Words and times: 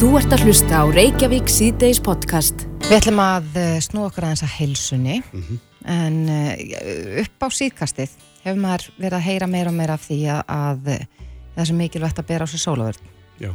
Þú 0.00 0.14
ert 0.16 0.32
að 0.32 0.46
hlusta 0.46 0.78
á 0.80 0.84
Reykjavík 0.88 1.50
síðdeis 1.52 1.98
podcast. 2.00 2.62
Við 2.86 2.94
ætlum 2.96 3.18
að 3.20 3.58
eh, 3.60 3.74
snú 3.84 4.06
okkur 4.06 4.24
aðeins 4.24 4.42
að 4.46 4.54
heilsunni 4.54 5.18
en 5.92 6.16
uh, 6.24 7.18
upp 7.20 7.44
á 7.44 7.48
síðkastið 7.52 8.14
hefur 8.46 8.62
maður 8.62 8.86
verið 8.96 9.18
að 9.18 9.26
heyra 9.26 9.50
meira 9.52 9.68
og 9.68 9.76
meira 9.76 9.98
af 10.00 10.06
því 10.06 10.18
að, 10.32 10.40
að 10.56 10.88
eh, 10.94 11.04
það 11.52 11.60
er 11.60 11.68
svo 11.68 11.76
mikilvægt 11.82 12.24
að 12.24 12.28
bera 12.32 12.48
á 12.48 12.52
sig 12.54 12.64
sólavörn. 12.64 13.12
Já, 13.44 13.52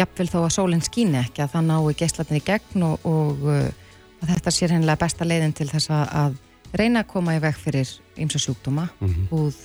Jafnvel 0.00 0.28
þó 0.34 0.38
að 0.40 0.50
sólinn 0.56 0.82
skíni 0.82 1.20
ekki 1.22 1.46
að 1.46 1.54
það 1.54 1.70
nái 1.70 1.94
geislatni 2.02 2.42
í 2.42 2.46
gegn 2.50 2.86
og, 2.88 3.06
og 3.14 3.48
að 3.54 4.34
þetta 4.34 4.56
sé 4.58 4.74
hennilega 4.74 5.04
besta 5.06 5.30
leiðin 5.30 5.58
til 5.62 5.70
þess 5.70 5.94
að, 5.94 6.06
að 6.24 6.78
reyna 6.82 7.06
að 7.06 7.12
koma 7.14 7.38
í 7.38 7.44
veg 7.46 7.66
fyrir 7.68 7.98
ymsa 8.18 8.42
sjúkdóma, 8.42 8.90
húð, 9.30 9.62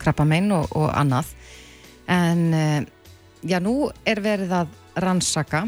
krabbamein 0.00 0.48
og, 0.56 0.72
og 0.72 0.88
annað. 0.96 1.36
En 2.08 2.46
já, 3.44 3.60
nú 3.60 3.90
er 4.08 4.24
verið 4.24 4.62
að 4.62 4.78
rannsaka 5.00 5.66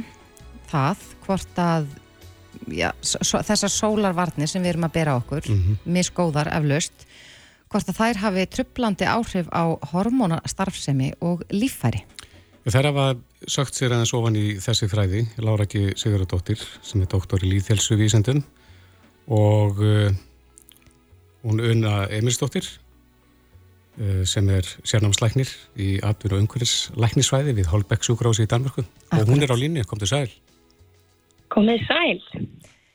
það 0.70 1.04
hvort 1.24 1.60
að 1.60 1.86
já, 2.72 2.90
so, 3.02 3.40
þessar 3.44 3.72
sólarvarnir 3.72 4.50
sem 4.50 4.62
við 4.64 4.74
erum 4.74 4.88
að 4.88 4.96
bera 4.96 5.16
okkur, 5.20 5.48
misgóðar 5.84 6.50
eflaust, 6.54 7.06
hvort 7.72 7.90
að 7.90 8.00
þær 8.00 8.20
hafi 8.22 8.46
trublandi 8.52 9.08
áhrif 9.08 9.48
á 9.50 9.64
hormónastarfsemi 9.92 11.14
og 11.24 11.44
líffæri. 11.52 12.04
þær 12.64 12.90
hafa 12.92 13.08
sagt 13.50 13.76
sér 13.76 13.92
aðeins 13.92 14.14
ofan 14.16 14.38
í 14.40 14.44
þessi 14.62 14.88
þræði, 14.88 15.24
Lára 15.44 15.66
ekki 15.66 15.92
Sigurðardóttir 16.00 16.62
sem 16.82 17.02
er 17.04 17.10
doktor 17.12 17.42
í 17.44 17.50
líðhelsu 17.50 17.98
vísendun 18.00 18.44
og 19.28 19.82
uh, 19.84 20.08
hún 21.44 21.60
Una 21.60 22.06
Emilsdóttir 22.08 22.64
uh, 22.64 22.83
sem 24.26 24.48
er 24.50 24.66
sérnámslæknir 24.82 25.50
í 25.78 25.88
atvinnu 26.02 26.38
og 26.38 26.44
umhverfis 26.44 26.90
læknisvæði 26.98 27.54
við 27.60 27.70
Holbeck 27.70 28.02
sjúkrási 28.02 28.46
í 28.46 28.50
Danmörku 28.50 28.82
og 28.82 29.30
hún 29.30 29.44
er 29.44 29.54
á 29.54 29.56
línni, 29.58 29.84
kom 29.86 30.00
til 30.02 30.10
sæl. 30.10 30.30
Komið 31.54 31.84
sæl. 31.86 32.48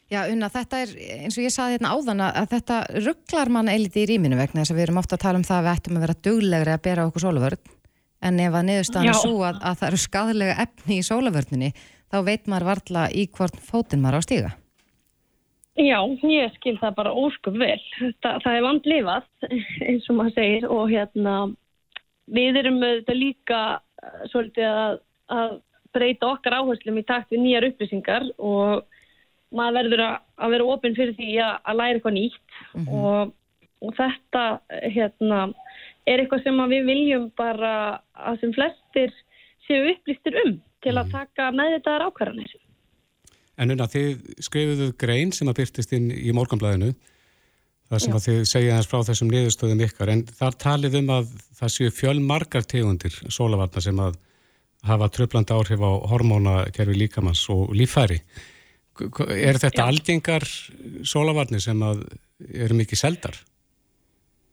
Já, 0.09 0.23
Unna, 0.25 0.49
þetta 0.49 0.79
er, 0.81 0.93
eins 1.25 1.37
og 1.37 1.45
ég 1.45 1.53
saði 1.53 1.75
hérna 1.77 1.91
áðan 1.93 2.23
að, 2.25 2.37
að 2.41 2.53
þetta 2.55 2.77
rugglar 3.05 3.51
mann 3.53 3.69
eiliti 3.69 4.01
í 4.01 4.07
rýminu 4.09 4.39
vegna 4.39 4.63
þess 4.63 4.73
að 4.73 4.79
við 4.79 4.85
erum 4.87 5.01
ofta 5.03 5.19
að 5.19 5.25
tala 5.27 5.39
um 5.39 5.45
það 5.45 5.59
að 5.59 5.67
við 5.67 5.75
ættum 5.75 5.99
að 5.99 6.05
vera 6.05 6.15
duglegri 6.27 6.73
að 6.73 6.81
bera 6.87 7.05
okkur 7.05 7.23
sólavörn 7.27 7.75
en 8.25 8.39
ef 8.41 8.57
að 8.57 8.65
niðurstaðan 8.69 9.11
er 9.11 9.19
svo 9.19 9.43
að, 9.45 9.59
að 9.61 9.77
það 9.79 9.89
eru 9.89 9.99
skadalega 10.03 10.55
efni 10.65 10.97
í 10.97 11.05
sólavörninni 11.05 11.69
þá 12.09 12.17
veit 12.25 12.49
maður 12.49 12.67
varla 12.71 13.05
í 13.13 13.27
hvort 13.37 13.61
fótinn 13.69 14.01
maður 14.01 14.17
á 14.17 14.19
að 14.19 14.25
stíga. 14.25 14.51
Já, 15.79 15.99
ég 16.27 16.55
skil 16.57 16.75
það 16.81 16.95
bara 16.97 17.15
óskup 17.15 17.55
vel. 17.59 17.79
Það, 18.19 18.41
það 18.43 18.55
er 18.55 18.65
vandlifað, 18.65 19.27
eins 19.87 20.09
og 20.11 20.17
maður 20.17 20.35
segir, 20.35 20.67
og 20.67 20.91
hérna, 20.91 21.35
við 22.35 22.59
erum 22.59 22.81
auðvitað 22.83 23.19
líka 23.19 23.59
eh, 24.03 24.21
svolítið 24.33 24.67
að, 24.69 24.99
að 25.37 25.57
breyta 25.95 26.31
okkar 26.33 26.57
áherslum 26.59 26.99
í 26.99 27.05
takt 27.07 27.31
við 27.33 27.43
nýjar 27.45 27.69
upplýsingar 27.69 28.27
og 28.37 28.83
maður 29.55 29.79
verður 29.79 30.05
að, 30.05 30.15
að 30.37 30.53
vera 30.55 30.69
opinn 30.75 30.97
fyrir 30.99 31.15
því 31.17 31.31
að, 31.41 31.53
að 31.63 31.79
læra 31.79 31.97
eitthvað 31.97 32.17
nýtt 32.19 32.59
og, 32.83 33.33
og 33.81 33.95
þetta 33.97 34.43
hérna, 34.93 35.41
er 36.05 36.21
eitthvað 36.21 36.45
sem 36.45 36.63
við 36.75 36.87
viljum 36.91 37.27
bara 37.39 37.73
að 38.13 38.41
sem 38.43 38.53
flestir 38.53 39.15
séu 39.65 39.93
upplýstir 39.93 40.37
um 40.43 40.57
til 40.83 40.95
að 40.99 41.15
taka 41.15 41.49
með 41.55 41.77
þetta 41.77 41.97
ákvarðanir. 42.09 42.59
En 43.59 43.73
unna, 43.75 43.87
þið 43.91 44.39
skrifuðu 44.45 44.89
grein 45.01 45.33
sem 45.35 45.49
að 45.51 45.57
byrtist 45.61 45.91
inn 45.97 46.09
í 46.15 46.31
morgunblæðinu 46.35 46.93
þar 47.89 48.03
sem 48.03 48.13
að 48.15 48.25
þið 48.27 48.39
segja 48.47 48.75
hans 48.77 48.87
frá 48.87 48.99
þessum 49.07 49.31
niðurstöðum 49.33 49.81
ykkar 49.87 50.11
en 50.13 50.21
þar 50.37 50.55
talið 50.61 50.95
um 51.01 51.09
að 51.17 51.31
það 51.59 51.73
séu 51.75 51.91
fjölmargar 51.97 52.67
tegundir 52.69 53.15
sólavarna 53.33 53.81
sem 53.83 53.99
að 53.99 54.19
hafa 54.87 55.09
tröflandi 55.11 55.55
áhrif 55.57 55.81
á 55.83 55.91
hormónakerfi 56.13 56.95
líkamanns 57.01 57.41
og 57.51 57.73
k- 59.17 59.27
Er 59.33 59.57
þetta 59.59 59.83
Já. 59.83 59.87
algengar 59.89 60.45
sólavarnir 61.03 61.59
sem 61.65 61.81
að 61.83 62.05
eru 62.53 62.77
mikið 62.79 63.01
seldar? 63.01 63.35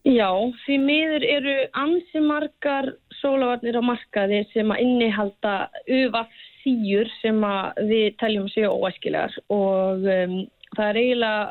Já, 0.07 0.31
því 0.65 0.77
miður 0.87 1.25
eru 1.27 1.55
ansi 1.75 2.21
margar 2.23 2.93
sólavarnir 3.21 3.79
á 3.79 3.83
markaði 3.83 4.43
sem 4.53 4.71
að 4.71 4.83
innihalda 4.87 5.55
uvaf 5.91 6.31
síur 6.67 7.11
sem 7.21 7.39
við 7.87 8.17
teljum 8.19 8.51
séu 8.51 8.73
óæskilegar 8.75 9.35
og 9.55 10.03
um, 10.03 10.37
það 10.75 10.89
er 10.89 11.01
eiginlega 11.03 11.45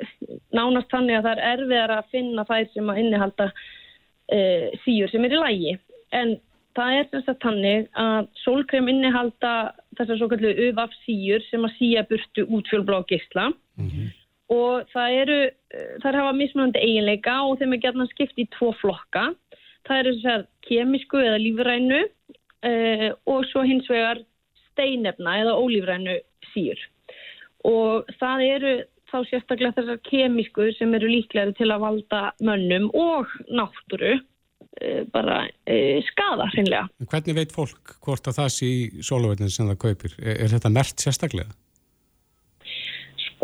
eh, 0.00 0.12
nánast 0.56 0.90
þannig 0.94 1.18
að 1.18 1.28
það 1.28 1.32
er 1.34 1.44
erfiðar 1.52 1.94
að 1.98 2.12
finna 2.14 2.46
þær 2.48 2.68
sem 2.72 2.92
að 2.92 3.00
innihalda 3.04 3.48
uh, 3.52 4.68
síur 4.84 5.12
sem 5.12 5.28
er 5.28 5.36
í 5.36 5.42
lægi. 5.44 5.74
En 6.16 6.38
það 6.78 6.94
er 6.96 7.10
þess 7.12 7.32
að 7.32 7.42
þannig 7.44 7.90
að 8.00 8.30
sólkrem 8.44 8.88
innihalda 8.88 9.52
þessar 9.98 10.20
svo 10.20 10.30
kallu 10.32 10.54
uvaf 10.68 10.94
síur 11.04 11.44
sem 11.50 11.66
að 11.66 11.76
síja 11.76 12.06
burtu 12.08 12.46
útfjólblá 12.46 13.02
geisla 13.10 13.50
og 14.48 14.88
það 14.94 15.16
eru, 15.22 15.40
eh, 15.76 15.90
þær 16.02 16.20
hafa 16.22 16.36
mismunandi 16.36 16.80
eiginleika 16.80 17.34
og 17.44 17.58
þeim 17.60 17.74
er 17.76 17.82
gætna 17.82 18.06
skipt 18.08 18.38
í 18.40 18.48
tvo 18.56 18.72
flokka. 18.80 19.34
Það 19.88 19.98
eru 19.98 20.14
þess 20.14 20.30
að 20.34 20.46
kemísku 20.68 21.20
eða 21.20 21.42
lífrænu 21.42 22.00
uh, 22.68 23.08
og 23.30 23.44
svo 23.48 23.62
hins 23.64 23.86
vegar 23.88 24.18
steinefna 24.78 25.40
eða 25.42 25.58
ólífrænu 25.58 26.16
síur. 26.52 26.80
Og 27.66 28.08
það 28.22 28.46
eru 28.46 28.72
þá 29.08 29.18
sérstaklega 29.28 29.76
þessar 29.76 30.00
kemísku 30.06 30.72
sem 30.78 30.94
eru 30.96 31.10
líklegri 31.10 31.56
til 31.58 31.70
að 31.72 31.84
valda 31.84 32.24
mönnum 32.44 32.90
og 32.96 33.30
náttúru 33.48 34.18
uh, 34.18 35.02
bara 35.12 35.42
uh, 35.48 35.96
skada. 36.10 36.50
En 36.60 36.70
Hvernig 37.08 37.38
veit 37.40 37.54
fólk 37.54 37.96
hvort 38.04 38.28
að 38.30 38.42
það 38.42 38.52
sé 38.54 38.68
í 38.68 38.82
sólavarnin 39.02 39.52
sem 39.52 39.70
það 39.72 39.80
kaupir? 39.86 40.18
Er, 40.22 40.44
er 40.44 40.54
þetta 40.54 40.72
mert 40.74 41.04
sérstaklega? 41.04 41.56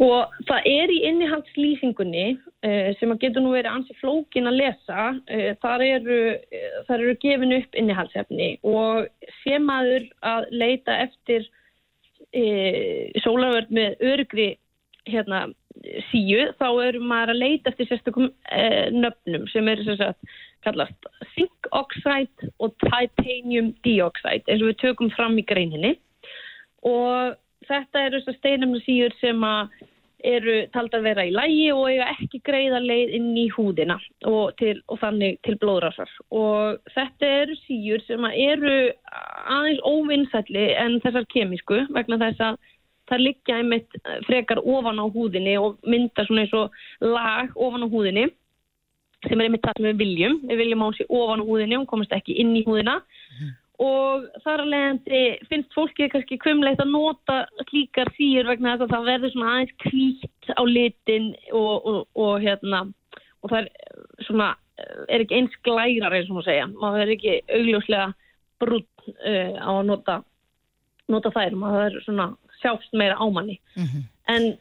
Sko, 0.04 0.16
það 0.44 0.66
er 0.68 0.90
í 0.92 0.96
innihaldslýsingunni 1.08 2.24
uh, 2.36 2.88
sem 2.98 3.12
að 3.14 3.22
getur 3.22 3.40
nú 3.40 3.54
verið 3.54 3.70
ansi 3.70 3.94
flókin 3.96 4.50
að 4.50 4.58
lesa. 4.58 5.04
Uh, 5.32 5.54
þar, 5.62 5.84
eru, 5.86 6.18
uh, 6.36 6.74
þar 6.84 7.04
eru 7.06 7.14
gefin 7.22 7.54
upp 7.56 7.78
innihaldsefni 7.80 8.48
og 8.68 9.06
sé 9.40 9.56
maður 9.64 10.04
að 10.28 10.50
leita 10.52 10.98
eftir 11.06 11.46
uh, 11.48 13.22
sólarvörð 13.24 13.72
með 13.78 14.04
örgri 14.10 14.50
hérna, 15.08 15.46
síu, 16.10 16.50
þá 16.60 16.68
eru 16.84 17.00
maður 17.00 17.32
að 17.32 17.40
leita 17.40 17.72
eftir 17.72 17.88
sérstökum 17.88 18.28
uh, 18.28 18.84
nöfnum 18.92 19.48
sem 19.54 19.72
eru 19.72 19.88
sem 19.88 19.96
sagt 20.02 20.36
kallast 20.68 21.08
zinc 21.32 21.70
oxide 21.72 22.52
og 22.60 22.76
titanium 22.84 23.72
dioxide 23.88 24.44
eins 24.52 24.60
og 24.60 24.68
við 24.74 24.78
tökum 24.84 25.10
fram 25.16 25.40
í 25.40 25.48
greininni 25.48 25.96
og 26.84 27.40
þetta 27.68 28.04
eru 28.04 28.20
þessar 28.20 28.40
steinumna 28.42 28.84
síður 28.84 29.16
sem 29.24 29.44
að 29.48 29.74
eru 30.24 30.56
taldar 30.74 31.02
vera 31.04 31.24
í 31.28 31.32
lægi 31.34 31.70
og 31.74 31.88
eiga 31.90 32.10
ekki 32.14 32.40
greiða 32.46 32.80
leið 32.82 33.14
inn 33.18 33.30
í 33.38 33.46
húðina 33.52 33.96
og, 34.28 34.54
til, 34.60 34.76
og 34.88 35.00
þannig 35.02 35.40
til 35.46 35.56
blóðrásar. 35.62 36.10
Og 36.34 36.78
þetta 36.94 37.32
eru 37.42 37.56
síður 37.64 38.04
sem 38.06 38.28
eru 38.30 38.76
aðeins 39.56 39.82
óvinnsætli 39.84 40.68
en 40.80 41.00
þessar 41.04 41.28
kemísku 41.34 41.82
vegna 41.94 42.20
þess 42.22 42.46
að 42.48 42.62
það 43.10 43.26
liggja 43.26 43.58
einmitt 43.60 43.98
frekar 44.28 44.62
ofan 44.64 45.02
á 45.02 45.06
húðinni 45.12 45.58
og 45.60 45.76
mynda 45.84 46.24
svona 46.24 46.46
eins 46.46 46.56
og 46.56 46.78
lag 47.04 47.52
ofan 47.54 47.84
á 47.84 47.88
húðinni 47.92 48.30
sem 49.28 49.40
er 49.40 49.48
einmitt 49.48 49.64
það 49.64 49.78
sem 49.80 49.90
við 49.90 50.00
viljum. 50.00 50.40
Við 50.48 50.62
viljum 50.62 50.84
að 50.84 50.90
hún 50.90 50.96
sé 50.98 51.06
ofan 51.08 51.44
á 51.44 51.48
húðinni, 51.48 51.78
hún 51.80 51.90
komast 51.90 52.16
ekki 52.16 52.36
inn 52.40 52.56
í 52.56 52.64
húðina 52.66 52.98
og 53.82 54.26
þar 54.44 54.62
leiðandi 54.70 55.20
finnst 55.50 55.72
fólki 55.74 56.06
kannski 56.12 56.36
kvumleitt 56.38 56.78
að 56.82 56.92
nota 56.94 57.38
slíkar 57.70 58.10
síur 58.14 58.46
vegna 58.52 58.76
þess 58.76 58.86
að 58.86 58.92
það 58.94 59.08
verður 59.10 59.32
svona 59.34 59.54
aðeins 59.54 59.74
klít 59.82 60.52
á 60.54 60.62
litin 60.68 61.30
og, 61.52 61.72
og, 61.90 61.98
og 62.14 62.36
hérna 62.44 62.84
og 63.42 63.50
það 63.50 63.58
er 63.64 64.26
svona 64.28 64.52
er 65.10 65.24
ekki 65.24 65.36
eins 65.40 65.56
glærar 65.66 66.14
eins 66.16 66.30
og 66.30 66.38
maður 66.38 66.48
segja. 66.50 66.68
Maður 66.80 67.02
er 67.04 67.12
ekki 67.14 67.34
augljóslega 67.58 68.06
brútt 68.62 69.08
uh, 69.10 69.52
á 69.58 69.70
að 69.74 69.84
nota 69.90 70.16
nota 71.12 71.30
þær, 71.34 71.56
maður 71.60 71.84
er 71.90 71.98
svona 72.06 72.28
sjást 72.62 72.94
meira 72.96 73.18
ámanni 73.20 73.58
en 74.32 74.54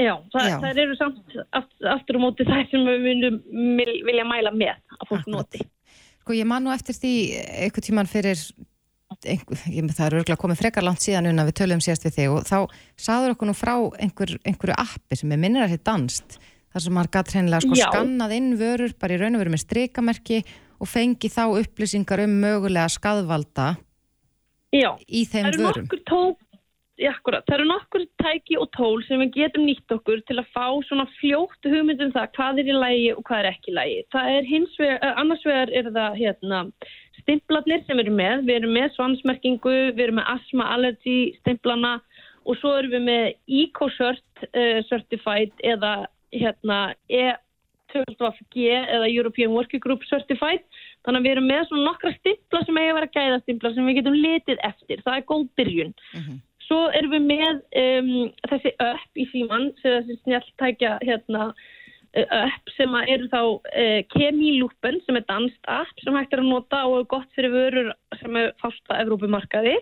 já, 0.00 0.14
það, 0.32 0.46
Já. 0.48 0.56
það 0.62 0.78
eru 0.84 0.94
samt 0.96 1.34
aftur, 1.52 1.88
aftur 1.92 2.16
á 2.16 2.20
móti 2.22 2.46
þær 2.48 2.70
sem 2.70 2.86
við 2.88 3.02
myndum 3.04 3.36
vil- 3.76 4.02
vilja 4.06 4.24
mæla 4.24 4.52
með 4.54 4.76
að 4.96 5.08
fólk 5.10 5.20
Akkurat. 5.20 5.34
noti 5.34 5.60
Sko 6.26 6.34
ég 6.34 6.46
man 6.50 6.64
nú 6.66 6.72
eftir 6.74 6.96
því 6.98 7.10
einhver 7.62 7.84
tíman 7.86 8.08
fyrir 8.10 8.40
einhver, 9.30 9.60
ég, 9.70 9.86
það 9.94 10.06
er 10.08 10.14
örgulega 10.18 10.40
komið 10.42 10.58
frekar 10.58 10.82
langt 10.82 11.04
síðan 11.04 11.28
unna 11.30 11.44
við 11.46 11.54
töluðum 11.60 11.82
síðast 11.86 12.06
við 12.08 12.16
þig 12.16 12.32
og 12.34 12.48
þá 12.48 12.56
sagður 12.98 13.34
okkur 13.36 13.46
nú 13.46 13.54
frá 13.54 13.74
einhver, 14.02 14.32
einhverju 14.42 14.74
appi 14.82 15.18
sem 15.20 15.30
er 15.30 15.38
minnir 15.38 15.62
að 15.62 15.76
þetta 15.76 15.92
danst 15.92 16.38
þar 16.42 16.82
sem 16.82 16.96
maður 16.98 17.12
gætt 17.14 17.30
hreinlega 17.36 17.62
sko 17.62 17.78
Já. 17.78 17.86
skannað 17.92 18.34
inn 18.40 18.48
vörur 18.58 18.96
bara 18.98 19.14
í 19.14 19.20
raun 19.22 19.38
og 19.38 19.44
veru 19.44 19.54
með 19.54 19.62
strikamerki 19.62 20.40
og 20.82 20.90
fengi 20.90 21.30
þá 21.30 21.42
upplýsingar 21.62 22.24
um 22.26 22.34
mögulega 22.42 22.90
skadvalda 22.96 23.68
Já, 24.74 24.90
í 25.06 25.22
þeim 25.30 25.46
það 25.46 25.52
eru 25.52 25.62
vörum. 25.62 25.86
nokkur 25.86 26.02
tól 26.10 26.34
Já, 26.96 27.10
akkurat. 27.12 27.44
Það 27.44 27.58
eru 27.58 27.64
nokkur 27.68 28.04
tæki 28.22 28.56
og 28.56 28.70
tól 28.72 29.02
sem 29.04 29.20
við 29.20 29.34
getum 29.34 29.66
nýtt 29.68 29.92
okkur 29.92 30.22
til 30.24 30.38
að 30.40 30.46
fá 30.54 30.64
svona 30.88 31.04
fljóttu 31.18 31.68
hugmyndum 31.68 32.12
það 32.14 32.30
hvað 32.38 32.60
er 32.62 32.70
í 32.72 32.76
lægi 32.76 33.10
og 33.12 33.26
hvað 33.28 33.42
er 33.42 33.48
ekki 33.50 33.72
í 33.72 33.74
lægi. 33.76 33.98
Það 34.14 34.30
er 34.36 34.48
hins 34.48 34.78
vegar, 34.80 35.02
eh, 35.02 35.20
annars 35.20 35.44
vegar 35.44 35.72
er 35.76 35.90
það 35.98 36.16
hérna 36.22 36.60
stimplarnir 37.20 37.84
sem 37.84 38.00
við 38.00 38.06
erum 38.06 38.16
með, 38.22 38.46
við 38.48 38.56
erum 38.60 38.74
með 38.78 38.88
svansmerkingu, 38.94 39.76
við 39.92 40.04
erum 40.06 40.18
með 40.22 40.32
asthma 40.36 40.70
allergy 40.72 41.18
stimplana 41.42 41.92
og 42.46 42.56
svo 42.62 42.72
erum 42.78 42.96
við 42.96 43.04
með 43.10 43.28
EcoCert 43.60 44.44
uh, 44.46 44.80
Certified 44.88 45.64
eða 45.66 45.92
hérna 46.32 46.80
E12G 47.10 48.72
eða 48.72 49.10
European 49.10 49.52
Working 49.52 49.84
Group 49.84 50.06
Certified 50.08 50.64
þannig 51.04 51.20
að 51.20 51.28
við 51.28 51.36
erum 51.36 51.48
með 51.50 51.64
svona 51.68 51.88
nokkra 51.90 52.16
stimpla 52.16 52.64
sem 52.64 52.80
eiga 52.80 52.92
að 52.92 52.98
vera 53.00 53.14
gæðastimpla 53.18 53.74
sem 53.74 53.88
við 53.90 54.00
getum 54.00 54.20
litið 54.20 54.68
eftir, 54.70 55.02
það 55.06 55.18
er 55.18 55.26
góð 55.32 55.48
byrjun. 55.58 55.96
Mm 56.14 56.22
-hmm. 56.22 56.44
Svo 56.66 56.86
erum 56.98 57.14
við 57.14 57.26
með 57.30 57.58
um, 57.78 58.12
þessi 58.50 58.72
upp 58.82 59.20
í 59.20 59.26
síman, 59.30 59.68
þessi 59.82 60.16
snjáltækja 60.24 60.96
hérna 61.06 61.50
upp 62.16 62.70
sem 62.76 62.94
eru 63.02 63.28
þá 63.28 63.40
uh, 63.44 64.00
Kemilúpen 64.14 65.00
sem 65.04 65.18
er 65.18 65.26
danst 65.28 65.68
app 65.70 66.00
sem 66.02 66.16
hægt 66.16 66.32
er 66.34 66.42
að 66.42 66.50
nota 66.50 66.84
og 66.88 67.02
er 67.02 67.10
gott 67.12 67.28
fyrir 67.36 67.52
vörur 67.52 67.92
sem 68.20 68.38
er 68.40 68.54
fásta 68.62 69.00
Evrópumarkaði. 69.02 69.76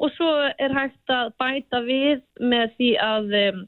Og 0.00 0.12
svo 0.16 0.30
er 0.48 0.72
hægt 0.72 1.12
að 1.12 1.34
bæta 1.40 1.82
við 1.84 2.22
með 2.40 2.72
því 2.78 2.90
að 3.04 3.36
um, 3.42 3.60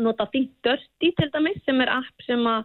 nota 0.00 0.26
Think 0.32 0.54
Dirty 0.64 1.12
til 1.18 1.30
dæmis 1.34 1.60
sem 1.68 1.82
er 1.84 1.92
app 1.92 2.26
sem 2.26 2.42
að 2.48 2.64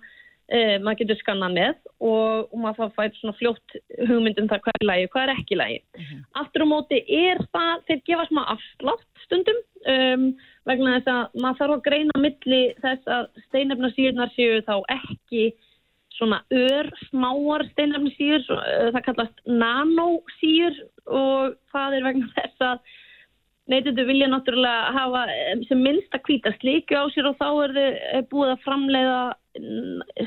uh, 0.49 0.75
maður 0.83 0.99
getur 1.01 1.19
skanna 1.21 1.49
með 1.53 1.77
og, 1.99 2.49
og 2.49 2.57
maður 2.63 2.93
fær 2.97 3.13
svona 3.19 3.37
fljótt 3.39 3.77
hugmyndum 4.09 4.49
það 4.51 4.63
hvað 4.65 4.79
er 4.81 4.87
lægi 4.89 5.07
og 5.07 5.15
hvað 5.15 5.25
er 5.25 5.33
ekki 5.35 5.59
lægi. 5.59 5.79
Mhm. 5.97 6.05
-huh. 6.09 6.21
Aftur 6.41 6.65
á 6.65 6.67
móti 6.73 6.99
er 7.07 7.41
það, 7.53 7.85
þeir 7.87 8.01
gefa 8.09 8.27
smá 8.29 8.41
afslátt 8.55 9.25
stundum 9.25 9.59
um, 9.95 10.27
vegna 10.69 10.99
þess 10.99 11.11
að 11.13 11.41
maður 11.41 11.59
þarf 11.59 11.75
að 11.77 11.85
greina 11.87 12.21
milli 12.25 12.61
þess 12.83 13.03
að 13.07 13.25
steinefnarsýrnar 13.47 14.31
séu 14.35 14.61
þá 14.67 14.75
ekki 14.99 15.51
svona 16.19 16.41
ör 16.51 16.89
smáar 17.07 17.63
steinefnarsýr, 17.71 18.41
uh, 18.51 18.89
það 18.95 19.05
kallast 19.05 19.45
nanosýr 19.45 20.73
og 21.05 21.55
það 21.71 21.99
er 21.99 22.09
vegna 22.09 22.33
þess 22.35 22.65
að 22.71 22.97
neytundu 23.69 24.05
vilja 24.07 24.27
náttúrulega 24.31 24.93
hafa 24.95 25.25
um, 25.53 25.63
sem 25.69 25.83
minnst 25.85 26.15
að 26.15 26.25
hvita 26.27 26.53
slíku 26.57 26.97
á 26.97 27.05
sér 27.13 27.29
og 27.29 27.37
þá 27.37 27.49
er 27.63 27.75
þið 27.77 28.27
búið 28.31 28.53
að 28.55 28.63
framleiða 28.65 29.19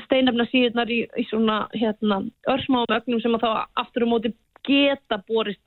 steinefnarsýrnar 0.05 0.89
í, 0.91 1.03
í 1.17 1.23
svona 1.29 1.63
hérna, 1.73 2.21
örsmáum 2.51 2.91
ögnum 2.91 3.21
sem 3.23 3.37
að 3.37 3.45
þá 3.45 3.51
aftur 3.83 4.05
um 4.05 4.13
móti 4.15 4.33
geta 4.67 5.19
borist 5.27 5.61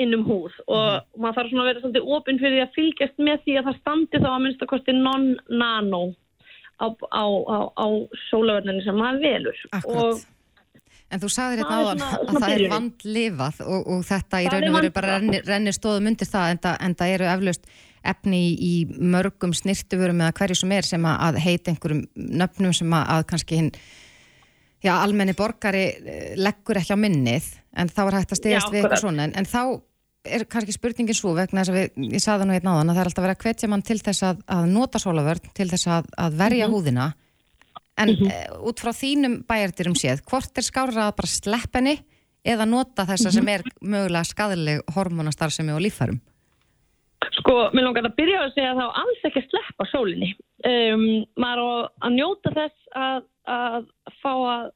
inn 0.00 0.12
um 0.12 0.26
húð 0.26 0.52
og 0.66 0.84
mm. 0.84 1.08
maður 1.22 1.38
þarf 1.38 1.50
svona 1.50 1.64
að 1.64 1.68
vera 1.70 1.82
svolítið 1.82 2.14
ofinn 2.16 2.40
fyrir 2.42 2.56
því 2.56 2.62
að 2.66 2.76
fylgjast 2.76 3.20
með 3.28 3.42
því 3.44 3.56
að 3.56 3.68
það 3.68 3.80
standi 3.80 4.20
þá 4.20 4.30
að 4.30 4.40
minnst 4.44 4.64
að 4.64 4.72
kosti 4.72 4.94
non-nano 4.96 6.02
á, 6.76 6.86
á, 6.92 7.24
á, 7.24 7.58
á 7.72 7.86
sólöfurninu 8.28 8.84
sem 8.84 8.98
maður 9.00 9.22
velur 9.24 9.62
Akkurat. 9.72 10.26
En 11.06 11.22
þú 11.22 11.28
sagðir 11.30 11.62
hérna 11.62 11.76
áðan 11.80 12.00
að, 12.02 12.14
að 12.18 12.38
það 12.42 12.52
er 12.52 12.62
vandlifað 12.72 13.58
og, 13.62 13.82
og 13.94 14.00
þetta 14.08 14.40
í 14.42 14.48
raun 14.50 14.64
og 14.68 14.76
veru 14.76 14.92
bara 14.96 15.12
rennir, 15.16 15.44
rennir 15.46 15.76
stóðum 15.76 16.10
undir 16.10 16.28
það 16.28 16.72
en 16.74 16.96
það 16.98 17.12
eru 17.14 17.28
eflaust 17.30 17.68
efni 18.06 18.40
í 18.54 18.72
mörgum 18.86 19.54
snirtufurum 19.56 20.20
eða 20.20 20.36
hverju 20.38 20.58
sem 20.62 20.72
er 20.72 20.88
sem 20.88 21.04
að 21.10 21.40
heita 21.42 21.72
einhverjum 21.72 22.04
nöfnum 22.14 22.74
sem 22.76 22.92
að, 22.92 23.06
að 23.16 23.26
kannski 23.32 23.60
hinn 23.60 23.72
já, 24.84 24.94
almenni 24.96 25.34
borgari 25.36 25.84
eh, 25.96 26.32
leggur 26.38 26.80
ekki 26.80 26.96
á 26.96 26.98
minnið 27.00 27.50
en 27.76 27.92
þá 27.92 28.02
er 28.06 28.18
hægt 28.20 28.34
að 28.34 28.40
stegast 28.40 28.72
við 28.72 28.82
eitthvað 28.82 29.04
svona 29.04 29.26
en, 29.26 29.36
en 29.36 29.48
þá 29.48 29.62
er 30.26 30.46
kannski 30.50 30.74
spurningin 30.74 31.16
svo 31.16 31.34
vegna 31.36 31.62
þess 31.62 31.72
að 31.72 31.78
við, 31.78 32.08
ég 32.16 32.22
saði 32.22 32.48
nú 32.48 32.56
einn 32.56 32.66
áðan 32.66 32.90
að 32.90 32.96
það 32.96 33.02
er 33.02 33.10
alltaf 33.10 33.26
verið 33.26 33.36
að 33.36 33.46
hvetja 33.46 33.70
mann 33.70 33.86
til 33.86 33.98
þess 34.02 34.26
að, 34.26 34.42
að 34.56 34.66
nota 34.72 35.02
sólavörn, 35.02 35.52
til 35.54 35.68
þess 35.70 35.90
að, 35.96 36.10
að 36.24 36.38
verja 36.40 36.66
mm 36.66 36.72
-hmm. 36.72 36.76
húðina 36.76 37.06
en 37.96 38.08
mm 38.10 38.16
-hmm. 38.16 38.32
e, 38.32 38.58
út 38.68 38.80
frá 38.80 38.92
þínum 38.92 39.36
bæjartirum 39.48 39.94
séð, 39.94 40.22
hvort 40.26 40.58
er 40.58 40.66
skárað 40.66 41.06
að 41.06 41.16
bara 41.16 41.30
slepp 41.30 41.74
henni 41.74 41.96
eða 42.44 42.64
nota 42.66 43.06
þessa 43.06 43.28
mm 43.28 43.30
-hmm. 43.30 43.38
sem 43.38 43.48
er 43.48 43.62
mögulega 43.80 44.24
skadileg 44.24 44.82
hormonastarfsemi 44.94 45.72
og 45.72 45.80
lífærum? 45.80 46.20
Sko, 47.38 47.54
mér 47.74 47.88
langar 47.88 48.06
að 48.08 48.16
byrja 48.18 48.42
að 48.44 48.52
segja 48.54 48.72
að 48.72 48.80
þá 48.80 49.00
alls 49.02 49.24
ekki 49.28 49.42
sleppa 49.46 49.86
sólinni. 49.90 50.28
Um, 50.66 51.06
maður 51.40 51.62
á 51.62 51.70
að 52.06 52.14
njóta 52.16 52.52
þess 52.56 52.92
að 52.96 53.24
að 53.46 53.84
fá 54.22 54.32
að 54.32 54.70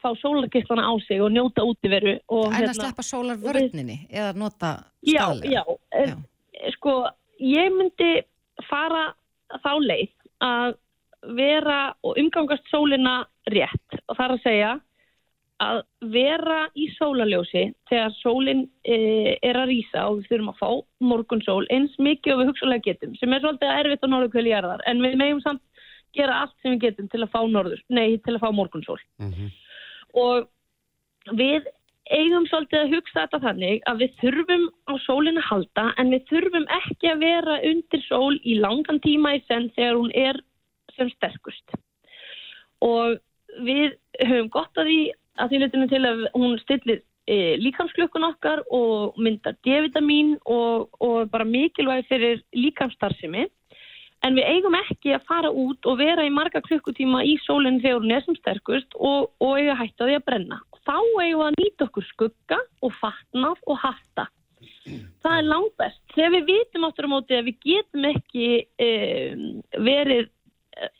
fá 0.00 0.10
sólarkistlana 0.20 0.86
á 0.86 0.94
sig 1.06 1.22
og 1.22 1.32
njóta 1.34 1.64
útiveru 1.66 2.16
En 2.18 2.52
hérna, 2.54 2.70
að 2.70 2.78
sleppa 2.78 3.02
sólarvörninni 3.06 3.96
eða 4.10 4.32
nota 4.38 4.70
skadlega 5.02 5.50
Já, 5.50 5.64
já, 5.66 6.06
já. 6.06 6.70
sko 6.76 6.94
ég 7.42 7.72
myndi 7.74 8.10
fara 8.68 9.08
þá 9.64 9.72
leið 9.82 10.12
að 10.46 10.76
vera 11.36 11.80
og 12.06 12.18
umgangast 12.20 12.70
sólina 12.70 13.24
rétt. 13.50 13.98
Og 14.08 14.16
það 14.16 14.24
er 14.24 14.34
að 14.36 14.44
segja 14.44 14.70
að 15.60 15.80
vera 16.12 16.60
í 16.78 16.86
sólaljósi 16.96 17.66
þegar 17.90 18.14
sólinn 18.18 18.62
e, 18.84 19.36
er 19.44 19.58
að 19.60 19.72
rýsa 19.74 20.06
og 20.08 20.20
við 20.20 20.30
þurfum 20.30 20.52
að 20.52 20.60
fá 20.60 20.70
morgunsól 21.12 21.64
eins 21.74 21.96
mikið 22.00 22.34
og 22.34 22.40
við 22.40 22.50
hugsalega 22.50 22.86
getum 22.86 23.16
sem 23.20 23.34
er 23.34 23.44
svolítið 23.44 23.74
erfitt 23.74 24.06
á 24.06 24.08
norðu 24.08 24.30
kvöli 24.32 24.54
jarðar 24.54 24.84
en 24.88 25.02
við 25.04 25.18
meðum 25.20 25.42
samt 25.44 25.64
gera 26.16 26.38
allt 26.44 26.56
sem 26.62 26.74
við 26.74 26.86
getum 26.86 27.10
til 27.10 27.20
að 27.24 27.32
fá 27.34 27.42
norður, 27.46 27.82
nei, 27.92 28.16
til 28.24 28.34
að 28.34 28.42
fá 28.44 28.50
morgunsól. 28.54 28.98
Mm 29.22 29.34
-hmm. 29.34 29.52
Og 30.18 31.36
við 31.38 31.68
eigum 32.10 32.46
svolítið 32.50 32.80
að 32.80 32.92
hugsa 32.94 33.18
þetta 33.20 33.40
þannig 33.44 33.82
að 33.86 34.02
við 34.02 34.14
þurfum 34.22 34.64
á 34.90 34.92
sólinu 35.04 35.42
að 35.42 35.48
halda 35.50 35.84
en 36.02 36.10
við 36.10 36.26
þurfum 36.30 36.66
ekki 36.80 37.10
að 37.12 37.22
vera 37.24 37.58
undir 37.70 38.02
sól 38.08 38.34
í 38.42 38.58
langan 38.58 39.00
tíma 39.04 39.36
í 39.36 39.42
senn 39.46 39.70
þegar 39.76 40.00
hún 40.00 40.12
er 40.14 40.40
sem 40.96 41.10
sterkust. 41.14 41.76
Og 42.80 43.20
við 43.66 43.94
höfum 44.24 44.50
gott 44.50 44.80
að 44.80 44.90
því 44.90 45.00
að 45.40 45.52
því 45.52 45.62
litinu 45.62 45.88
til 45.90 46.02
að 46.06 46.26
hún 46.34 46.58
stillir 46.62 47.00
e, 47.26 47.56
líkamsklukkun 47.60 48.28
okkar 48.32 48.62
og 48.74 49.18
myndar 49.20 49.56
D-vitamin 49.64 50.36
og, 50.44 50.90
og 51.00 51.30
bara 51.32 51.48
mikilvæg 51.48 52.06
fyrir 52.10 52.44
líkamstarfsemi 52.56 53.46
en 54.26 54.36
við 54.36 54.48
eigum 54.50 54.76
ekki 54.76 55.14
að 55.16 55.28
fara 55.28 55.52
út 55.52 55.86
og 55.88 56.00
vera 56.00 56.26
í 56.26 56.32
marga 56.32 56.60
klukkutíma 56.64 57.22
í 57.24 57.36
sólinn 57.46 57.80
þegar 57.80 58.02
hún 58.02 58.16
er 58.16 58.26
sem 58.26 58.36
sterkust 58.36 58.98
og, 58.98 59.30
og 59.40 59.56
eiga 59.56 59.78
hætti 59.78 60.04
á 60.04 60.08
því 60.08 60.18
að 60.18 60.26
brenna. 60.26 60.60
Þá 60.80 60.96
eigum 60.96 61.22
við 61.22 61.46
að 61.46 61.56
nýta 61.60 61.86
okkur 61.86 62.06
skugga 62.10 62.58
og 62.84 62.92
fatnaf 63.00 63.64
og 63.66 63.80
hatta. 63.80 64.26
Það 65.24 65.36
er 65.36 65.48
langt 65.48 65.74
best. 65.80 66.00
Þegar 66.14 66.34
við 66.36 66.46
vitum 66.50 66.86
áttur 66.88 67.08
á 67.08 67.12
móti 67.12 67.36
að 67.36 67.48
við 67.48 67.58
getum 67.64 68.06
ekki 68.10 68.48
eh, 68.80 69.44
verið 69.80 70.28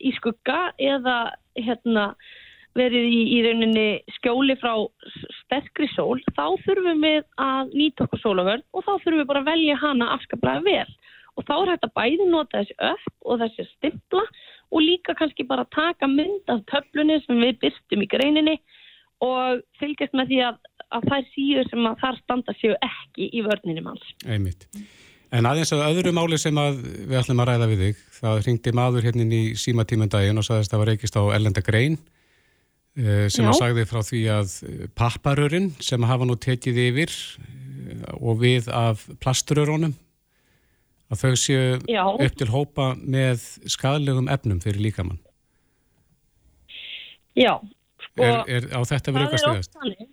í 0.01 0.13
skugga 0.17 0.71
eða 0.81 1.17
hérna, 1.57 2.11
verið 2.77 3.07
í, 3.07 3.21
í 3.35 3.39
rauninni 3.45 3.87
skjóli 4.17 4.55
frá 4.61 4.73
sterkri 5.41 5.89
sól, 5.91 6.19
þá 6.37 6.55
þurfum 6.63 7.03
við 7.03 7.23
að 7.41 7.73
nýta 7.75 8.05
okkur 8.05 8.21
sólavörn 8.23 8.65
og 8.71 8.85
þá 8.85 8.91
þurfum 8.93 9.21
við 9.21 9.29
bara 9.31 9.43
að 9.43 9.49
velja 9.51 9.79
hana 9.81 10.11
afskaplega 10.15 10.65
vel 10.67 10.89
og 11.39 11.47
þá 11.47 11.53
er 11.57 11.73
að 11.75 11.93
bæði 11.95 12.27
nota 12.29 12.61
þessi 12.61 12.77
upp 12.91 13.27
og 13.27 13.41
þessi 13.41 13.67
stimpla 13.71 14.23
og 14.71 14.83
líka 14.83 15.15
kannski 15.19 15.45
bara 15.47 15.67
taka 15.73 16.07
mynd 16.07 16.51
af 16.51 16.63
töflunni 16.71 17.19
sem 17.25 17.39
við 17.43 17.59
byrstum 17.63 18.03
í 18.03 18.09
greininni 18.11 18.57
og 19.21 19.61
fylgjast 19.79 20.15
með 20.17 20.31
því 20.31 20.41
að, 20.47 20.59
að 20.97 21.07
þær 21.11 21.29
síður 21.35 21.71
sem 21.71 21.87
að 21.87 22.03
þar 22.03 22.19
standa 22.23 22.57
séu 22.59 22.75
ekki 22.87 23.29
í 23.29 23.43
vörninni 23.45 23.83
manns. 23.85 24.05
Einmitt. 24.25 24.65
En 25.31 25.47
aðeins 25.47 25.71
að 25.71 25.85
öðru 25.87 26.11
máli 26.15 26.39
sem 26.41 26.57
að 26.59 26.81
við 27.07 27.19
ætlum 27.21 27.43
að 27.43 27.51
ræða 27.51 27.67
við 27.71 27.83
þig, 27.85 27.99
það 28.17 28.41
ringdi 28.47 28.73
maður 28.75 29.05
hérna 29.07 29.27
í 29.37 29.43
símatímundaginn 29.59 30.41
og 30.41 30.47
sagðist 30.47 30.71
að 30.71 30.75
það 30.75 30.81
var 30.81 30.91
reykist 30.91 31.19
á 31.19 31.23
ellenda 31.37 31.63
grein 31.63 31.99
sem 32.95 33.45
Já. 33.45 33.49
að 33.51 33.57
sagði 33.59 33.83
frá 33.87 34.01
því 34.03 34.21
að 34.35 34.53
papparörun 34.99 35.69
sem 35.79 36.03
hafa 36.03 36.27
nú 36.27 36.35
tekið 36.35 36.79
yfir 36.89 37.13
eh, 37.13 38.07
og 38.19 38.41
við 38.43 38.67
af 38.75 39.05
plasturörunum 39.23 39.93
að 41.11 41.23
þau 41.23 41.35
séu 41.39 41.77
Já. 41.91 42.03
upp 42.11 42.39
til 42.39 42.49
hópa 42.51 42.93
með 42.99 43.43
skadlegum 43.71 44.27
efnum 44.31 44.59
fyrir 44.63 44.83
líkamann. 44.83 45.19
Já. 47.35 47.59
Sko, 48.01 48.23
er, 48.27 48.43
er 48.47 48.67
á 48.75 48.79
þetta 48.83 49.15
verið 49.15 49.27
eitthvað 49.37 49.63
stegast? 49.63 50.07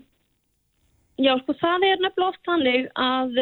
Já, 1.18 1.32
sko 1.42 1.54
það 1.58 1.86
er 1.88 2.02
nefnilega 2.02 2.30
oft 2.30 2.42
þannig 2.46 2.84
að 2.94 3.38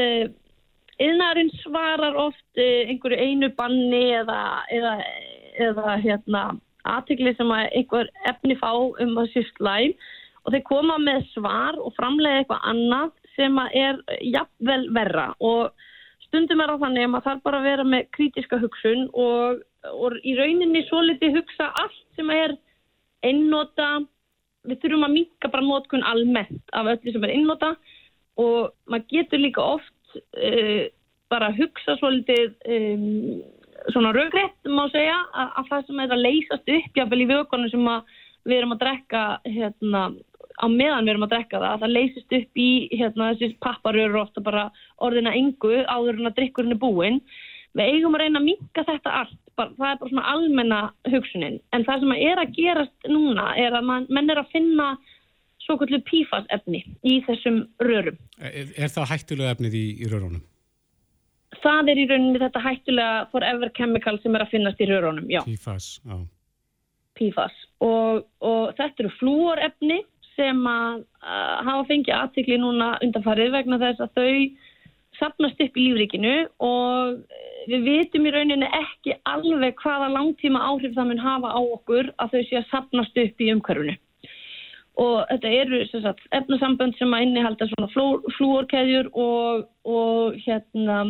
yðnarinn 0.97 1.53
svarar 1.61 2.17
oft 2.17 2.61
einhverju 2.61 3.19
einu 3.21 3.51
banni 3.57 4.05
eða, 4.17 4.39
eða, 4.73 4.95
eða 5.67 5.97
hérna, 6.01 6.45
aðtikli 6.93 7.35
sem 7.37 7.51
að 7.53 7.69
einhver 7.81 8.11
efni 8.31 8.57
fá 8.61 8.71
um 8.77 9.19
að 9.21 9.33
sé 9.35 9.45
slæm 9.53 9.95
og 10.47 10.55
þeir 10.55 10.65
koma 10.69 10.99
með 11.03 11.25
svar 11.33 11.79
og 11.81 11.95
framlega 11.97 12.43
eitthvað 12.43 12.69
annað 12.71 13.15
sem 13.37 13.59
að 13.61 13.79
er 13.81 13.99
jafnvel 14.25 14.83
verra. 14.97 15.27
Og 15.43 15.73
stundum 16.27 16.63
er 16.63 16.73
á 16.73 16.83
þannig 16.83 17.07
að 17.07 17.13
maður 17.13 17.27
þarf 17.29 17.43
bara 17.47 17.61
að 17.61 17.69
vera 17.71 17.87
með 17.95 18.11
kritiska 18.17 18.61
hugsun 18.63 19.09
og, 19.13 19.65
og 19.93 20.19
í 20.23 20.37
rauninni 20.39 20.85
svo 20.87 21.03
litið 21.05 21.41
hugsa 21.41 21.71
allt 21.83 22.03
sem 22.19 22.31
er 22.35 22.57
einnota, 23.27 23.91
við 24.67 24.83
þurfum 24.83 25.07
að 25.09 25.17
mika 25.17 25.51
bara 25.51 25.67
nótkun 25.67 26.07
almennt 26.07 26.75
af 26.77 26.91
öllu 26.95 27.15
sem 27.15 27.27
er 27.27 27.35
einnota 27.35 27.75
og 28.39 28.73
maður 28.91 29.07
getur 29.13 29.43
líka 29.43 29.65
oft 29.65 30.19
uh, 30.39 30.87
bara 31.33 31.51
að 31.51 31.63
hugsa 31.63 31.97
svo 31.99 32.13
litið 32.15 32.55
um, 32.71 33.43
svona 33.93 34.13
raugrætt 34.15 34.71
má 34.71 34.87
segja 34.93 35.17
að, 35.33 35.51
að 35.61 35.69
það 35.71 35.85
sem 35.89 36.01
er 36.03 36.15
að 36.15 36.25
leysast 36.25 36.73
upp 36.77 37.01
jáfnvel 37.01 37.21
í 37.23 37.29
vökunum 37.31 37.73
sem 37.73 37.91
við 38.47 38.61
erum 38.61 38.77
að 38.77 38.83
drekka 38.85 39.25
hérna, 39.47 40.03
á 40.57 40.67
meðan 40.71 41.07
við 41.07 41.13
erum 41.15 41.27
að 41.27 41.35
drekka 41.35 41.63
það, 41.63 41.83
það 41.83 41.95
leysist 41.97 42.37
upp 42.39 42.63
í 42.63 42.71
hérna, 42.95 43.33
þessi 43.35 43.59
papparur 43.65 44.15
og 44.15 44.23
ofta 44.27 44.45
bara 44.47 44.69
orðina 45.03 45.35
engu 45.37 45.83
áður 45.85 46.21
en 46.21 46.31
að 46.31 46.39
drikkurinn 46.41 46.77
er 46.77 46.83
búinn. 46.83 47.21
Við 47.77 47.91
eigum 47.93 48.15
að 48.17 48.23
reyna 48.23 48.41
að 48.41 48.47
minka 48.47 48.85
þetta 48.89 49.13
allt, 49.21 49.41
bara, 49.59 49.75
það 49.77 49.91
er 49.91 49.99
bara 50.01 50.13
svona 50.13 50.31
almenna 50.33 50.79
hugsunin. 51.13 51.59
En 51.77 51.85
það 51.85 52.05
sem 52.05 52.15
er 52.17 52.41
að 52.41 52.55
gerast 52.57 53.11
núna 53.11 53.51
er 53.61 53.77
að 53.77 53.91
man, 53.91 54.07
menn 54.09 54.33
er 54.33 54.41
að 54.41 54.53
finna 54.55 54.95
svo 55.67 55.77
kvöldu 55.81 56.01
PFAS 56.07 56.47
efni 56.55 56.85
í 57.05 57.19
þessum 57.27 57.65
rörum. 57.83 58.17
Er, 58.39 58.71
er 58.79 58.93
það 58.93 59.11
hættulega 59.13 59.57
efnið 59.57 59.77
í, 59.77 59.87
í 59.99 60.09
rörunum? 60.09 60.45
Það 61.63 61.93
er 61.93 62.01
í 62.01 62.09
rauninni 62.11 62.43
þetta 62.43 62.65
hættulega 62.65 63.27
forever 63.33 63.73
chemical 63.77 64.19
sem 64.23 64.35
er 64.37 64.45
að 64.45 64.53
finnast 64.55 64.83
í 64.83 64.89
rörunum, 64.91 65.29
já. 65.31 65.41
PFAS, 65.47 65.89
já. 66.05 66.19
PFAS 67.17 67.57
og, 67.85 68.27
og 68.45 68.77
þetta 68.77 69.05
eru 69.05 69.13
flúorefni 69.21 70.03
sem 70.37 70.63
að, 70.69 71.03
hafa 71.25 71.85
fengið 71.89 72.17
aðtikli 72.17 72.59
núna 72.61 72.95
undanfarið 73.05 73.55
vegna 73.55 73.81
þess 73.81 74.05
að 74.05 74.19
þau 74.19 74.33
sapnast 75.17 75.61
upp 75.65 75.79
í 75.81 75.85
lífríkinu 75.87 76.35
og 76.63 77.23
við 77.71 77.87
vitum 77.87 78.27
í 78.29 78.33
rauninni 78.35 78.67
ekki 78.79 79.17
alveg 79.29 79.79
hvaða 79.81 80.11
langtíma 80.13 80.61
áhrif 80.69 80.93
það 80.97 81.09
mun 81.11 81.23
hafa 81.25 81.55
á 81.57 81.61
okkur 81.61 82.11
að 82.21 82.35
þau 82.35 82.43
sé 82.51 82.59
að 82.61 82.69
sapnast 82.73 83.23
upp 83.23 83.41
í 83.41 83.49
umhverfunu. 83.55 83.97
Og 84.97 85.17
þetta 85.29 85.53
eru 85.53 85.81
sagt, 85.93 86.23
efnasambönd 86.37 86.97
sem 86.97 87.13
að 87.13 87.27
innihalda 87.27 87.69
svona 87.69 87.89
flú, 87.93 88.07
flúorkeðjur 88.37 89.11
og, 89.13 89.67
og 89.85 90.39
hérna 90.45 91.01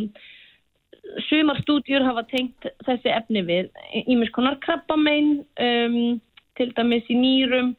sumar 1.27 1.59
stúdjur 1.61 2.05
hafa 2.05 2.23
tengt 2.31 2.67
þessi 2.87 3.11
efni 3.13 3.43
við. 3.47 3.69
Ímis 4.07 4.31
konar 4.35 4.57
krabbamein 4.63 5.39
um, 5.63 6.17
til 6.59 6.71
dæmis 6.77 7.07
í 7.11 7.17
nýrum. 7.17 7.75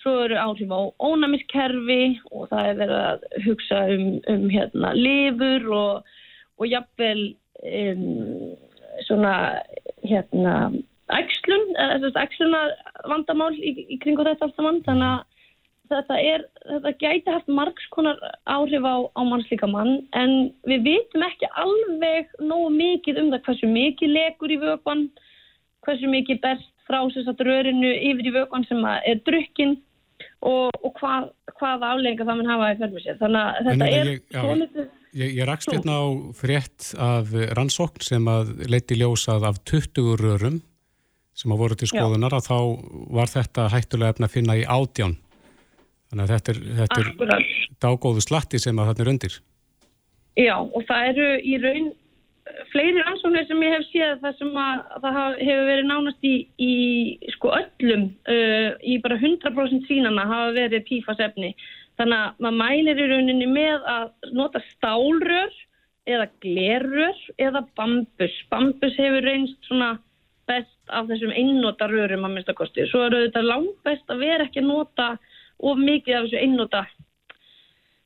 Svo 0.00 0.14
eru 0.24 0.38
áhrif 0.40 0.70
á 0.72 0.80
ónæmiskerfi 1.04 2.02
og 2.32 2.48
það 2.48 2.68
er 2.70 2.78
verið 2.78 3.00
að 3.04 3.26
hugsa 3.46 3.80
um, 3.92 4.06
um 4.32 4.46
hérna 4.52 4.94
lifur 4.96 5.66
og, 5.76 6.14
og 6.56 6.70
jafnvel 6.70 7.24
um, 7.60 8.54
svona 9.08 9.34
hérna 10.06 10.54
ægslun, 11.10 11.66
eða 11.76 12.12
ægsluna 12.22 12.62
vandamál 13.10 13.52
í, 13.58 13.74
í 13.92 13.98
kringu 14.00 14.24
þetta 14.24 14.48
allt 14.48 14.56
saman. 14.56 14.80
Þannig 14.86 15.10
að 15.10 15.26
þetta, 15.90 16.16
er, 16.22 16.44
þetta 16.68 16.92
gæti 17.00 17.34
haft 17.34 17.50
margs 17.50 17.86
konar 17.94 18.18
áhrif 18.50 18.86
á, 18.86 18.96
á 19.16 19.20
mannslíkamann 19.26 20.00
en 20.16 20.34
við 20.68 20.86
vitum 20.86 21.26
ekki 21.26 21.50
alveg 21.60 22.30
nógu 22.42 22.70
mikið 22.76 23.20
um 23.24 23.30
það 23.34 23.44
hversu 23.48 23.70
mikið 23.70 24.14
legur 24.16 24.54
í 24.54 24.60
vögvann, 24.62 25.06
hversu 25.86 26.10
mikið 26.10 26.42
berst 26.44 26.70
frá 26.88 27.02
sérstaklega 27.12 27.66
rörinu 27.66 27.92
yfir 28.10 28.30
í 28.30 28.34
vögvann 28.34 28.66
sem 28.68 28.86
er 28.86 29.20
drukkin 29.26 29.76
og, 30.46 30.70
og 30.80 30.96
hvað, 30.98 31.30
hvað 31.58 31.86
aflenga 31.90 32.26
það 32.26 32.40
mun 32.40 32.50
hafa 32.50 32.72
í 32.72 32.80
förmur 32.80 33.04
sér. 33.04 33.20
Þannig 33.20 33.44
að 33.44 33.70
þetta 33.70 33.90
ég, 33.90 34.00
er 34.00 34.10
ég, 34.10 34.24
já, 34.34 34.42
litið... 34.62 34.90
Ég, 35.10 35.32
ég 35.40 35.48
rakst 35.48 35.72
hérna 35.72 35.96
á 35.98 36.06
frétt 36.38 36.90
af 37.02 37.32
rannsókn 37.58 38.04
sem 38.06 38.28
að 38.30 38.52
leiti 38.70 38.98
ljósað 38.98 39.48
af 39.48 39.58
20 39.66 40.20
rörum 40.20 40.60
sem 41.34 41.50
að 41.50 41.62
voru 41.62 41.78
til 41.78 41.88
skoðunar 41.90 42.36
já. 42.36 42.38
að 42.38 42.46
þá 42.46 42.58
var 43.16 43.32
þetta 43.32 43.66
hættulega 43.72 44.14
efna 44.14 44.28
að 44.28 44.34
finna 44.36 44.56
í 44.60 44.64
ádján 44.68 45.16
Þannig 46.10 46.26
að 46.26 46.32
þetta 46.34 46.52
er, 46.52 46.60
þetta 46.80 47.00
er 47.00 47.48
dágóðu 47.84 48.22
slatti 48.24 48.58
sem 48.58 48.78
að 48.78 48.90
þarna 48.90 49.04
er 49.04 49.10
undir. 49.14 49.40
Já 50.38 50.56
og 50.58 50.82
það 50.88 51.10
eru 51.12 51.26
í 51.46 51.56
raun 51.62 51.90
fleiri 52.72 53.02
rannsóknir 53.04 53.46
sem 53.46 53.62
ég 53.62 53.74
hef 53.76 53.86
séð 53.90 54.22
það 54.24 54.38
sem 54.40 54.56
að 54.58 54.80
það 55.04 55.18
hefur 55.38 55.68
verið 55.68 55.88
nánast 55.90 56.26
í, 56.26 56.34
í 56.58 56.74
sko 57.36 57.52
öllum 57.54 58.06
uh, 58.30 58.70
í 58.82 58.98
bara 59.04 59.18
100% 59.20 59.86
sínana 59.86 60.26
hafa 60.28 60.54
verið 60.56 60.86
pífasefni. 60.88 61.54
Þannig 62.00 62.18
að 62.18 62.44
maður 62.44 62.58
mælir 62.58 63.02
í 63.02 63.08
rauninni 63.10 63.48
með 63.50 63.88
að 63.92 64.30
nota 64.34 64.62
stálrör 64.70 65.58
eða 66.10 66.28
glerrör 66.42 67.24
eða 67.38 67.64
bambus. 67.78 68.36
Bambus 68.50 68.96
hefur 68.98 69.26
reynst 69.26 69.68
svona 69.68 69.94
best 70.50 70.78
af 70.90 71.06
þessum 71.10 71.34
einnota 71.36 71.86
rörum 71.90 72.26
að 72.26 72.38
mista 72.38 72.56
kosti. 72.56 72.86
Svo 72.90 73.04
eru 73.06 73.26
þetta 73.26 73.44
langt 73.46 73.76
best 73.86 74.10
að 74.10 74.24
vera 74.24 74.46
ekki 74.48 74.64
að 74.64 74.70
nota 74.72 75.10
of 75.62 75.80
mikið 75.80 76.16
af 76.16 76.26
þessu 76.26 76.40
einnóta 76.40 76.82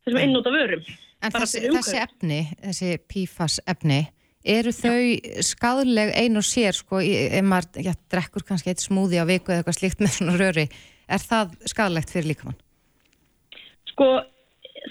þessum 0.04 0.22
einnóta 0.22 0.54
vörum 0.54 0.84
En 1.24 1.32
þessi, 1.32 1.62
þessi 1.72 1.96
efni, 1.96 2.40
þessi 2.60 2.88
PFAS 3.08 3.62
efni 3.72 4.02
eru 4.44 4.74
þau 4.76 4.98
já. 5.00 5.40
skadleg 5.46 6.12
ein 6.20 6.36
og 6.36 6.44
sér 6.44 6.76
sko, 6.76 7.00
ef 7.00 7.46
maður 7.48 7.86
já, 7.86 7.94
drekkur 8.12 8.44
kannski 8.44 8.74
eitt 8.74 8.84
smúði 8.84 9.22
á 9.22 9.24
viku 9.24 9.54
eða 9.54 9.62
eitthvað 9.62 9.78
slíkt 9.78 10.04
með 10.04 10.18
svona 10.18 10.36
röri 10.36 10.66
er 11.08 11.24
það 11.24 11.56
skadlegt 11.70 12.12
fyrir 12.12 12.32
líkamann? 12.32 12.60
Sko 13.88 14.08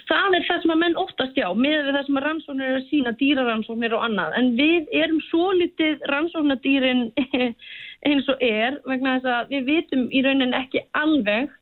það 0.10 0.38
er 0.40 0.46
það 0.48 0.62
sem 0.64 0.74
að 0.74 0.82
menn 0.82 1.00
oftast 1.04 1.38
já 1.38 1.48
með 1.54 1.90
það 1.92 2.06
sem 2.08 2.20
að 2.20 2.26
rannsóknir 2.28 2.70
er 2.70 2.78
að 2.80 2.88
sína 2.90 3.14
dýrarannsóknir 3.20 3.96
og 3.98 4.06
annað 4.08 4.38
en 4.40 4.54
við 4.58 4.94
erum 5.04 5.20
svo 5.30 5.52
litið 5.60 6.06
rannsóknadýrin 6.10 7.04
eins 8.10 8.30
og 8.32 8.42
er 8.42 8.80
vegna 8.90 9.20
þess 9.20 9.34
að 9.36 9.54
við 9.54 9.70
vitum 9.70 10.08
í 10.10 10.24
raunin 10.26 10.58
ekki 10.58 10.82
alveg 10.98 11.54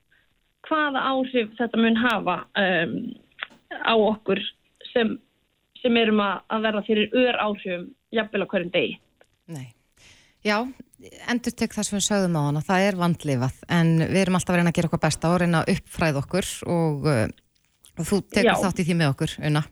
hvaða 0.72 1.04
áhrif 1.12 1.52
þetta 1.60 1.82
mun 1.82 2.00
hafa 2.00 2.38
um, 2.62 2.96
á 3.84 3.94
okkur 3.96 4.40
sem, 4.92 5.18
sem 5.82 6.00
erum 6.00 6.24
að, 6.24 6.40
verða 6.64 6.86
fyrir 6.88 7.18
ör 7.18 7.40
áhrifum 7.44 7.90
jafnvel 8.16 8.48
á 8.48 8.52
hverjum 8.52 8.74
degi. 8.74 8.96
Nei. 9.52 9.68
Já, 10.42 10.58
endur 11.30 11.54
tek 11.54 11.76
það 11.76 11.88
sem 11.88 11.98
við 12.00 12.08
sögðum 12.08 12.40
á 12.40 12.42
hana, 12.48 12.64
það 12.66 12.88
er 12.88 12.98
vandlifað 12.98 13.60
en 13.78 13.92
við 14.02 14.24
erum 14.24 14.40
alltaf 14.40 14.56
að 14.56 14.62
reyna 14.62 14.72
að 14.74 14.80
gera 14.80 14.90
okkar 14.90 15.04
besta 15.04 15.30
og 15.30 15.38
reyna 15.44 15.62
að 15.62 15.76
uppfræða 15.76 16.24
okkur 16.24 16.50
og, 16.78 17.06
uh, 17.12 17.28
og 18.00 18.10
þú 18.10 18.20
tekur 18.32 18.50
Já. 18.50 18.58
þátt 18.64 18.82
í 18.82 18.88
því 18.88 18.98
með 18.98 19.14
okkur, 19.14 19.36
unna. 19.52 19.64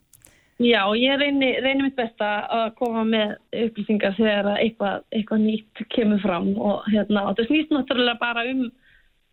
Já, 0.59 0.81
ég 0.99 1.15
reynir 1.21 1.61
reyni 1.63 1.85
mitt 1.85 1.95
besta 1.95 2.29
að 2.51 2.65
koma 2.81 3.05
með 3.07 3.37
upplýsingar 3.63 4.17
þegar 4.17 4.49
eitthvað, 4.57 5.05
eitthvað 5.15 5.45
nýtt 5.45 5.83
kemur 5.95 6.19
fram 6.19 6.49
og 6.59 6.83
hérna, 6.91 7.29
það 7.31 7.47
snýst 7.47 7.71
náttúrulega 7.71 8.19
bara 8.19 8.43
um 8.51 8.65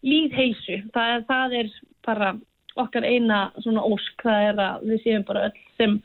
líðheilsu. 0.05 0.83
Það, 0.95 1.25
það 1.31 1.57
er 1.61 1.73
bara 2.07 2.35
okkar 2.77 3.07
eina 3.09 3.47
svona 3.65 3.85
ósk, 3.87 4.21
það 4.25 4.51
er 4.51 4.61
að 4.67 4.85
við 4.91 5.03
séum 5.05 5.25
bara 5.29 5.47
öll 5.49 5.63
sem 5.79 5.97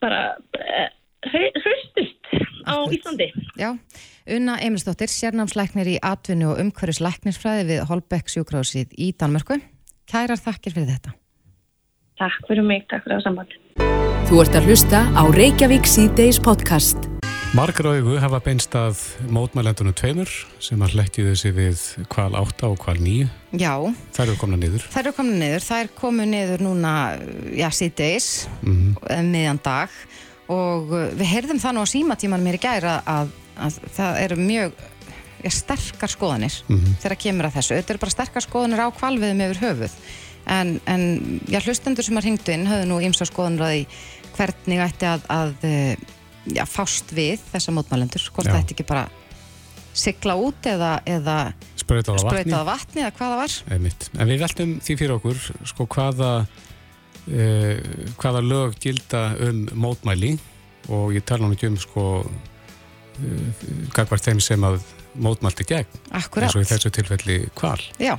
bara 0.00 0.22
eh, 0.56 0.88
hraustust 1.28 2.32
á 2.64 2.76
Íslandi. 2.88 3.28
Já, 3.60 3.74
Unna 4.30 4.56
Emilsdóttir, 4.64 5.12
sérnámsleiknir 5.12 5.94
í 5.96 5.98
atvinnu 6.04 6.52
og 6.54 6.62
umhverjusleiknisfræði 6.64 7.66
við 7.72 7.86
Holbeck 7.90 8.32
sjúkrásið 8.32 8.94
í 8.96 9.12
Danmörku. 9.12 9.60
Kærar 10.10 10.40
þakkir 10.40 10.76
fyrir 10.76 10.94
þetta. 10.94 11.16
Takk 12.20 12.48
fyrir 12.48 12.66
mig, 12.66 12.84
takk 12.90 13.06
fyrir 13.06 13.20
það 13.20 13.26
samband. 13.28 13.56
Þú 14.30 14.42
ert 14.44 14.60
að 14.60 14.68
hlusta 14.70 15.06
á 15.16 15.22
Reykjavík 15.34 15.88
C-Days 15.88 16.40
podcast. 16.42 17.19
Margar 17.50 17.88
augu 17.90 18.12
hafa 18.22 18.38
beinst 18.46 18.74
að 18.78 19.00
mótmælendunum 19.34 19.94
tveimur 19.98 20.30
sem 20.62 20.78
að 20.86 20.92
hlekkju 20.94 21.24
þessi 21.32 21.50
við 21.56 21.80
kval 22.12 22.28
8 22.38 22.68
og 22.68 22.76
kval 22.78 22.94
9. 23.02 23.24
Já. 23.58 23.72
Það 24.14 24.22
eru 24.22 24.36
komna 24.38 24.58
niður. 24.60 24.84
Það 24.86 25.00
eru 25.00 25.12
komna 25.16 25.38
niður. 25.40 25.64
Það 25.66 25.82
er 25.82 25.90
komið 25.96 26.28
niður 26.30 26.62
núna, 26.62 26.92
já, 27.58 27.66
síðdeis, 27.74 28.28
mm 28.62 28.76
-hmm. 28.76 29.24
meðan 29.32 29.58
dag 29.64 29.96
og 30.46 30.94
uh, 30.94 31.08
við 31.18 31.26
heyrðum 31.32 31.62
það 31.64 31.74
nú 31.74 31.82
á 31.82 31.92
símatímanum 31.94 32.46
hér 32.46 32.60
í 32.60 32.62
gæra 32.62 32.94
að, 33.02 33.34
að 33.58 33.80
það 33.98 34.20
eru 34.28 34.36
mjög 34.36 34.78
já, 35.42 35.50
sterkar 35.50 36.14
skoðanir 36.14 36.54
mm 36.68 36.78
-hmm. 36.78 36.94
þegar 37.02 37.22
kemur 37.26 37.50
að 37.50 37.54
þessu. 37.58 37.74
Þetta 37.74 37.92
eru 37.92 38.04
bara 38.06 38.14
sterkar 38.14 38.46
skoðanir 38.46 38.84
á 38.86 38.88
kvalviðum 38.94 39.44
yfir 39.48 39.62
höfuð. 39.66 39.98
En, 40.46 40.80
en 40.86 41.02
já, 41.50 41.58
hlustendur 41.66 42.04
sem 42.04 42.14
har 42.14 42.22
hringt 42.22 42.48
inn 42.48 42.70
höfðu 42.70 42.86
nú 42.86 43.02
ímsa 43.02 43.26
skoðanir 43.26 43.66
að 43.66 43.74
því 43.74 43.86
hvernig 44.38 44.86
ætti 44.86 45.06
að, 45.06 45.20
að 45.28 45.54
já, 46.48 46.64
fást 46.68 47.12
við 47.16 47.42
þessa 47.52 47.74
mótmælendur 47.76 48.24
hvort 48.34 48.52
ætti 48.52 48.76
ekki 48.76 48.88
bara 48.88 49.08
sigla 49.96 50.36
út 50.38 50.66
eða, 50.70 51.00
eða 51.08 51.36
sprautaða 51.78 52.24
vatni. 52.28 52.58
vatni 52.66 53.02
eða 53.02 53.14
hvaða 53.18 53.38
var. 53.42 53.56
Einmitt. 53.74 54.08
En 54.16 54.30
við 54.30 54.44
veltum 54.44 54.76
því 54.84 54.96
fyrir 55.00 55.16
okkur 55.16 55.40
sko 55.72 55.86
hvaða 55.90 56.30
eh, 57.26 57.80
hvaða 58.20 58.44
lög 58.44 58.78
gilda 58.82 59.24
um 59.48 59.66
mótmæli 59.74 60.36
og 60.90 61.12
ég 61.14 61.26
tala 61.26 61.46
nú 61.48 61.56
ekki 61.58 61.70
um 61.72 61.78
sko 61.80 62.06
eh, 62.22 63.66
gagvart 63.96 64.24
þeim 64.30 64.42
sem 64.44 64.66
að 64.66 64.80
mótmælti 65.20 65.66
gegn 65.66 66.02
Akkurat. 66.14 66.46
eins 66.46 66.56
og 66.56 66.64
í 66.64 66.70
þessu 66.70 66.92
tilfelli 66.94 67.40
hval. 67.58 67.80
Já, 67.98 68.14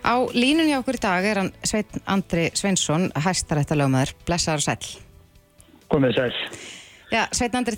á 0.00 0.14
línunni 0.32 0.76
okkur 0.78 0.96
í 0.96 1.02
dag 1.04 1.26
er 1.28 1.42
hann 1.42 1.52
Sveit 1.60 2.00
Andri 2.08 2.48
Sveinsson 2.56 3.10
hæstarættalögmaður, 3.12 4.14
blessaður 4.24 4.64
og 4.64 4.68
sæl 4.70 5.02
Komið 5.92 6.16
sæl 6.16 6.32
Já, 7.12 7.26
Sveitnandri, 7.36 7.76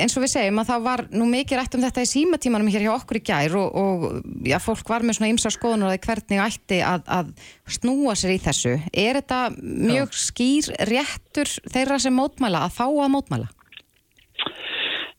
eins 0.00 0.14
og 0.16 0.24
við 0.24 0.30
segjum 0.32 0.60
að 0.62 0.70
það 0.70 0.84
var 0.86 1.02
nú 1.12 1.26
mikið 1.28 1.58
rætt 1.60 1.74
um 1.76 1.82
þetta 1.84 2.04
í 2.04 2.08
símatímanum 2.10 2.70
hér 2.72 2.86
hjá 2.86 2.92
okkur 2.94 3.18
í 3.20 3.24
gær 3.28 3.56
og, 3.60 3.76
og 3.76 4.06
já, 4.48 4.56
fólk 4.62 4.88
var 4.88 5.04
með 5.04 5.18
svona 5.18 5.32
ymsa 5.34 5.52
skoðunar 5.52 5.92
að 5.92 6.00
hvernig 6.06 6.40
ætti 6.42 6.80
að, 6.84 7.04
að 7.12 7.34
snúa 7.76 8.16
sér 8.18 8.34
í 8.34 8.40
þessu. 8.42 8.78
Er 8.90 9.20
þetta 9.20 9.42
mjög 9.60 10.16
skýr 10.16 10.72
réttur 10.90 11.52
þeirra 11.74 12.00
sem 12.02 12.16
mótmæla 12.16 12.64
að 12.66 12.80
fá 12.80 12.86
að 12.88 13.12
mótmæla? 13.14 13.52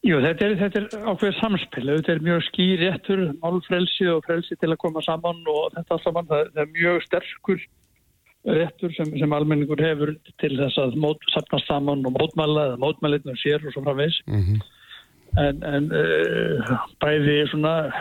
Jú, 0.06 0.20
þetta 0.22 0.46
er, 0.46 0.58
þetta 0.60 0.82
er 0.82 1.08
ákveð 1.14 1.40
samspil. 1.40 1.86
Þetta 1.88 2.14
er 2.14 2.26
mjög 2.26 2.44
skýr 2.50 2.84
réttur, 2.84 3.24
málfrelsi 3.42 4.10
og 4.12 4.26
frelsi 4.28 4.58
til 4.62 4.74
að 4.74 4.82
koma 4.84 5.02
saman 5.06 5.40
og 5.50 5.72
þetta 5.78 6.02
saman, 6.04 6.28
það, 6.30 6.52
það 6.54 6.66
er 6.66 6.76
mjög 6.76 7.00
sterkur 7.08 7.64
réttur 8.46 8.94
sem, 8.94 9.10
sem 9.20 9.34
almenningur 9.34 9.82
hefur 9.82 10.14
til 10.42 10.54
þess 10.60 10.78
að 10.82 10.98
mót, 11.02 11.22
sapnast 11.34 11.68
saman 11.70 12.06
og 12.06 12.14
mótmæla 12.18 12.70
eða 12.70 12.82
mótmælitnum 12.84 13.38
sér 13.42 13.64
og 13.66 13.74
svo 13.74 13.84
framvegs 13.86 14.22
Mm 14.28 14.42
-hmm. 14.42 14.60
en, 15.46 15.64
en 15.64 15.86
uh, 15.92 16.78
bæði 17.02 17.48
svona 17.48 17.92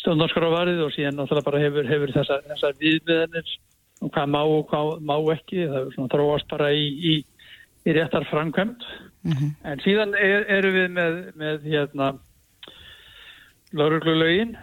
stjórnarskrávarið 0.00 0.80
og 0.82 0.92
síðan 0.92 1.14
náttúrulega 1.18 1.44
bara 1.44 1.58
hefur, 1.58 1.86
hefur 1.86 2.10
þessa, 2.16 2.40
þessa 2.48 2.72
viðmiðanir 2.80 3.48
og 4.02 4.10
hvað 4.10 4.26
má 4.34 4.42
og 4.42 4.66
hvað 4.70 5.00
má 5.00 5.16
ekki. 5.32 5.68
Það 5.68 5.80
er 5.80 5.94
svona 5.94 6.12
þróast 6.14 6.48
bara 6.50 6.72
í, 6.72 6.86
í, 7.10 7.24
í 7.86 7.92
réttar 7.92 8.26
framkvæmt 8.30 8.82
en 9.64 9.80
síðan 9.84 10.14
er, 10.18 10.44
eru 10.50 10.70
við 10.74 10.88
með, 10.90 11.18
með 11.38 11.66
hérna 11.70 12.12
lauruglulegin 13.72 14.56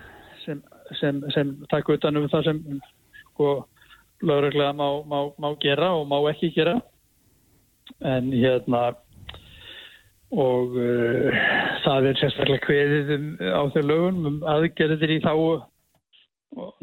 sem, 0.46 0.62
sem, 1.00 1.22
sem 1.34 1.54
takk 1.72 1.90
utan 1.96 2.20
um 2.20 2.28
það 2.32 2.50
sem 2.50 2.82
sko 3.32 3.54
lauruglega 4.22 4.74
má, 4.74 4.88
má, 5.08 5.20
má 5.40 5.54
gera 5.62 5.94
og 5.96 6.08
má 6.10 6.18
ekki 6.32 6.52
gera. 6.56 6.80
En 8.06 8.32
hérna 8.32 8.94
og 10.30 10.76
uh, 10.78 11.40
það 11.84 12.12
er 12.12 12.20
sérstaklega 12.20 12.66
kveðið 12.68 13.14
um, 13.16 13.28
á 13.42 13.62
þau 13.74 13.82
lögun 13.82 14.30
um 14.30 14.40
aðgerðir 14.46 15.16
í 15.18 15.22
þá 15.24 15.34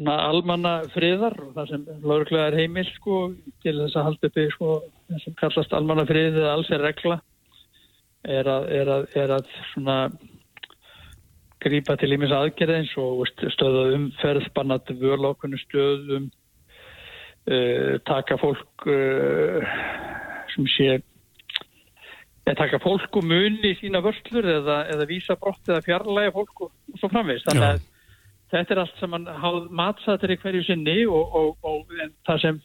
almanna 0.07 0.81
friðar 0.93 1.35
og 1.43 1.53
það 1.55 1.71
sem 1.71 1.85
lauruglega 2.03 2.51
er 2.51 2.59
heimil 2.61 2.85
sko 2.95 3.17
til 3.63 3.75
þess 3.81 3.97
að 3.99 4.07
halda 4.07 4.29
uppi 4.29 4.45
sko 4.53 4.77
sem 5.23 5.35
kallast 5.39 5.75
almanna 5.75 6.05
frið 6.07 6.39
eða 6.39 6.53
alls 6.55 6.71
er 6.71 6.83
regla 6.83 7.19
er 8.27 8.47
að, 8.51 8.67
er 8.71 8.91
að, 8.91 9.05
er 9.15 9.33
að 9.37 9.51
svona 9.73 9.97
grípa 11.63 11.97
til 11.99 12.13
ímis 12.15 12.33
aðgerð 12.35 12.77
eins 12.77 12.93
og 13.01 13.23
stöða 13.55 13.87
umferð, 13.95 14.47
bannat 14.55 14.91
vörlókunni 14.99 15.59
stöðum 15.65 16.29
taka 18.07 18.35
fólk 18.41 18.87
uh, 18.91 19.75
sem 20.53 20.67
sé 20.73 20.89
eða 22.47 22.55
taka 22.61 22.79
fólk 22.79 23.19
og 23.19 23.27
muni 23.27 23.73
sína 23.79 24.01
vörslur 24.03 24.45
eða, 24.47 24.81
eða 24.93 25.07
vísa 25.09 25.35
brott 25.39 25.67
eða 25.67 25.83
fjarlæga 25.85 26.33
fólk 26.35 26.65
og, 26.67 26.73
og 26.93 26.99
svo 26.99 27.09
framvegist. 27.11 27.47
Þannig 27.49 27.67
að 27.67 27.85
þetta 28.53 28.73
er 28.73 28.81
allt 28.83 28.99
sem 29.01 29.15
hann 29.15 29.29
háð 29.43 29.69
matsatir 29.81 30.33
í 30.33 30.39
hverju 30.41 30.63
sinni 30.67 30.97
og, 31.11 31.35
og, 31.35 31.67
og 31.67 31.95
það 32.27 32.43
sem 32.45 32.59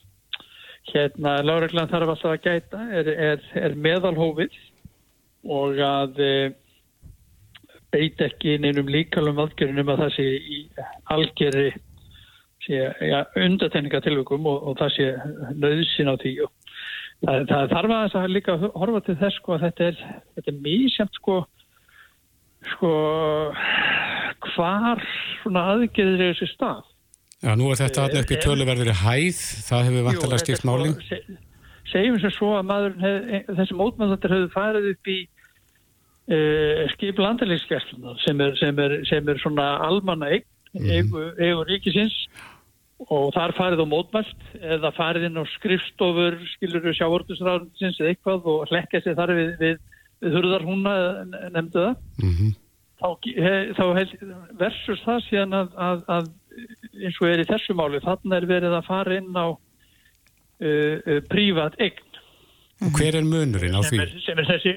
hérna 0.92 1.36
láreglan 1.46 1.90
þarf 1.90 2.14
alltaf 2.14 2.34
að 2.34 2.44
gæta 2.46 2.82
er, 2.90 3.10
er, 3.12 3.46
er 3.58 3.78
meðalhófið 3.78 4.54
og 5.50 5.78
að 5.82 6.20
e, 6.22 6.34
beit 7.94 8.22
ekki 8.22 8.56
neinum 8.62 8.90
líkalum 8.90 9.40
aðgerðunum 9.42 9.92
að 9.94 10.04
það 10.04 10.14
sé 10.16 10.28
í 10.38 10.60
algjörri 11.14 11.68
ja, 12.68 13.22
undatekningatilvökum 13.36 14.46
og, 14.46 14.68
og 14.68 14.78
það 14.80 14.94
sé 14.96 15.08
nöðsin 15.58 16.12
á 16.12 16.14
því. 16.22 16.34
Og 16.46 16.52
það, 17.24 17.48
það 17.50 17.74
þarf 17.74 17.96
að 17.96 18.04
þess 18.04 18.20
að 18.20 18.36
líka 18.36 18.56
horfa 18.62 19.02
til 19.06 19.18
þess 19.24 19.40
sko 19.40 19.56
að 19.56 19.66
þetta 19.66 19.90
er, 19.90 20.00
þetta 20.36 20.54
er 20.54 20.62
mísjönd 20.68 21.18
sko 21.18 21.42
sko 22.70 22.92
hvar 24.54 25.02
svona 25.42 25.66
aðgerðir 25.74 26.28
er 26.28 26.34
þessi 26.36 26.50
stað. 26.52 26.82
Já, 27.42 27.54
nú 27.58 27.72
er 27.72 27.80
þetta 27.80 28.04
alltaf 28.04 28.22
upp 28.22 28.32
í 28.32 28.40
töluverðir 28.42 28.98
hæð, 29.02 29.40
það 29.66 29.88
hefur 29.88 30.06
vantilega 30.06 30.42
stýrt 30.44 30.66
máli. 30.68 30.92
sko, 30.94 31.38
Segjum 31.90 32.18
sem 32.22 32.32
svo 32.32 32.52
að 32.56 32.68
maður 32.68 32.92
hef, 33.02 33.48
þessi 33.58 33.76
mótmannandir 33.76 34.34
hefur 34.36 34.52
farið 34.54 34.86
upp 34.92 35.10
í 35.10 35.18
uh, 36.30 36.84
skip 36.94 37.18
landalíkskersluna 37.20 38.14
sem 38.22 38.44
sem, 38.60 38.82
sem 39.10 39.28
er 39.32 39.42
svona 39.42 39.66
almanna 39.82 40.30
eign, 40.30 40.46
mm. 40.78 40.88
eigu, 40.94 41.24
eigu 41.42 41.66
ríkisins 41.68 42.14
og 43.10 43.32
þar 43.34 43.54
farið 43.56 43.82
á 43.82 43.86
mótmælt 43.88 44.44
eða 44.60 44.92
farið 44.96 45.28
inn 45.28 45.40
á 45.40 45.44
skrifstofur 45.56 46.36
skilur 46.54 46.84
við 46.84 46.98
sjávortusræðinsins 47.00 48.00
eða 48.00 48.12
eitthvað 48.12 48.48
og 48.52 48.70
hlekka 48.70 49.00
sér 49.02 49.16
þar 49.18 49.34
við, 49.38 49.50
við, 49.60 49.80
við 50.22 50.36
hurðar 50.38 50.66
húnna 50.66 50.94
nefndu 51.54 51.86
það 51.86 51.96
mm 52.22 52.32
-hmm. 52.36 52.54
þá, 53.00 53.08
he, 53.26 53.54
þá 53.78 53.84
versus 54.60 55.04
það 55.06 55.26
síðan 55.28 55.58
að, 55.62 55.74
að, 55.88 56.04
að 56.16 56.30
eins 57.02 57.20
og 57.20 57.28
er 57.28 57.42
í 57.42 57.48
þessu 57.48 57.76
máli 57.78 58.02
þannig 58.04 58.36
er 58.38 58.48
verið 58.50 58.76
að 58.78 58.88
fara 58.88 59.18
inn 59.18 59.32
á 59.34 59.46
uh, 59.48 60.96
uh, 61.06 61.20
prívat 61.32 61.78
eign 61.80 62.08
og 62.82 62.98
hver 62.98 63.16
er 63.18 63.26
munurinn 63.26 63.78
á 63.78 63.82
því? 63.82 63.96
sem 63.96 64.04
er, 64.04 64.14
sem 64.26 64.38
er 64.42 64.48
þessi, 64.50 64.76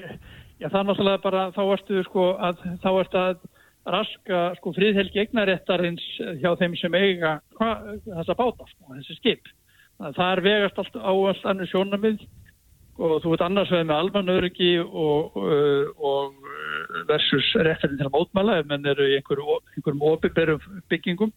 já 0.62 0.68
það 0.68 0.80
er 0.80 0.88
náttúrulega 0.90 1.22
bara 1.24 1.46
þá 1.54 1.62
ertu 1.74 2.02
sko 2.06 2.26
að 2.38 2.64
þá 2.82 2.90
ertu 2.94 3.22
að 3.22 3.44
raska 3.86 4.40
sko 4.58 4.72
fríðhelgi 4.76 5.22
eignaréttarins 5.22 6.04
hjá 6.40 6.50
þeim 6.58 6.74
sem 6.78 6.96
eiga 6.98 7.36
hva, 7.58 7.70
þessa 8.06 8.36
báta 8.38 8.66
sko, 8.70 8.96
þessi 8.96 9.18
skip. 9.20 9.52
Það 10.00 10.26
er 10.26 10.42
vegast 10.44 10.80
allt 10.82 10.98
á 10.98 11.12
allt 11.12 11.46
annir 11.48 11.70
sjónamið 11.70 12.26
og 12.96 13.18
þú 13.22 13.32
veit 13.32 13.44
annars 13.44 13.72
veið 13.72 13.88
með 13.88 14.02
almanöryggi 14.02 14.70
og, 14.82 15.36
og, 15.36 15.96
og 16.00 17.06
versus 17.08 17.48
réttarinn 17.60 17.98
til 18.00 18.08
að 18.08 18.14
mótmæla 18.14 18.60
ef 18.60 18.70
menn 18.70 18.88
eru 18.88 19.08
í 19.08 19.18
einhverjum, 19.18 19.64
einhverjum 19.76 20.06
opiðberum 20.10 20.70
byggingum 20.90 21.34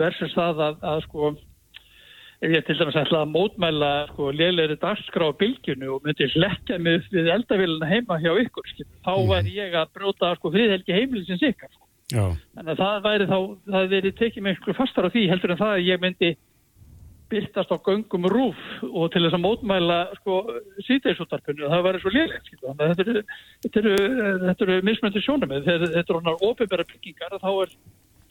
versus 0.00 0.34
það 0.36 0.62
að, 0.68 0.78
að 0.92 1.02
sko 1.06 1.34
ef 2.44 2.52
ég 2.52 2.64
til 2.66 2.76
dæmis 2.78 2.98
ætla 3.00 3.22
að 3.24 3.32
mótmæla 3.32 3.90
sko 4.12 4.30
lélæri 4.36 4.76
dagskrá 4.82 5.30
á 5.32 5.38
bylgjunu 5.40 5.94
og 5.96 6.04
myndi 6.04 6.28
hlekja 6.34 6.78
mig 6.78 7.06
við 7.12 7.30
eldavíluna 7.32 7.88
heima 7.88 8.18
hjá 8.20 8.32
ykkur 8.42 8.68
skil, 8.72 8.88
þá 9.06 9.12
mm. 9.14 9.28
væri 9.32 9.54
ég 9.56 9.76
að 9.80 9.92
bróta 9.96 10.34
sko 10.38 10.52
friðhelgi 10.52 10.96
heimilisins 10.96 11.44
ykkar 11.50 11.72
sko. 11.72 11.86
Þannig 12.14 12.74
að 12.74 12.82
það 12.82 12.98
væri 13.06 13.28
þá, 13.30 13.38
það 13.70 13.94
væri 13.94 14.12
tekið 14.18 14.44
mig 14.44 14.56
eitthvað 14.56 14.80
fastar 14.82 15.08
á 15.08 15.14
því 15.14 15.24
heldur 15.32 15.54
en 15.54 15.62
það 15.62 15.72
að 15.78 15.88
ég 15.88 16.04
myndi 16.04 16.30
byrtast 17.32 17.72
á 17.72 17.76
göngum 17.80 18.28
rúf 18.28 18.60
og 18.84 19.08
til 19.12 19.24
þess 19.24 19.38
að 19.38 19.44
mótmæla 19.46 19.98
sko 20.20 20.38
síðdeisúttarpunni 20.84 21.64
og 21.64 21.72
það 21.72 21.86
væri 21.88 22.02
svo 22.02 22.12
lélægt 22.12 22.50
þetta 22.60 23.06
eru, 23.06 23.22
þetta 23.64 23.82
eru, 23.82 23.94
þetta 24.44 24.66
eru 24.66 24.80
mismöndi 24.84 25.22
sjónum 25.24 25.54
þetta 25.64 25.92
eru 26.02 26.18
honar 26.20 26.44
ofinbæra 26.44 26.84
byggingar 26.92 27.38
þá 27.40 27.50
er 27.64 27.72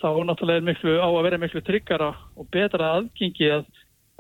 þá 0.04 0.10
náttúrulega 0.28 0.66
miklu, 0.68 0.98
á 1.00 1.08
að 1.08 1.24
vera 1.26 1.40
miklu 1.40 1.64
tryggara 1.64 2.12
og 2.36 2.48
betra 2.54 2.92
aðgengi 3.00 3.50
að, 3.56 3.66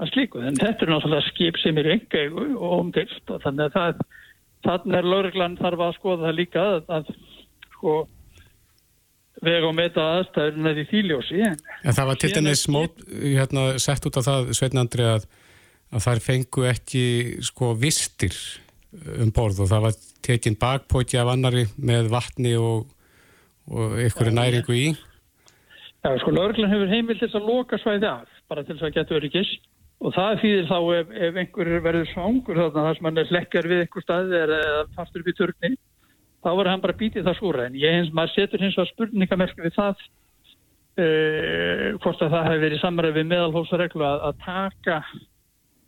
að 0.01 0.11
slíku. 0.13 0.41
En 0.41 0.57
þetta 0.57 0.85
er 0.85 0.91
náttúrulega 0.93 1.27
skip 1.29 1.59
sem 1.61 1.77
er 1.81 1.91
engegu 1.97 2.47
og 2.57 2.75
omdilt 2.79 3.31
og 3.33 3.43
þannig 3.43 3.69
að 3.69 3.77
það, 3.77 4.03
þannig 4.67 4.99
er 4.99 5.09
lauruglan 5.11 5.59
þarf 5.59 5.85
að 5.85 5.95
skoða 5.99 6.27
það 6.27 6.37
líka 6.39 6.65
að, 6.71 6.83
að 6.97 7.13
sko 7.75 7.95
vega 9.43 9.69
og 9.69 9.77
meta 9.77 10.07
aðstæður 10.17 10.59
með 10.65 10.79
því 10.79 10.85
þýljósi. 10.91 11.39
En, 11.45 11.61
en 11.83 11.97
það 11.97 12.09
var 12.09 12.19
til 12.21 12.33
dæmis 12.33 12.65
smót, 12.67 13.05
hérna, 13.21 13.65
sett 13.81 14.05
út 14.07 14.19
af 14.19 14.27
það, 14.27 14.51
Sveitnandri, 14.57 15.07
að, 15.17 15.25
að 15.93 16.05
þær 16.07 16.23
fengu 16.23 16.67
ekki 16.69 17.05
sko 17.45 17.73
vistir 17.77 18.37
um 19.19 19.31
borð 19.33 19.63
og 19.65 19.71
það 19.71 19.87
var 19.87 19.97
tekinn 20.23 20.59
bakpóti 20.59 21.17
af 21.19 21.31
annari 21.33 21.65
með 21.81 22.11
vatni 22.13 22.53
og, 22.59 22.85
og 23.69 23.97
einhverju 23.99 24.35
næringu 24.37 24.77
í. 24.77 24.87
Já, 26.03 26.11
sko, 26.19 26.33
lauruglan 26.35 26.71
hefur 26.71 26.91
heimil 26.91 27.19
til 27.19 27.29
að 27.31 27.47
loka 27.47 27.79
svæði 27.81 28.09
af, 28.09 28.31
bara 28.51 28.63
til 28.65 28.75
þess 28.75 28.89
að 28.89 28.97
geta 28.97 29.17
öryggis 29.17 29.53
og 30.03 30.13
það 30.15 30.41
þýðir 30.41 30.69
þá 30.69 30.77
ef, 30.97 31.11
ef 31.27 31.39
einhver 31.41 31.71
verður 31.85 32.09
svangur 32.11 32.59
þarna 32.59 32.85
þar 32.87 32.97
sem 32.97 33.07
hann 33.09 33.21
er 33.21 33.29
slekkjar 33.29 33.69
við 33.71 33.83
einhver 33.83 34.05
stað 34.05 34.33
eða 34.39 34.61
fastur 34.97 35.23
upp 35.23 35.31
í 35.31 35.35
törni, 35.37 35.71
þá 36.43 36.49
verður 36.49 36.71
hann 36.73 36.83
bara 36.83 36.99
bítið 36.99 37.27
það 37.27 37.37
skúra. 37.39 37.67
En 37.69 37.77
ég 37.79 37.97
hins, 37.97 38.11
maður 38.15 38.35
setur 38.35 38.65
hins 38.65 38.79
að 38.81 38.89
spurningamerki 38.91 39.63
við 39.63 39.77
það 39.77 39.93
uh, 40.99 41.85
hvort 42.03 42.25
að 42.25 42.33
það 42.35 42.49
hefur 42.49 42.65
verið 42.65 42.81
samræð 42.83 43.19
við 43.19 43.29
meðalhófsareglu 43.31 44.07
að, 44.09 44.25
að 44.29 44.41
taka 44.47 44.97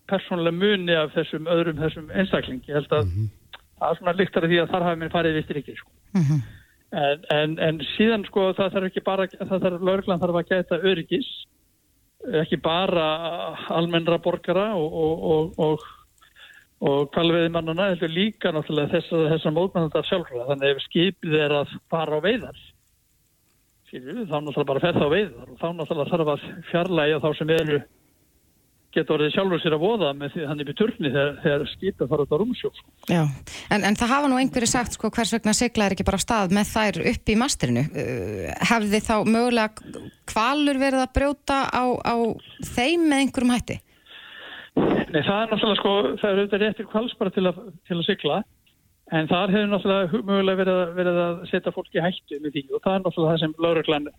persónulega 0.09 0.59
muni 0.61 0.95
af 0.95 1.15
þessum 1.15 1.49
öðrum 1.51 1.81
þessum 1.81 2.13
einstakling. 2.13 2.61
Ég 2.69 2.79
held 2.79 2.93
að 2.93 3.07
mm 3.07 3.15
-hmm. 3.15 3.59
það 3.79 3.89
er 3.89 3.99
svona 3.99 4.17
líktar 4.19 4.45
af 4.45 4.53
því 4.53 4.61
að 4.61 4.71
þar 4.73 4.87
hafi 4.87 5.01
mér 5.01 5.15
farið 5.17 5.39
vistir 5.39 5.59
ekki, 5.59 5.75
sko. 5.81 5.91
Mm 6.15 6.23
-hmm. 6.29 6.45
En, 6.95 7.25
en, 7.33 7.59
en 7.59 7.79
síðan 7.97 8.23
sko 8.29 8.53
það 8.55 8.71
þarf 8.73 8.87
ekki 8.89 9.01
bara, 9.03 9.25
það 9.27 9.63
þarf 9.63 9.81
laurglan 9.81 10.21
þarf 10.21 10.37
að 10.39 10.49
gæta 10.51 10.77
öryggis, 10.79 11.29
ekki 12.41 12.57
bara 12.63 13.07
almennra 13.73 14.17
borgara 14.21 14.71
og, 14.77 14.93
og, 14.93 15.59
og, 15.59 15.83
og, 16.81 17.09
kvalviði 17.13 17.51
mannuna, 17.53 17.89
heldur 17.93 18.13
líka 18.13 18.53
náttúrulega 18.53 18.95
þessar 18.95 19.27
þessa 19.33 19.53
mótmennandar 19.55 20.07
sjálfra. 20.07 20.47
Þannig 20.51 20.73
ef 20.73 20.85
skipið 20.87 21.37
er 21.45 21.57
að 21.61 21.75
fara 21.91 22.19
á 22.19 22.25
veiðar, 22.25 22.63
skilju, 23.89 24.25
þá 24.25 24.37
náttúrulega 24.39 24.71
bara 24.71 24.85
fer 24.85 24.97
það 24.97 25.07
á 25.07 25.15
veiðar 25.15 25.51
og 25.51 25.59
þá 25.61 25.67
náttúrulega 25.73 26.13
þarf 26.13 26.33
að 26.35 26.47
fjarlæga 26.71 27.21
þá 27.23 27.29
sem 27.39 27.55
eru 27.59 27.81
getur 28.95 29.17
orðið 29.17 29.33
sjálfur 29.35 29.61
sér 29.61 29.75
að 29.75 29.83
voða 29.83 30.11
með 30.17 30.33
því 30.33 30.45
hann 30.49 30.61
er 30.61 30.69
við 30.69 30.77
turni 30.79 31.11
þegar, 31.11 31.31
þegar 31.43 31.65
skipið 31.71 32.11
fara 32.11 32.25
út 32.25 32.35
á 32.35 32.37
rúmsjók. 32.41 32.81
Já, 33.11 33.21
en, 33.75 33.85
en 33.89 33.97
það 33.99 34.13
hafa 34.15 34.29
nú 34.31 34.39
einhverju 34.41 34.69
sagt 34.71 34.97
sko 34.97 35.11
hvers 35.13 35.33
vegna 35.35 35.55
sigla 35.57 35.87
er 35.87 35.95
ekki 35.95 36.07
bara 36.07 36.21
stað 36.21 36.55
með 36.55 36.71
þær 36.71 36.99
upp 37.13 37.31
í 37.31 37.37
masterinu. 37.39 37.85
Uh, 37.91 38.51
hefði 38.71 39.01
þá 39.05 39.15
mögulega 39.29 40.03
kvalur 40.31 40.81
verið 40.81 41.05
að 41.05 41.15
brjóta 41.19 41.61
á, 41.69 41.83
á 41.99 42.15
þeim 42.75 43.07
með 43.09 43.25
einhverjum 43.25 43.55
hætti? 43.55 43.79
Nei, 44.75 45.21
það 45.23 45.39
er 45.39 45.49
náttúrulega 45.51 45.79
sko, 45.79 45.95
það 46.19 46.29
er 46.29 46.39
auðvitað 46.39 46.63
réttir 46.65 46.87
kvals 46.91 47.17
bara 47.19 47.31
til 47.31 47.45
að, 47.47 47.59
til 47.87 47.95
að 47.95 48.07
sigla, 48.09 48.39
en 49.15 49.29
þar 49.31 49.53
hefur 49.53 49.69
náttúrulega 49.71 50.23
mögulega 50.27 50.59
verið 50.61 50.79
að, 50.81 50.95
verið 50.97 51.19
að 51.25 51.43
setja 51.51 51.75
fólki 51.75 52.03
hættu 52.03 52.39
með 52.43 52.57
því 52.57 52.63
og 52.71 52.81
það 52.83 52.97
er 52.97 53.05
náttúrulega 53.05 53.35
það 53.35 53.43
sem 53.43 53.53
lauruglan 53.63 54.09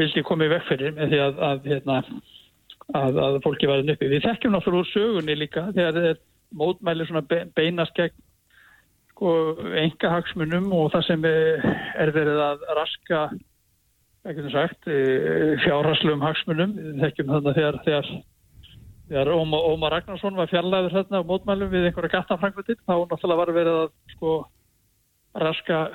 vildi 0.00 0.22
komið 0.24 0.54
vekk 0.54 0.68
fyrir 0.70 0.94
með 0.96 1.12
því 1.12 1.20
að, 1.26 1.42
að 1.50 1.66
hérna, 1.68 1.98
að, 2.96 3.20
að 3.24 3.38
fólki 3.44 3.68
verðin 3.70 3.94
uppi. 3.94 4.08
Við 4.10 4.24
þekkjum 4.26 4.56
náttúrulega 4.56 4.86
úr 4.86 4.90
sögunni 4.94 5.36
líka 5.38 5.66
þegar 5.76 6.00
er 6.10 6.18
mótmæli 6.56 7.06
svona 7.08 7.22
be, 7.30 7.44
beinast 7.56 7.94
gegn 7.98 8.16
sko, 9.12 9.34
enga 9.76 10.12
hagsmunum 10.16 10.70
og 10.76 10.90
það 10.94 11.06
sem 11.10 11.28
er 11.30 12.12
verið 12.16 12.42
að 12.46 12.66
raska 12.78 13.22
sagt, 14.52 14.88
fjárhaslum 15.64 16.24
hagsmunum. 16.24 16.76
Við 16.76 17.04
þekkjum 17.04 17.34
þannig 17.34 17.58
þegar, 17.60 17.80
þegar, 17.86 18.08
þegar 19.10 19.34
Óma, 19.34 19.60
Óma 19.70 19.92
Ragnarsson 19.94 20.38
var 20.38 20.50
fjarlæður 20.52 20.96
þarna 20.98 21.22
á 21.22 21.28
mótmælum 21.30 21.70
við 21.72 21.90
einhverja 21.90 22.16
gattafrangvöldir 22.18 22.80
þá 22.84 22.96
náttúrulega 22.96 23.42
var 23.44 23.54
verið 23.60 23.82
að 23.84 23.92
sko 24.16 24.34
raska 25.34 25.88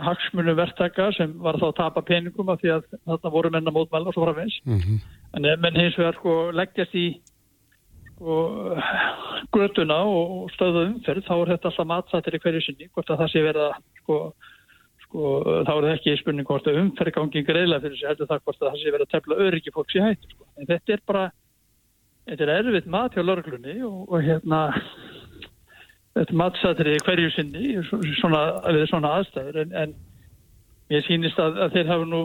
hagsmunum 0.00 0.56
verktaka 0.56 1.10
sem 1.12 1.34
var 1.42 1.58
þá 1.60 1.66
að 1.68 1.76
tapa 1.76 2.02
peningum 2.02 2.48
af 2.48 2.60
því 2.62 2.70
að 2.76 2.84
þarna 3.04 3.32
voru 3.32 3.50
menna 3.52 3.72
mótmæla 3.74 4.08
og 4.08 4.14
svo 4.16 4.24
framvegs. 4.24 4.60
Mm 4.64 4.78
-hmm. 4.78 5.00
En 5.36 5.44
ef 5.44 5.60
menn 5.60 5.76
hins 5.76 5.98
vegar 5.98 6.14
sko 6.14 6.50
leggjast 6.52 6.94
í 6.94 7.20
sko 8.14 8.74
grötuna 9.52 10.02
og 10.04 10.50
stöðu 10.54 10.86
umferð 10.86 11.26
þá 11.26 11.34
er 11.34 11.50
þetta 11.52 11.68
alltaf 11.68 11.86
matsættir 11.86 12.34
í 12.34 12.40
hverju 12.42 12.62
sinni 12.64 12.88
hvort 12.94 13.10
að 13.10 13.18
það 13.20 13.32
sé 13.32 13.42
verða 13.42 13.68
sko, 14.00 14.16
sko 15.04 15.20
þá 15.66 15.72
er 15.74 15.84
það 15.84 15.94
ekki 15.94 16.16
spurning 16.16 16.46
hvort 16.46 16.66
að 16.66 16.80
umferð 16.82 17.14
gangi 17.14 17.44
greiðlega 17.44 17.80
fyrir 17.84 17.98
sig 17.98 18.08
heldur 18.08 18.26
það 18.26 18.42
hvort 18.44 18.62
að 18.62 18.70
það 18.70 18.80
sé 18.82 18.94
verða 18.94 19.06
að 19.06 19.14
tefla 19.14 19.42
öryggi 19.44 19.74
fólks 19.74 19.94
í 19.94 20.04
hættu 20.06 20.32
sko. 20.32 20.44
En 20.58 20.66
þetta 20.66 20.92
er 20.92 21.04
bara 21.06 21.30
þetta 22.26 22.44
er 22.44 22.54
erfitt 22.58 22.86
mat 22.86 23.14
hjá 23.14 23.22
lörglunni 23.22 23.82
og, 23.82 24.08
og 24.08 24.22
hérna 24.22 24.72
þetta 26.16 26.38
matsatriði 26.42 27.02
hverju 27.06 27.32
sinni 27.34 27.82
svona, 28.20 28.42
svona 28.90 29.16
aðstæður 29.18 29.60
en, 29.64 29.74
en 29.82 29.94
ég 30.94 31.04
sýnist 31.06 31.38
að, 31.42 31.60
að 31.66 31.76
þeir 31.76 31.92
hafa 31.92 32.08
nú 32.08 32.22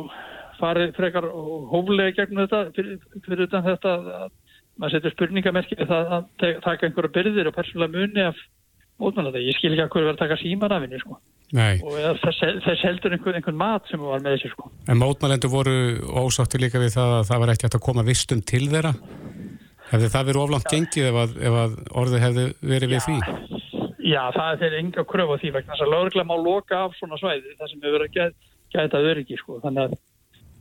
farið 0.59 0.95
frekar 0.97 1.27
og 1.27 1.67
hóflega 1.73 2.15
gegnum 2.21 2.45
þetta 2.45 2.63
fyrir, 2.77 2.97
fyrir 3.25 3.45
utan 3.47 3.67
þetta 3.67 3.93
að 3.99 4.31
maður 4.79 4.97
setur 4.97 5.13
spurningamerki 5.13 5.77
það 5.83 6.17
að 6.17 6.27
taka 6.63 6.87
einhverja 6.87 7.15
byrðir 7.17 7.49
og 7.49 7.55
persónulega 7.57 7.93
muni 7.93 8.25
af 8.25 8.41
mótmannlega. 9.01 9.41
Ég 9.43 9.57
skil 9.57 9.73
ekki 9.73 9.83
að 9.83 9.91
hverju 9.93 10.07
verið 10.07 10.15
að 10.15 10.23
taka 10.23 10.39
síman 10.41 10.73
af 10.73 10.85
henni 10.85 11.01
sko. 11.01 11.19
Nei. 11.53 11.77
og 11.85 12.17
þess, 12.17 12.39
þess 12.65 12.81
heldur 12.81 13.13
einhvern, 13.13 13.35
einhvern 13.37 13.57
mat 13.59 13.89
sem 13.91 14.01
var 14.01 14.23
með 14.23 14.39
þessi 14.39 14.49
sko. 14.55 14.71
En 14.89 14.97
mótmannlendur 14.97 15.51
voru 15.53 15.75
ósáttu 16.23 16.57
líka 16.57 16.81
við 16.81 16.95
það 16.95 17.17
að 17.19 17.27
það 17.29 17.43
var 17.43 17.51
ekki 17.53 17.67
hægt 17.67 17.77
að 17.77 17.83
koma 17.85 18.05
vistum 18.07 18.41
til 18.41 18.63
þeirra 18.71 18.93
hefði 19.91 20.09
það 20.15 20.29
verið 20.29 20.43
oflant 20.47 20.71
gengið 20.71 21.09
ef 21.11 21.19
að, 21.21 21.35
ef 21.37 21.57
að 21.61 21.75
orðið 22.01 22.23
hefði 22.25 22.45
verið 22.73 22.93
við 22.95 23.05
því? 23.05 23.17
Já, 24.03 24.23
það 24.35 24.65
er 24.67 24.79
enga 24.81 25.03
kröf 25.07 25.31
á 25.31 25.35
því 25.39 25.51
vegna 25.55 25.73
þess 25.73 25.85
að 25.85 25.93
lögreglega 25.93 26.27
má 26.27 26.35
loka 26.35 26.79
af 26.85 26.95
svona 26.97 27.19
svæði 27.21 27.53
það 27.59 27.69
sem 27.71 27.83
hefur 27.83 27.95
verið 27.97 28.17
að 28.25 28.33
gæta 28.73 29.03
öryggi 29.11 29.37
sko. 29.39 29.59
þannig 29.63 29.83
að 29.83 29.93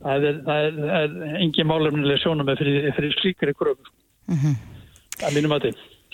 það 0.03 0.27
er, 0.29 0.39
það 0.43 1.17
engi 1.41 1.65
málefnilega 1.67 2.21
sjónum 2.23 2.53
fyrir, 2.59 2.87
fyrir 2.95 3.17
slíkri 3.19 3.55
kröf 3.57 3.81
sko. 3.83 3.95
mm 4.31 4.37
-hmm. 4.37 4.55
að 5.27 5.35
mínum 5.35 5.57
að 5.57 5.67
því 5.67 5.73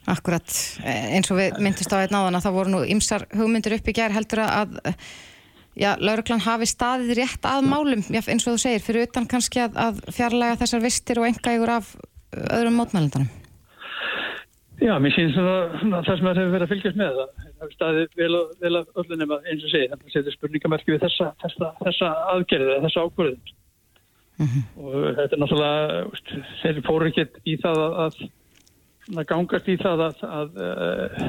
Akkurat, 0.10 0.50
eins 0.86 1.30
og 1.30 1.38
við 1.38 1.60
myndist 1.62 1.94
á 1.94 2.02
einn 2.02 2.16
áðan 2.16 2.40
að 2.40 2.46
það 2.46 2.56
voru 2.58 2.72
nú 2.74 2.80
ymsar 2.88 3.28
hugmyndir 3.36 3.76
upp 3.78 3.88
í 3.88 3.94
gerð 3.94 4.16
heldur 4.16 4.42
að 4.46 4.80
já, 5.76 5.92
lauruglan 6.00 6.42
hafi 6.42 6.66
staðið 6.66 7.18
rétt 7.20 7.46
að 7.46 7.68
málum 7.68 8.02
já, 8.02 8.22
eins 8.26 8.48
og 8.48 8.56
þú 8.56 8.62
segir, 8.64 8.82
fyrir 8.82 9.08
utan 9.08 9.28
kannski 9.28 9.60
að, 9.60 9.78
að 9.78 10.02
fjarlæga 10.16 10.60
þessar 10.64 10.82
vistir 10.82 11.20
og 11.20 11.28
enga 11.30 11.54
ykkur 11.54 11.76
af 11.78 11.94
öðrum 12.32 12.80
mótmælundanum 12.80 13.39
Já, 14.80 14.94
mér 15.02 15.12
sýnst 15.12 15.36
það 15.36 15.74
það 15.82 16.06
sem 16.08 16.26
það 16.26 16.38
hefur 16.40 16.52
verið 16.54 16.66
að 16.66 16.72
fylgjast 16.72 17.00
með 17.00 17.18
það. 17.20 17.32
Hefur 17.60 17.74
staðið 17.76 18.20
vel, 18.20 18.30
að 18.80 18.92
öllunum 19.02 19.34
að 19.36 19.48
eins 19.52 19.64
og 19.66 19.74
segja. 19.74 19.90
Það 19.92 20.14
setur 20.14 20.36
spurningamerki 20.36 20.94
við 20.94 21.02
þessa, 21.04 21.32
þessa, 21.44 21.72
þessa 21.84 22.12
aðgerðið, 22.34 22.76
þessa 22.86 23.04
ákvörðin. 23.08 23.56
Mm 24.40 24.48
-hmm. 24.52 24.64
Og 24.80 25.08
þetta 25.18 25.36
er 25.36 25.42
náttúrulega, 25.44 26.38
þeir 26.62 26.82
fóru 26.88 27.10
ekkert 27.10 27.42
í 27.44 27.58
það 27.60 27.82
að, 28.06 28.22
að 29.18 29.26
gangast 29.34 29.68
í 29.68 29.76
það 29.82 30.06
að, 30.06 30.24
að 30.40 30.62
uh, 30.64 31.28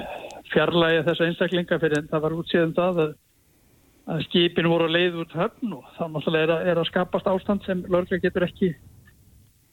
fjarlæga 0.53 1.03
þessa 1.09 1.27
einstaklinga 1.27 1.81
fyrir 1.83 1.99
en 1.99 2.09
það 2.13 2.25
var 2.27 2.37
útsíðan 2.39 2.77
það 2.79 3.03
að, 3.07 3.13
að 4.15 4.23
skipin 4.29 4.71
voru 4.71 4.87
að 4.87 4.95
leið 4.95 5.19
út 5.25 5.35
höfn 5.41 5.75
og 5.75 5.91
það 5.99 6.15
náttúrulega 6.15 6.61
er, 6.61 6.71
er 6.71 6.81
að 6.83 6.91
skapast 6.91 7.31
ástand 7.31 7.67
sem 7.67 7.83
lörglega 7.91 8.29
getur 8.29 8.47
ekki 8.47 8.73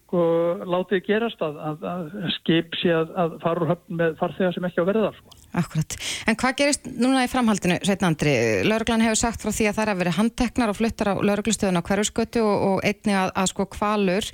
sko 0.07 0.21
látið 0.63 1.01
gerast 1.03 1.41
að, 1.43 1.57
að, 1.69 1.81
að 1.91 2.29
skip 2.37 2.77
sé 2.79 2.93
að, 2.95 3.09
að 3.19 3.33
fara 3.43 3.63
úr 3.63 3.71
höfn 3.73 3.97
með 3.99 4.13
farþegar 4.21 4.55
sem 4.55 4.67
ekki 4.69 4.83
á 4.83 4.89
verðar 4.89 5.17
sko. 5.17 5.33
Akkurat. 5.57 5.95
En 6.27 6.37
hvað 6.39 6.57
gerist 6.61 6.87
núna 6.87 7.25
í 7.25 7.31
framhaldinu, 7.31 7.79
Sveitn 7.83 8.07
Andri? 8.07 8.35
Lörglann 8.67 9.03
hefur 9.03 9.19
sagt 9.19 9.43
frá 9.43 9.51
því 9.51 9.67
að 9.67 9.77
það 9.77 9.83
er 9.83 9.91
að 9.93 10.01
vera 10.03 10.15
handteknar 10.17 10.71
og 10.71 10.79
fluttar 10.79 11.11
á 11.11 11.15
lörglustöðun 11.27 11.81
á 11.81 11.87
hverjusgötu 11.87 12.43
og, 12.45 12.65
og 12.69 12.87
einni 12.87 13.17
að 13.17 13.49
sko 13.51 13.67
kvalur 13.73 14.29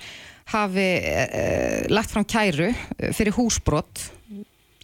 hafi 0.53 0.89
eh, 0.99 1.86
lagt 1.89 2.12
fram 2.12 2.27
kæru 2.27 2.69
fyrir 3.15 3.33
húsbrott 3.38 4.03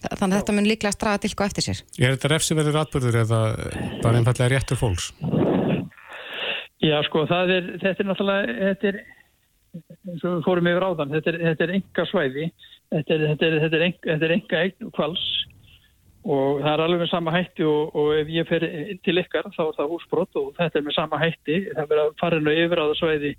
þannig 0.00 0.32
að 0.32 0.38
þetta 0.38 0.56
mun 0.56 0.68
líklega 0.70 0.96
strafa 0.96 1.22
dilko 1.22 1.46
eftir 1.46 1.66
sér. 1.66 1.84
Er 2.00 2.16
þetta 2.16 2.32
refsiverður 2.32 2.80
atbyrður 2.82 3.22
eða 3.26 3.40
bara 4.00 4.20
einfallega 4.20 4.50
réttur 4.54 4.80
fólks? 4.80 5.10
Já 6.80 6.96
sko, 7.04 7.26
er, 7.28 7.74
þetta 7.82 8.00
er 8.00 8.08
náttúrulega, 8.08 8.54
þetta 8.70 8.88
er 8.88 9.00
eins 10.08 10.24
og 10.24 10.38
við 10.38 10.46
fórum 10.46 10.70
yfir 10.70 10.86
áðan, 10.86 11.14
þetta 11.16 11.32
er, 11.34 11.40
er 11.66 11.74
enga 11.76 12.06
svæði, 12.08 12.48
þetta 12.94 13.14
er, 13.16 13.24
þetta 13.32 13.46
er, 13.46 13.56
þetta 13.64 13.80
er 13.80 13.86
þetta 14.08 14.34
enga 14.36 14.62
eign 14.64 14.92
kvals 14.96 15.26
og 16.20 16.60
það 16.60 16.72
er 16.72 16.82
alveg 16.84 17.00
með 17.00 17.10
sama 17.10 17.32
hætti 17.32 17.64
og, 17.64 17.94
og 17.96 18.10
ef 18.18 18.32
ég 18.32 18.48
fer 18.48 18.66
til 19.06 19.16
ykkar 19.22 19.48
þá 19.54 19.62
er 19.66 19.76
það 19.78 19.94
húsbrott 19.94 20.36
og 20.40 20.50
þetta 20.58 20.80
er 20.80 20.84
með 20.84 20.96
sama 20.96 21.20
hætti, 21.20 21.56
það 21.70 21.88
verður 21.92 22.02
að 22.04 22.18
fara 22.20 22.40
og 22.40 22.60
yfir 22.64 22.82
á 22.82 22.84
það 22.84 22.98
svæði 23.00 23.32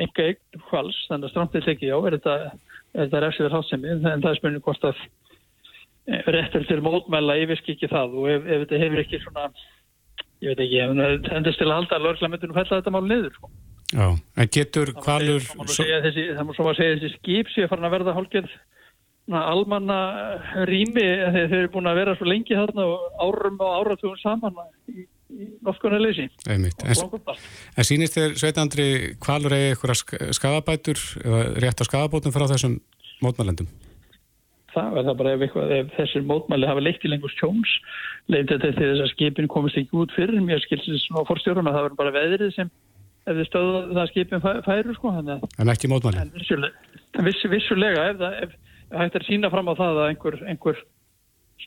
enga 0.00 0.26
eign 0.26 0.60
kvals, 0.68 0.98
þannig 1.08 1.28
að 1.28 1.32
strandið 1.34 1.70
ekki 1.72 1.90
á, 1.90 1.98
er 1.98 2.16
þetta, 2.18 3.20
refsiður 3.24 3.56
hálsemi, 3.56 3.90
en 3.90 4.04
það 4.04 4.30
er 4.30 4.38
spurning 4.38 4.64
hvort 4.66 4.86
að 4.90 5.02
eh, 6.10 6.30
réttur 6.36 6.66
til 6.68 6.80
mótmæla 6.84 7.38
yfirskikki 7.44 7.90
það 7.90 8.16
og 8.20 8.30
ef, 8.30 8.46
ef 8.46 8.64
þetta 8.64 8.82
hefur 8.84 9.02
ekki 9.04 9.22
svona, 9.24 9.48
ég 10.44 10.52
veit 10.52 10.64
ekki, 10.66 10.80
en 10.84 11.02
það 11.02 11.34
endast 11.40 11.60
til 11.60 11.68
að 11.68 11.76
halda 11.78 11.98
að 11.98 12.06
lörglamöndunum 12.06 12.60
fælla 12.60 12.80
þetta 12.80 12.94
mál 12.94 13.04
niður, 13.08 13.34
sko. 13.38 13.52
Já, 13.90 14.06
en 14.14 14.50
getur 14.54 14.92
kvalur... 14.94 15.42
Það 15.42 16.44
má 16.46 16.52
svo 16.54 16.68
að 16.70 16.78
segja 16.78 16.98
þessi 16.98 17.14
skip 17.16 17.48
sé 17.50 17.66
farin 17.70 17.88
að 17.88 17.96
verða 17.96 18.14
hálfgerð 18.18 18.52
almanna 19.30 19.98
rými 20.66 21.02
þegar 21.04 21.50
þau 21.50 21.58
eru 21.58 21.72
búin 21.74 21.90
að 21.90 21.98
vera 22.00 22.14
svo 22.18 22.28
lengi 22.28 22.56
þarna 22.58 22.86
og 22.90 23.26
árum 23.26 23.60
og 23.62 23.74
áratugum 23.78 24.16
saman 24.18 24.56
í, 24.90 25.04
í 25.30 25.50
nokkunarleysi. 25.66 26.26
En, 26.50 26.66
en 26.66 27.86
sínist 27.86 28.16
þér, 28.18 28.34
Sveitandri, 28.40 28.88
kvalur 29.22 29.54
eða 29.54 29.74
eitthvað 29.74 30.34
skadabætur 30.38 31.04
eða 31.22 31.44
rétt 31.62 31.84
á 31.84 31.84
skadabótum 31.86 32.34
frá 32.34 32.48
þessum 32.50 32.80
mótmælendum? 33.22 33.70
Það 34.70 35.00
er 35.00 35.06
það 35.08 35.16
bara 35.18 35.34
ef, 35.34 35.40
eitthvað, 35.46 35.72
ef 35.76 35.94
þessir 35.96 36.26
mótmæli 36.26 36.70
hafa 36.70 36.82
leikt 36.82 37.06
í 37.06 37.10
lengur 37.10 37.32
tjóns 37.38 37.72
leint 38.30 38.50
þetta 38.52 38.70
til 38.70 38.90
þess 38.92 39.04
að 39.04 39.12
skipin 39.14 39.50
komist 39.50 39.78
ekki 39.78 39.98
út 39.98 40.14
fyrir 40.14 40.42
mér 40.44 40.62
skilsins 40.62 41.08
á 41.10 41.26
forstjórum 41.26 41.66
að 41.66 41.76
það 41.76 41.86
verður 41.88 41.98
bara 41.98 42.14
veðrið 42.14 42.52
sem 42.54 42.70
ef 43.30 43.38
þið 43.38 43.48
stöðu 43.48 43.82
það 43.96 44.10
skipin 44.12 44.44
færu 44.66 44.96
sko. 44.96 45.12
En 45.20 45.72
ekki 45.74 45.90
mótmæli? 45.90 46.24
En 46.24 46.32
vissulega, 46.34 46.88
viss, 47.26 47.44
vissulega 47.52 48.08
ef 48.12 48.20
það 48.22 48.38
ef, 48.46 48.56
ef 48.90 48.96
hægt 49.02 49.20
er 49.20 49.26
sína 49.28 49.52
fram 49.52 49.70
á 49.70 49.74
það 49.78 50.00
að 50.02 50.08
einhver, 50.08 50.38
einhver 50.52 50.82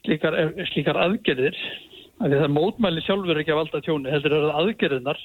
slíkar, 0.02 0.38
slíkar 0.72 1.00
aðgerðir, 1.06 1.58
að 2.22 2.36
það 2.38 2.52
mótmæli 2.54 3.04
sjálfur 3.06 3.40
ekki 3.42 3.54
að 3.54 3.62
valda 3.62 3.82
tjóni, 3.86 4.12
heldur 4.12 4.36
er 4.36 4.46
það 4.46 4.60
aðgerðinar, 4.62 5.24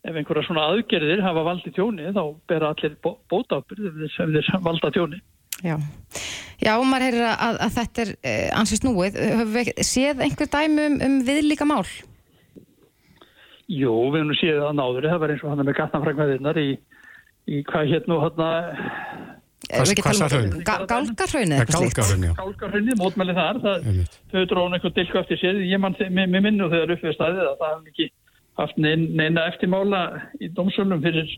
ef 0.00 0.16
einhverja 0.16 0.46
svona 0.48 0.68
aðgerðir 0.72 1.24
hafa 1.26 1.46
valdi 1.46 1.74
tjóni 1.76 2.12
þá 2.16 2.22
ber 2.48 2.68
allir 2.70 2.96
bó, 3.04 3.14
bótábyrð 3.30 4.06
ef 4.06 4.16
þeir 4.16 4.52
valda 4.64 4.92
tjóni. 4.96 5.20
Já, 5.60 5.76
Já 6.60 6.74
maður 6.84 7.06
heyrir 7.06 7.26
að, 7.30 7.58
að 7.64 7.74
þetta 7.78 8.02
er 8.02 8.10
eh, 8.20 8.48
ansist 8.56 8.84
núið. 8.84 9.18
Séð 9.86 10.20
einhver 10.26 10.48
dæmi 10.52 10.86
um, 10.90 10.96
um 11.06 11.18
viðlíka 11.24 11.68
mál? 11.68 11.84
Jú, 13.70 13.90
við 14.10 14.24
hefum 14.24 14.32
séð 14.40 14.56
það 14.64 14.72
náður, 14.80 15.06
það 15.12 15.20
var 15.22 15.32
eins 15.34 15.42
og 15.44 15.52
hann 15.52 15.60
með 15.62 15.76
gatnafrækmaðinnar 15.78 16.58
í, 16.58 16.70
í 17.46 17.60
hvað 17.68 17.92
hér 17.92 18.08
nú 18.10 18.16
hann 18.24 18.42
að... 18.46 18.64
Gálgarhraunni? 20.66 22.30
Gálgarhraunni, 22.40 22.96
mótmæli 22.98 23.36
þar, 23.36 23.60
það 23.62 23.86
höfðu 24.32 24.48
dróðan 24.50 24.74
eitthvað 24.78 24.96
dilku 24.96 25.20
eftir 25.20 25.38
séð, 25.38 25.60
ég 25.68 25.82
mann 25.82 25.94
með 26.00 26.40
minnu 26.40 26.66
þegar 26.72 26.94
upp 26.96 27.06
við 27.06 27.14
staðið 27.14 27.44
að 27.44 27.60
það 27.60 27.70
hafði 27.76 27.92
ekki 27.92 28.08
haft 28.60 28.80
neina 28.80 29.46
eftirmála 29.52 30.02
í 30.42 30.50
domsölum 30.56 31.04
fyrir, 31.04 31.30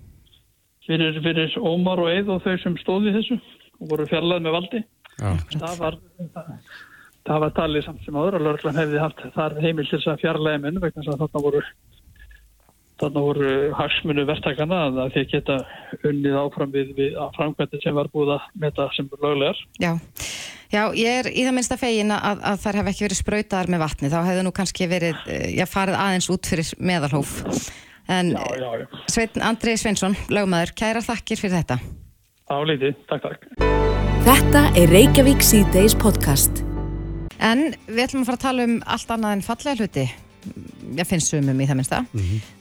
fyrir, 0.87 1.21
fyrir 1.27 1.59
Ómar 1.61 2.01
og 2.01 2.11
Eið 2.15 2.33
og 2.33 2.43
þau 2.47 2.57
sem 2.63 2.81
stóði 2.81 3.13
þessu 3.19 3.37
og 3.83 3.93
voru 3.93 4.09
fjarlað 4.09 4.47
með 4.47 4.57
valdi. 4.57 4.85
Það 5.59 5.79
var... 5.83 6.01
Það, 6.33 6.53
það 7.29 7.45
var 7.45 7.57
talið 7.59 7.85
samt 7.87 8.07
sem 8.07 8.17
áður 8.19 8.41
og 8.41 8.45
Lörglann 8.49 8.81
hefði 8.81 9.03
haft 9.03 9.21
þar 9.37 9.59
heimil 9.63 9.85
til 9.87 9.99
þess 9.99 10.11
að 10.11 10.23
fjarlæði 10.25 10.63
menn 10.65 10.81
vegna 10.83 11.05
þess 11.05 11.13
að 11.29 11.69
þarna 13.03 13.25
voru 13.27 13.53
hagsmunu 13.77 14.25
verktakana 14.29 14.81
að 14.89 15.01
þeir 15.17 15.29
geta 15.33 15.59
unnið 16.09 16.39
áfram 16.39 16.73
við, 16.75 16.95
við 16.99 17.19
framkvæmdinn 17.37 17.85
sem 17.85 17.99
var 17.99 18.11
búið 18.13 18.35
að 18.37 18.49
meta 18.65 18.89
sem 18.97 19.09
löglegar. 19.13 19.63
Já, 19.83 19.93
já 20.73 20.83
ég 20.99 21.23
er 21.23 21.31
í 21.33 21.47
það 21.47 21.57
minnsta 21.59 21.79
fegin 21.81 22.15
að, 22.17 22.43
að 22.53 22.61
þær 22.65 22.81
hef 22.81 22.93
ekki 22.93 23.07
verið 23.09 23.23
sprautaðar 23.23 23.73
með 23.75 23.85
vatni. 23.85 24.13
Þá 24.13 24.19
hefðu 24.31 24.45
nú 24.47 24.55
kannski 24.57 24.91
verið, 24.91 25.25
eh, 25.27 25.49
já, 25.57 25.67
farið 25.71 25.99
aðeins 26.01 26.31
út 26.33 26.53
fyrir 26.53 26.75
meðalhóf. 26.79 27.35
En 28.13 28.35
já, 28.35 28.43
já, 28.59 28.71
já. 28.83 28.87
Svein 29.15 29.47
Andri 29.47 29.77
Sveinsson, 29.79 30.19
lögmaður, 30.33 30.75
kæra 30.79 31.03
þakkir 31.05 31.43
fyrir 31.43 31.61
þetta. 31.61 31.79
Álítið, 32.53 32.99
takk, 33.09 33.31
takk. 33.31 33.71
Þetta 34.27 34.67
er 34.79 34.93
Reykjavík 34.93 35.43
C-Days 35.43 35.95
podcast. 35.99 36.63
En 37.43 37.73
við 37.89 38.05
ætlum 38.05 38.23
að 38.23 38.29
fara 38.29 38.39
að 38.39 38.45
tala 38.45 38.67
um 38.69 38.77
allt 38.87 39.15
annað 39.15 39.35
en 39.37 39.45
fallega 39.47 39.81
hluti. 39.81 40.05
Ég 40.99 41.09
finnst 41.09 41.33
sumum 41.33 41.61
í 41.63 41.67
það 41.69 41.79
minnsta. 41.79 42.01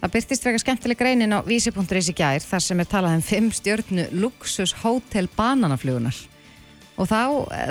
Það 0.01 0.11
byrtist 0.15 0.43
frekar 0.45 0.63
skemmtileg 0.63 0.99
greinin 0.99 1.33
á 1.33 1.39
vísi.is 1.45 2.11
í 2.11 2.15
gær 2.17 2.43
þar 2.43 2.65
sem 2.65 2.83
er 2.83 2.89
talað 2.91 3.17
um 3.17 3.23
fimm 3.25 3.49
stjörnu 3.55 4.07
luxus 4.21 4.75
hótel 4.83 5.29
bananaflugunar. 5.37 6.17
Og 7.01 7.07
þá, 7.09 7.21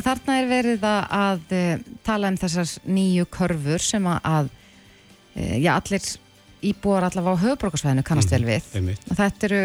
þarna 0.07 0.39
er 0.41 0.49
verið 0.51 0.87
að, 0.89 1.03
að 1.21 1.55
eh, 1.55 1.85
tala 2.07 2.33
um 2.33 2.39
þessar 2.41 2.73
nýju 2.91 3.29
körfur 3.31 3.85
sem 3.85 4.09
að, 4.11 4.19
að 4.27 4.51
eh, 5.37 5.57
já, 5.61 5.75
allir 5.77 6.09
íbúar 6.71 7.07
allavega 7.07 7.37
á 7.39 7.43
höfbrókarsvæðinu 7.45 8.05
kannast 8.07 8.33
vel 8.35 8.43
við. 8.49 8.67
einmitt. 8.75 9.05
Þetta 9.07 9.49
eru 9.49 9.63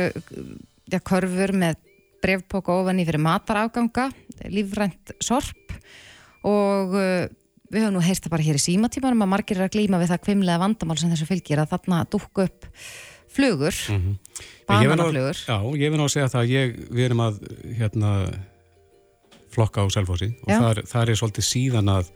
já, 0.91 0.99
körfur 0.99 1.55
með 1.63 1.79
brefpóka 2.25 2.75
ofan 2.75 3.01
í 3.01 3.07
fyrir 3.07 3.23
matarafganga, 3.25 4.09
lífrænt 4.51 5.15
sorp 5.23 5.73
og 6.45 6.93
við 7.75 7.83
höfum 7.85 7.97
nú 7.97 8.03
heyrst 8.05 8.25
það 8.25 8.33
bara 8.35 8.45
hér 8.47 8.59
í 8.59 8.63
símatímanum 8.65 9.25
að 9.25 9.31
margir 9.35 9.59
er 9.59 9.67
að 9.67 9.73
glíma 9.75 9.99
við 10.01 10.11
það 10.13 10.23
kvimlega 10.29 10.61
vandamál 10.63 10.97
sem 11.01 11.11
þessu 11.13 11.27
fylgir 11.29 11.61
að 11.63 11.71
þarna 11.75 12.01
dúkku 12.15 12.45
upp 12.47 12.67
flugur, 13.35 13.75
vil 13.89 13.97
nú- 13.99 14.17
bananaflugur. 14.69 15.39
Já, 15.43 15.57
ég 15.75 15.91
vil 15.91 15.99
ná 15.99 16.05
að 16.07 16.13
segja 16.15 16.29
það 16.31 16.43
að 16.45 16.51
ég, 16.55 16.75
við 16.95 17.05
erum 17.09 17.23
að 17.25 17.39
hérna, 17.79 18.11
flokka 19.55 19.83
á 19.83 19.87
Selfossi 19.91 20.29
og 20.43 20.51
þar, 20.51 20.81
þar 20.87 21.09
er 21.13 21.19
svolítið 21.19 21.45
síðan 21.47 21.91
að, 21.91 22.09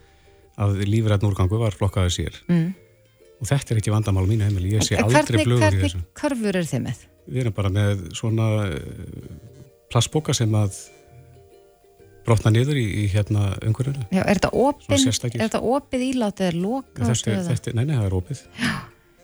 að 0.60 0.78
lífræðn 0.88 1.28
úrgangu 1.30 1.60
var 1.62 1.76
flokkaði 1.76 2.14
sér 2.16 2.40
Mm. 2.50 2.70
og 3.40 3.48
þetta 3.48 3.72
er 3.76 3.80
ekki 3.82 3.92
vandamál 3.94 4.26
mínu 4.28 4.48
heimili, 4.48 4.74
ég 4.76 4.84
sé 4.84 4.98
En 4.98 5.06
aldrei 5.08 5.24
hvernig, 5.24 5.46
flugur 5.46 5.60
í 5.60 5.64
hvernig 5.64 5.86
þessu. 5.86 6.02
körfur 6.20 6.56
eru 6.60 6.68
þið 6.72 6.82
með? 6.88 7.04
Við 7.30 7.42
erum 7.44 7.54
bara 7.60 7.70
með 7.70 8.02
svona 8.18 8.48
plastboka 9.92 10.34
sem 10.36 10.52
að 10.60 10.76
brotna 12.28 12.52
niður 12.54 12.80
í, 12.80 12.86
í 13.04 13.06
hérna 13.12 13.52
umhverfinu. 13.66 14.08
Já, 14.14 14.24
er 14.24 14.40
þetta 14.40 14.52
opið, 14.54 15.06
er 15.10 15.44
þetta 15.44 15.62
opið 15.76 16.08
ílátið 16.12 16.50
er 16.50 16.58
lokað 16.60 17.14
Þetta, 17.50 17.76
nei, 17.78 17.86
nei, 17.86 17.96
það 17.96 18.08
er 18.08 18.18
opið. 18.20 18.42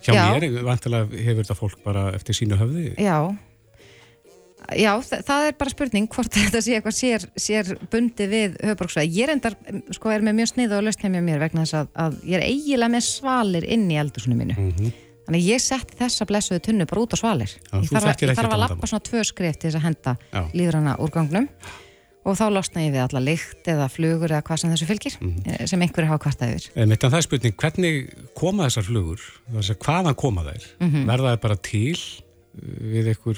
Hjá 0.06 0.14
Já. 0.14 0.24
mér, 0.36 0.48
vantilega 0.66 1.24
hefur 1.26 1.44
þetta 1.44 1.58
fólk 1.58 1.84
bara 1.86 2.08
eftir 2.14 2.38
sínu 2.38 2.58
höfði. 2.60 2.92
Já, 3.02 3.18
já 4.78 4.92
þa 5.02 5.22
það 5.26 5.48
er 5.48 5.56
bara 5.62 5.74
spurning 5.74 6.10
hvort 6.14 6.36
þetta 6.38 6.62
sé 6.62 6.76
eitthvað 6.78 6.98
sér, 7.00 7.26
sér 7.48 7.72
bundi 7.92 8.30
við 8.30 8.60
höfbruksvæði. 8.66 9.16
Ég 9.18 9.28
er 9.28 9.34
endar, 9.36 9.58
sko, 9.98 10.14
er 10.14 10.26
með 10.26 10.40
mjög 10.42 10.54
snið 10.54 10.78
og 10.78 10.86
löst 10.90 11.06
heim 11.06 11.18
hjá 11.18 11.24
mér 11.26 11.42
vegna 11.42 11.66
þess 11.66 11.80
að, 11.82 11.90
að 12.06 12.22
ég 12.22 12.38
er 12.40 12.46
eiginlega 12.52 12.96
með 12.98 13.08
svalir 13.10 13.68
inn 13.78 13.90
í 13.90 14.00
eldursunum 14.04 14.46
mínu. 14.46 14.60
Mm 14.60 14.94
Þannig 15.26 15.42
að 15.42 15.48
ég 15.50 15.62
setti 15.64 15.96
þessa 15.98 16.26
blessuðu 16.30 16.62
tunnu 16.68 16.86
bara 16.86 17.02
út 17.02 17.14
á 17.14 17.18
svalir. 17.18 17.50
Já, 17.50 17.80
ég 17.82 17.90
þarf, 17.90 18.12
að, 18.30 18.44
að 18.46 18.60
lappa 18.62 18.90
svona 18.92 19.06
tvö 19.08 19.24
skrif 19.26 19.56
til 19.58 19.72
þess 19.72 19.80
að 19.80 19.86
henda 19.88 20.12
Já. 20.22 20.42
líðrana 20.54 20.94
úrgangnum 21.02 21.48
og 22.26 22.36
þá 22.40 22.46
losna 22.52 22.82
ég 22.82 22.92
við 22.96 23.04
alla 23.06 23.22
lykt 23.22 23.68
eða 23.70 23.86
flugur 23.94 24.32
eða 24.34 24.42
hvað 24.48 24.58
sem 24.62 24.72
þessu 24.74 24.88
fylgir 24.90 25.16
Mhm. 25.22 25.42
eh, 25.46 25.66
sem 25.70 25.82
einhverju 25.86 26.08
hafa 26.10 26.24
kvartað 26.26 26.56
yfir. 26.56 26.88
Mitt 26.90 27.04
en 27.04 27.12
það 27.12 27.18
er 27.22 27.26
spurning, 27.28 27.56
hvernig 27.62 28.14
koma 28.36 28.66
þessar 28.66 28.88
flugur? 28.90 29.22
Hvaðan 29.54 30.16
koma 30.16 30.42
þær? 30.48 30.66
Mhm. 30.82 31.06
Verða 31.06 31.36
þær 31.36 31.42
bara 31.46 31.56
til 31.62 31.94
uh, 31.96 32.62
við 32.96 33.08
einhver, 33.14 33.38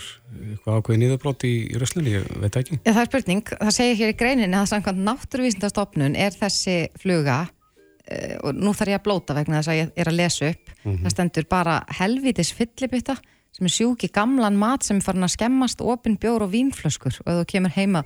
ákveðið 0.68 1.00
niðurbrót 1.04 1.44
í, 1.50 1.54
röslunni? 1.76 2.12
Ég 2.16 2.26
veit 2.40 2.52
það 2.54 2.62
ekki. 2.64 2.80
Já, 2.86 2.92
það 2.94 3.02
er 3.02 3.10
spurning. 3.12 3.44
Það 3.60 3.72
segir 3.76 3.96
hér 4.02 4.14
í 4.14 4.18
greininni 4.18 4.58
að 4.60 4.68
samkvæmt 4.72 5.04
náttúruvísindastofnun 5.08 6.16
er 6.16 6.32
þessi 6.38 6.78
fluga 7.02 7.40
uh, 7.48 8.36
og 8.48 8.54
nú 8.56 8.72
þarf 8.78 8.94
ég 8.94 9.00
að 9.02 9.06
blóta 9.08 9.36
vegna 9.38 9.60
þess 9.62 9.72
að 9.74 9.80
ég 9.82 9.92
er 9.98 10.12
að 10.12 10.18
lesa 10.22 10.52
upp. 10.54 10.72
Það 10.88 11.12
stendur 11.12 11.48
bara 11.50 11.80
helvitis 12.00 12.54
fyllibytta 12.56 13.18
sem 13.58 13.66
er 13.68 13.74
sjúki 13.74 14.08
gamlan 14.14 14.56
mat 14.60 14.84
sem 14.86 15.00
er 15.02 15.04
farin 15.04 15.26
að 15.26 15.34
skemmast 15.34 15.82
opin 15.82 16.16
bjór 16.22 16.46
og 16.46 16.52
vínflöskur 16.54 17.18
og 17.26 17.28
ef 17.34 17.40
þú 17.42 17.46
kemur 17.52 17.74
heima 17.76 18.04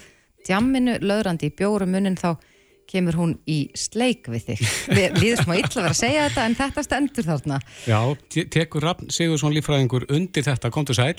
djamminu 0.47 0.97
löðrandi 1.03 1.49
í 1.51 1.55
bjór 1.57 1.85
og 1.85 1.91
munnin 1.93 2.17
þá 2.19 2.33
kemur 2.91 3.15
hún 3.15 3.37
í 3.47 3.59
sleik 3.77 4.25
við 4.27 4.49
þig. 4.49 4.63
Við 4.91 5.13
líður 5.21 5.43
smá 5.45 5.53
illa 5.55 5.69
að 5.69 5.77
vera 5.85 5.93
að 5.93 5.99
segja 6.01 6.25
þetta 6.27 6.45
en 6.49 6.57
þetta 6.59 6.83
stendur 6.83 7.27
þarna. 7.29 7.59
Já, 7.87 7.99
te- 8.33 8.47
tekur 8.51 8.83
Rafn 8.83 9.07
Sigursson 9.15 9.53
líffræðingur 9.55 10.09
undir 10.11 10.43
þetta, 10.43 10.71
komdu 10.75 10.95
sæl. 10.97 11.15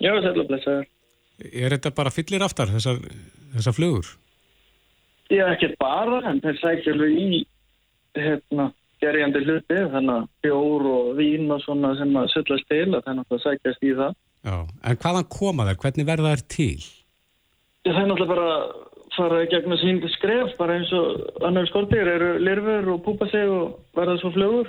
Já, 0.00 0.14
sætla 0.24 0.46
blessaður. 0.48 0.86
Er 1.50 1.72
þetta 1.74 1.92
bara 1.96 2.12
fyllir 2.12 2.42
aftar, 2.44 2.72
þessar, 2.72 2.98
þessar 3.56 3.76
flugur? 3.76 4.08
Já, 5.30 5.44
ekki 5.52 5.74
bara, 5.80 6.22
en 6.30 6.40
þeir 6.42 6.56
sækja 6.62 6.94
alveg 6.96 7.12
í 7.20 7.42
hérna, 8.18 8.70
gerjandi 9.00 9.42
hluti, 9.44 9.82
þannig 9.92 10.14
að 10.16 10.24
bjór 10.44 10.86
og 10.90 11.12
vín 11.20 11.44
og 11.54 11.60
svona 11.64 11.92
sem 12.00 12.16
að 12.20 12.32
sullast 12.32 12.66
til, 12.72 12.86
að 12.96 13.04
það 13.06 13.20
er 13.36 13.44
sækjast 13.44 13.84
í 13.86 13.92
það. 14.00 14.16
Já, 14.48 14.56
en 14.88 14.98
hvaðan 15.04 15.28
koma 15.36 15.68
þær? 15.68 15.78
Hvernig 15.84 16.08
verða 16.08 16.32
þær 16.34 16.42
til? 16.56 16.88
Það 17.86 17.96
er 18.02 18.08
náttúrulega 18.10 18.34
bara 18.34 18.46
að 18.52 18.64
fara 19.16 19.38
í 19.44 19.48
gegnum 19.50 19.78
sín 19.80 20.00
skref, 20.14 20.52
bara 20.58 20.76
eins 20.78 20.90
og 20.96 21.42
annar 21.48 21.66
skortir 21.70 22.08
eru 22.08 22.30
lirfur 22.42 22.90
og 22.94 23.02
púpa 23.06 23.26
sig 23.32 23.48
og 23.48 23.78
verða 23.96 24.18
svo 24.20 24.30
flugur. 24.34 24.68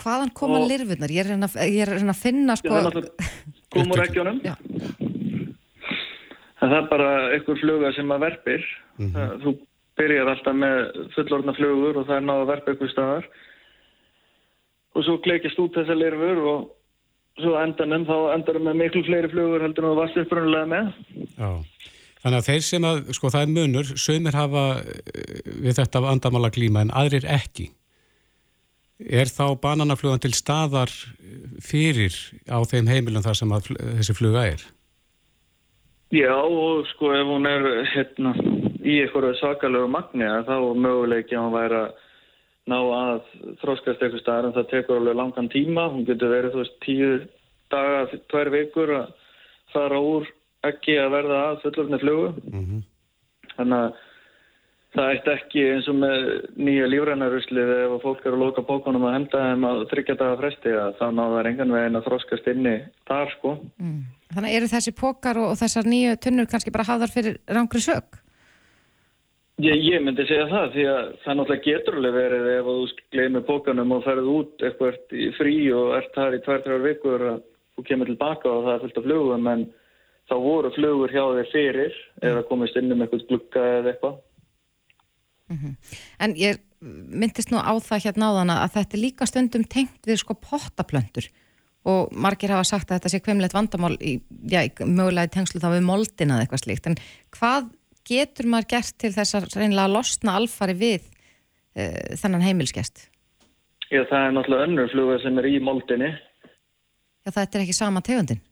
Hvaðan 0.00 0.32
koma 0.34 0.58
Og- 0.62 0.68
lirfurnar? 0.72 1.12
Ég 1.12 1.20
er 1.22 1.28
að 1.28 1.34
reyna, 1.36 1.48
ég 1.68 1.82
er 1.84 1.92
að 1.92 2.00
reyna 2.00 2.14
að 2.16 2.22
finna 2.24 2.56
sko... 2.58 2.72
það 2.72 2.78
er 2.80 2.84
náttúrulega. 2.88 4.56
En 6.64 6.70
það 6.70 6.78
er 6.78 6.86
bara 6.88 7.08
einhver 7.34 7.58
fluga 7.60 7.90
sem 7.92 8.12
að 8.14 8.22
verpir. 8.24 8.62
Það- 9.12 9.34
Þú 9.42 9.52
byrjar 10.00 10.30
alltaf 10.32 10.54
með 10.56 10.78
fullorðna 11.14 11.54
flugur 11.58 11.98
og 12.00 12.06
það 12.08 12.16
er 12.16 12.24
náða 12.24 12.44
að 12.46 12.50
verpa 12.54 12.72
einhver 12.72 12.92
staðar. 12.92 13.26
Og 14.94 15.04
svo 15.04 15.18
kleikist 15.26 15.58
út 15.60 15.74
þessar 15.76 15.98
lirfur 16.00 16.40
og 16.54 16.70
svo 17.42 17.54
endanum 17.60 18.04
þá 18.08 18.16
endar 18.36 18.58
með 18.62 18.80
miklu 18.82 19.04
fleiri 19.06 19.30
flugur 19.32 19.64
heldur 19.64 19.86
en 19.86 19.92
þú 19.92 20.00
varst 20.00 20.20
upprunulega 20.22 20.68
með. 20.70 20.90
Já, 21.34 21.48
þannig 22.22 22.38
að 22.40 22.50
þeir 22.50 22.66
sem 22.68 22.88
að, 22.90 23.00
sko 23.18 23.32
það 23.34 23.46
er 23.46 23.54
munur, 23.56 23.94
sömur 24.04 24.38
hafa 24.38 24.66
eh, 24.82 25.40
við 25.64 25.80
þetta 25.80 26.04
vandamála 26.04 26.52
glíma 26.54 26.84
en 26.84 26.94
aðrir 26.94 27.26
ekki. 27.26 27.70
Er 29.04 29.26
þá 29.26 29.58
bananaflugan 29.58 30.22
til 30.22 30.34
staðar 30.36 30.92
eh, 30.94 31.58
fyrir 31.64 32.14
á 32.46 32.62
þeim 32.62 32.90
heimilum 32.92 33.26
þar 33.26 33.40
sem 33.40 33.58
fl- 33.66 33.82
þessi 33.98 34.16
fluga 34.20 34.46
er? 34.54 34.62
Já 36.14 36.30
og 36.36 36.84
sko 36.92 37.10
ef 37.16 37.26
hún 37.26 37.48
er 37.50 37.64
hérna 37.90 38.36
í 38.84 39.00
einhverju 39.02 39.34
svakalegu 39.40 39.88
magni 39.90 40.28
þá 40.46 40.52
er 40.54 40.82
möguleiki 40.84 41.34
að 41.34 41.42
hún 41.42 41.56
væri 41.56 41.78
að 41.80 42.03
ná 42.70 42.78
að 42.80 43.26
þróskast 43.60 44.00
eitthvað 44.00 44.22
staðar 44.22 44.48
en 44.48 44.56
það 44.56 44.70
tekur 44.70 45.00
alveg 45.00 45.18
langan 45.18 45.50
tíma. 45.52 45.88
Hún 45.92 46.06
getur 46.08 46.32
verið 46.32 46.54
þú 46.54 46.62
veist 46.62 46.80
tíu 46.84 47.10
daga, 47.72 48.06
tvær 48.32 48.50
vikur 48.54 48.94
að 49.00 49.12
fara 49.74 50.00
úr 50.00 50.26
ekki 50.64 50.96
að 51.00 51.12
verða 51.18 51.44
að 51.50 51.62
fullorðni 51.64 52.00
flugu. 52.00 52.32
Þannig 53.54 53.78
að 53.80 54.02
það 54.94 55.10
eitt 55.10 55.28
ekki 55.32 55.62
eins 55.74 55.88
og 55.90 55.96
með 55.98 56.26
nýja 56.56 56.88
lífrænarusli 56.90 57.62
ef 57.64 57.94
að 57.96 58.02
fólk 58.04 58.26
eru 58.26 58.38
að 58.38 58.44
loka 58.44 58.66
bókunum 58.66 59.06
að 59.08 59.16
henda 59.18 59.44
þeim 59.48 59.68
að 59.68 59.80
þryggja 59.90 60.18
daga 60.20 60.40
fresti 60.40 60.74
að 60.78 60.98
þá 61.00 61.06
ná 61.10 61.22
það 61.22 61.48
engan 61.50 61.74
veginn 61.74 61.98
að 61.98 62.06
þróskast 62.08 62.50
inni 62.54 62.74
þar 63.10 63.32
sko. 63.34 63.56
Mm. 63.82 64.02
Þannig 64.34 64.58
eru 64.58 64.70
þessi 64.70 64.94
pókar 64.98 65.40
og, 65.42 65.50
og 65.52 65.58
þessar 65.60 65.90
nýju 65.90 66.18
tunnur 66.22 66.50
kannski 66.50 66.74
bara 66.74 66.86
hafðar 66.88 67.12
fyrir 67.12 67.40
rangri 67.50 67.82
sök? 67.82 68.23
Ég, 69.62 69.78
ég 69.86 70.02
myndi 70.02 70.24
segja 70.26 70.48
það 70.50 70.72
því 70.74 70.84
að 70.90 71.08
það 71.22 71.36
náttúrulega 71.38 71.64
getur 71.68 71.96
alveg 72.00 72.14
verið 72.16 72.46
ef 72.50 72.68
þú 72.68 73.04
gleymir 73.14 73.44
bókanum 73.46 73.92
og 73.94 74.00
ferð 74.02 74.30
út 74.32 74.64
eitthvað 74.66 74.96
frí 75.36 75.54
og 75.70 75.92
ert 76.00 76.16
þar 76.16 76.34
í 76.34 76.40
tvær-þrjár 76.42 76.82
vikur 76.88 77.26
að 77.28 77.36
þú 77.76 77.84
kemur 77.86 78.10
tilbaka 78.10 78.50
og 78.50 78.64
það 78.64 78.74
er 78.74 78.82
fullt 78.82 78.98
af 78.98 79.06
flugum 79.06 79.50
en 79.52 79.62
þá 80.30 80.34
voru 80.42 80.72
flugur 80.74 81.14
hjá 81.14 81.22
þér 81.36 81.50
fyrir 81.52 82.00
eða 82.30 82.42
komist 82.48 82.80
inn 82.80 82.90
um 82.96 83.04
eitthvað 83.04 83.26
glugga 83.30 83.64
eða 83.78 83.92
eitthvað. 83.92 84.18
En 86.18 86.34
ég 86.40 86.58
myndist 86.82 87.54
nú 87.54 87.62
á 87.62 87.74
það 87.78 88.08
hérna 88.08 88.32
áðan 88.32 88.54
að 88.56 88.74
þetta 88.74 88.96
er 88.96 89.04
líka 89.04 89.30
stundum 89.30 89.64
tengt 89.70 90.02
við 90.08 90.18
sko 90.24 90.34
pottaplöntur 90.34 91.30
og 91.84 92.12
margir 92.16 92.50
hafa 92.50 92.64
sagt 92.64 92.90
að 92.90 92.98
þetta 92.98 93.12
sé 93.12 93.20
kvemlegt 93.20 93.54
vandamál 93.54 93.94
í, 94.00 94.16
já, 94.48 94.64
mögulega 94.80 95.28
í 95.28 95.34
tengslu 95.36 95.60
þá 95.60 95.68
við 95.76 95.86
moldina 95.86 96.38
eða 96.38 96.46
eitthvað 96.46 96.62
slíkt. 96.64 96.86
En 96.88 96.96
hvað 97.36 97.68
getur 98.08 98.48
maður 98.50 98.70
gert 98.76 98.96
til 99.00 99.12
þess 99.14 99.38
að 99.38 99.50
reynilega 99.56 99.92
losna 99.92 100.36
alfari 100.40 100.76
við 100.78 101.02
uh, 101.08 102.16
þennan 102.20 102.44
heimilskest? 102.44 103.08
Já, 103.90 104.02
það 104.08 104.20
er 104.20 104.34
náttúrulega 104.36 104.68
önnur 104.68 104.90
fluga 104.92 105.20
sem 105.22 105.38
er 105.40 105.48
í 105.50 105.58
moldinni. 105.62 106.10
Já, 107.24 107.30
þetta 107.30 107.58
er 107.58 107.64
ekki 107.64 107.76
sama 107.76 108.02
tegundin. 108.04 108.42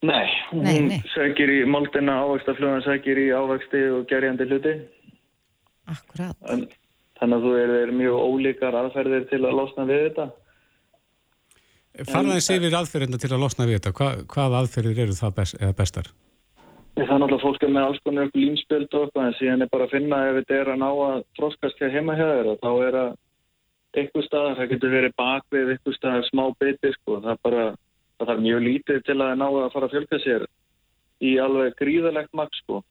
Nei, 0.00 0.28
hún 0.48 0.64
Nei, 0.64 0.78
nei. 0.80 1.00
sækir 1.12 1.50
í 1.52 1.58
moldina, 1.68 2.22
ávægstaflugan 2.24 2.80
sækir 2.86 3.18
í 3.20 3.26
ávægsti 3.36 3.82
og 3.98 4.06
gerjandi 4.08 4.46
hluti. 4.48 4.72
Akkurat. 5.92 6.38
En, 6.48 6.64
þannig 7.20 7.36
að 7.36 7.44
þú 7.44 7.52
er, 7.60 7.72
er 7.82 7.92
mjög 7.98 8.22
ólíkar 8.24 8.78
aðferðir 8.80 9.26
til 9.28 9.42
að 9.42 9.58
losna 9.58 9.84
við 9.90 10.06
þetta. 10.06 10.26
Farða 12.08 12.38
eins 12.38 12.48
yfir 12.54 12.76
aðferðina 12.78 13.20
til 13.20 13.32
að 13.34 13.42
losna 13.44 13.66
við 13.68 13.76
þetta. 13.76 13.92
Hva, 13.98 14.10
hvað 14.30 14.56
aðferðir 14.62 15.02
eru 15.04 15.16
það 15.18 15.36
best, 15.40 15.58
eða 15.60 15.76
bestar? 15.76 16.10
Það 16.98 17.14
er 17.14 17.20
náttúrulega 17.22 17.42
fólk 17.44 17.64
er 17.64 17.72
með 17.72 17.86
alls 17.86 18.00
konar 18.04 18.28
ykkur 18.28 18.42
límspjöld 18.44 18.94
og 18.94 19.04
eitthvað 19.06 19.26
en 19.26 19.36
síðan 19.38 19.64
er 19.64 19.70
bara 19.72 19.86
að 19.86 19.92
finna 19.94 20.20
ef 20.28 20.38
þetta 20.40 20.56
er 20.56 20.70
að 20.72 20.80
ná 20.82 20.88
að 20.90 21.20
þroskast 21.38 21.80
hér 21.80 21.94
heima 21.94 22.16
hjá 22.18 22.26
og 22.50 22.58
þá 22.60 22.70
er 22.86 22.98
að 23.00 23.10
eitthvað 24.00 24.26
staðar, 24.26 24.56
það 24.58 24.70
getur 24.74 24.94
verið 24.94 25.14
bakvið 25.18 25.72
eitthvað 25.74 25.96
staðar 25.96 26.26
smá 26.28 26.42
biti 26.60 26.92
sko, 26.94 27.18
það 27.24 27.32
er 27.32 27.40
bara, 27.46 27.64
það 28.18 28.30
þarf 28.30 28.44
mjög 28.44 28.60
lítið 28.66 29.00
til 29.06 29.16
að 29.18 29.32
ná 29.40 29.46
að 29.48 29.70
fara 29.74 29.88
að 29.88 29.94
fjölga 29.96 30.20
sér 30.24 30.46
í 31.20 31.32
alveg 31.42 31.78
gríðalegt 31.80 32.36
maks 32.38 32.62
sko. 32.62 32.82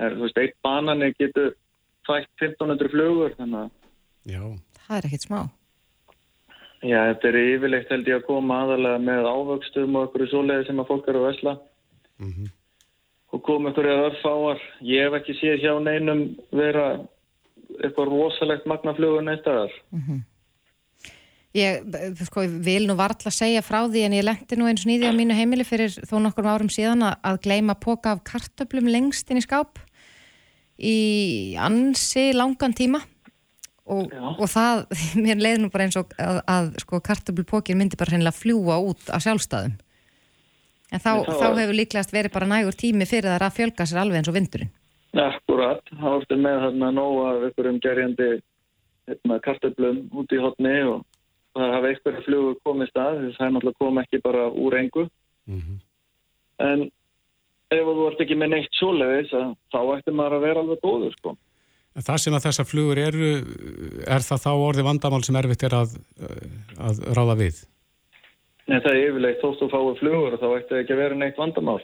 er, 0.00 0.16
þú 0.16 0.24
veist, 0.26 0.40
eitt 0.40 0.56
banani 0.64 1.10
getur 1.18 1.52
fætt 2.08 2.30
1500 2.40 2.92
flugur, 2.92 3.34
þannig 3.36 3.66
að 3.66 3.76
Já, 4.28 4.42
Það 4.86 4.96
er 4.98 5.06
ekkit 5.08 5.24
smá. 5.24 5.40
Já, 6.80 6.98
þetta 7.10 7.28
er 7.28 7.36
yfirleitt 7.40 7.92
held 7.92 8.08
ég 8.08 8.18
að 8.20 8.26
koma 8.26 8.62
aðalega 8.64 9.00
með 9.04 9.28
ávöxtum 9.28 9.96
og 9.96 10.06
einhverju 10.06 10.30
svoleiði 10.30 10.66
sem 10.68 10.80
að 10.80 10.88
fólk 10.88 11.10
eru 11.12 11.20
að 11.20 11.26
vesla 11.28 11.52
mhm, 12.20 12.48
og 13.30 13.42
koma 13.46 13.70
einhverju 13.70 13.96
örfáar. 14.08 14.60
Ég 14.82 15.06
hef 15.06 15.16
ekki 15.20 15.36
séð 15.38 15.62
hjá 15.62 15.72
neinum 15.82 16.24
vera 16.52 17.00
eitthvað 17.80 18.10
rosalegt 18.10 18.66
magnaflugur 18.66 19.22
neitt 19.22 19.46
aðar. 19.46 19.72
Ég 21.54 21.82
b- 21.90 22.14
sko, 22.26 22.44
ég 22.46 22.52
vil 22.62 22.86
nú 22.86 22.94
varla 22.94 23.30
segja 23.34 23.62
frá 23.62 23.80
því 23.90 24.04
en 24.06 24.12
ég 24.14 24.22
lendi 24.26 24.56
nú 24.58 24.68
eins 24.70 24.84
og 24.84 24.90
nýði 24.90 25.10
á 25.10 25.14
mínu 25.14 25.34
heimili 25.34 25.64
fyrir 25.66 25.90
þó 26.06 26.20
nokkur 26.22 26.46
árum 26.46 26.68
síðan 26.70 27.02
að, 27.08 27.40
gleyma 27.42 27.74
póka 27.74 28.12
af 28.14 28.20
kartöflum 28.22 28.86
lengst 28.86 29.30
inn 29.30 29.40
í 29.40 29.42
skáp 29.42 29.80
í 30.78 31.56
ansi 31.58 32.30
langan 32.32 32.72
tíma 32.72 33.00
og, 33.90 34.12
og 34.14 34.46
það, 34.46 34.84
mér 35.24 35.42
leiði 35.42 35.62
nú 35.64 35.70
bara 35.74 35.88
eins 35.88 35.98
og 35.98 36.14
að, 36.22 36.38
að 36.46 36.70
sko, 36.84 37.00
kartöflupókin 37.02 37.78
myndi 37.78 37.98
bara 37.98 38.14
hreinlega 38.14 38.38
fljúa 38.38 38.78
út 38.86 39.10
af 39.10 39.22
sjálfstæðum 39.26 39.74
en 40.92 41.00
þá, 41.00 41.10
En 41.16 41.24
þá- 41.24 41.40
þá 41.40 41.58
hefur 41.60 41.76
líklegast 41.80 42.12
verið 42.14 42.32
bara 42.34 42.46
nægur 42.50 42.76
tími 42.76 43.06
fyrir 43.06 43.30
það 43.30 43.46
að 43.48 43.56
fjölga 43.58 43.86
sér 43.86 44.02
alveg 44.02 44.16
eins 44.20 44.28
og 44.32 44.34
vindurinn 44.38 44.70
Akkurat, 45.10 45.82
það 45.90 46.12
varstu 46.14 46.36
með 46.38 46.56
þarna 46.64 46.88
nóg 46.94 47.16
af 47.26 47.44
einhverjum 47.48 47.80
gerjandi 47.82 48.28
hérna, 49.10 49.40
kartöflum 49.42 49.96
út 50.14 50.30
í 50.30 50.38
hotni 50.38 50.74
og 50.86 51.00
það 51.58 51.72
hafa 51.74 51.88
einhverju 51.90 52.24
flugur 52.28 52.58
komið 52.66 52.90
stað 52.92 53.18
þess 53.24 53.34
að 53.34 53.38
það 53.40 53.46
er 53.48 53.54
náttúrulega 53.56 53.80
kom 53.82 53.98
ekki 54.04 54.20
bara 54.22 54.44
úr 54.50 54.76
engu. 54.78 55.06
mhm. 55.50 55.80
En 56.60 56.82
ef 57.70 57.86
þú 57.88 58.06
ert 58.10 58.20
ekki 58.20 58.36
með 58.38 58.50
neitt 58.54 58.74
svoleiðis 58.78 59.30
þá 59.72 59.78
ætti 59.96 60.12
maður 60.14 60.36
að 60.38 60.44
vera 60.46 60.60
alveg 60.62 60.80
góður 60.84 61.12
sko. 61.16 61.36
En 61.96 62.02
það 62.06 62.18
sem 62.22 62.34
að 62.38 62.44
þessar 62.46 62.66
flugur 62.70 62.98
eru, 63.02 63.30
er 64.06 64.22
það 64.22 64.42
þá 64.46 64.50
orði 64.54 64.82
vandamál 64.86 65.24
sem 65.26 65.34
erfitt 65.40 65.64
er 65.66 65.74
að, 65.74 65.96
að 66.78 67.00
ráða 67.18 67.36
við? 67.40 67.64
Nei, 68.70 68.78
það 68.78 68.92
er 68.92 69.00
yfirleitt 69.08 69.40
þótt 69.42 69.58
þú 69.58 69.68
fáið 69.72 69.96
flugur 69.98 70.34
og 70.36 70.42
þá 70.42 70.48
ætti 70.54 70.76
ekki 70.78 70.94
að 70.94 71.02
vera 71.02 71.18
neitt 71.18 71.38
vandamál. 71.40 71.80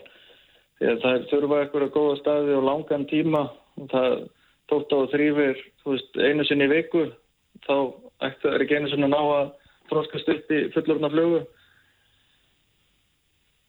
Því 0.77 0.89
að 0.91 0.99
það 1.03 1.15
er 1.17 1.25
þurfa 1.31 1.61
einhverja 1.61 1.93
góða 1.95 2.17
staði 2.21 2.53
og 2.55 2.67
langan 2.67 3.07
tíma 3.09 3.41
og 3.81 3.89
það 3.91 4.15
þótt 4.71 4.95
á 4.95 4.99
þrýfir 5.13 5.63
einu 6.27 6.45
sinni 6.47 6.67
viku 6.71 7.03
þá 7.65 7.75
ætti 8.27 8.45
það 8.45 8.63
ekki 8.63 8.77
einu 8.77 8.91
sinni 8.91 9.09
að 9.09 9.13
ná 9.15 9.21
að 9.35 9.51
þróskast 9.91 10.31
upp 10.31 10.53
í 10.53 10.61
fullurna 10.75 11.11
flugu. 11.11 11.43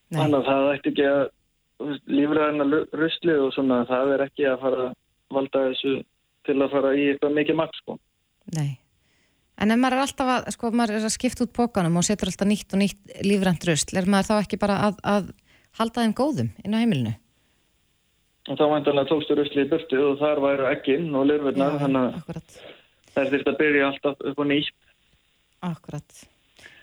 Nei. 0.09 0.19
Þannig 0.21 0.39
að 0.39 0.49
það 0.49 0.73
ætti 0.77 0.93
ekki 0.93 1.09
að 1.09 1.25
lífræðina 2.11 2.83
ruslið 3.03 3.47
og 3.47 3.55
svona 3.55 3.85
það 3.91 4.15
er 4.15 4.27
ekki 4.29 4.47
að 4.51 4.61
fara 4.63 4.85
að 4.89 4.99
valda 5.35 5.65
þessu 5.69 5.97
til 6.49 6.61
að 6.63 6.75
fara 6.75 6.95
í 6.95 7.09
eitthvað 7.13 7.41
mikið 7.41 7.59
maks 7.59 7.83
sko. 7.83 7.99
Nei. 8.57 8.71
En 9.59 9.71
ef 9.75 9.79
maður 9.83 9.97
er 9.99 10.05
alltaf 10.05 10.29
að, 10.31 10.49
sko, 10.55 10.71
maður 10.71 10.99
er 11.01 11.07
að 11.09 11.15
skipta 11.17 11.43
út 11.47 11.53
bókanum 11.57 11.97
og 11.99 12.05
setur 12.07 12.31
alltaf 12.31 12.47
nýtt 12.47 12.75
og 12.77 12.79
nýtt 12.83 13.17
lífrænt 13.27 13.65
rusl, 13.67 13.97
er 13.99 14.07
maður 14.07 14.29
þá 14.31 14.35
ekki 14.45 14.59
bara 14.63 14.77
að, 14.87 15.01
að 15.03 15.31
halda 15.81 16.05
þeim 16.05 16.15
góðum 16.21 16.51
inn 16.63 16.77
á 16.77 16.83
heimilinu? 16.83 17.15
Og 18.49 18.57
þá 18.57 18.65
vantanlega 18.71 19.11
tókstu 19.11 19.35
ruslið 19.37 19.67
í 19.67 19.71
burtu 19.73 19.99
og 20.13 20.21
þar 20.23 20.41
væru 20.45 20.69
ekkinn 20.71 21.09
og 21.19 21.27
lirfurnar 21.29 21.75
þannig 21.83 22.07
að 22.07 22.45
það 23.13 23.23
er 23.25 23.33
þurft 23.35 23.51
að 23.51 23.59
byrja 23.61 23.89
alltaf 23.91 24.23
upp 24.31 24.39
á 24.41 24.45
nýtt. 24.49 24.77
akkurat. 25.69 26.21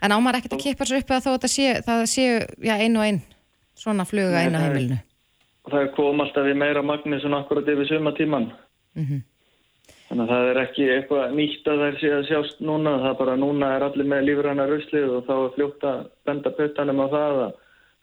En 0.04 0.12
á 0.12 0.18
maður 0.20 0.42
ekkert 0.42 0.58
að 0.60 0.64
kippa 0.66 0.86
sér 0.86 1.00
upp 1.02 1.14
að 1.16 1.30
það 1.32 1.48
sé, 1.56 1.68
það 1.88 2.04
sé 2.12 2.26
já, 2.60 2.76
ein 2.76 2.98
og 3.00 3.06
ein 3.08 3.22
svona 3.80 4.06
fluga 4.06 4.44
inn 4.46 4.54
á 4.54 4.60
það 4.60 4.66
er- 4.68 4.76
heimilinu? 4.76 5.00
Og 5.66 5.72
það 5.74 5.88
kom 5.96 6.22
alltaf 6.22 6.46
í 6.52 6.54
meira 6.60 6.84
magni 6.86 7.18
svona 7.24 7.40
akkurat 7.42 7.72
yfir 7.72 7.88
sumatíman. 7.90 8.52
Mm 9.00 9.24
Þannig 10.06 10.24
að 10.26 10.32
það 10.32 10.50
er 10.50 10.60
ekki 10.62 10.90
eitthvað 10.94 11.32
nýtt 11.40 11.70
að 11.72 11.82
þær 11.82 11.96
sé 12.02 12.12
að 12.14 12.28
sjást 12.30 12.60
núna. 12.62 12.98
Það 13.02 13.10
er 13.12 13.18
bara 13.22 13.38
núna 13.42 13.72
er 13.76 13.86
allir 13.88 14.10
með 14.12 14.28
lífræna 14.28 14.68
ruslið 14.70 15.16
og 15.16 15.26
þá 15.26 15.34
er 15.38 15.56
fljótt 15.56 15.88
að 15.90 16.04
benda 16.30 16.52
puttanum 16.60 17.02
á 17.02 17.08
það 17.16 17.42
að 17.46 17.56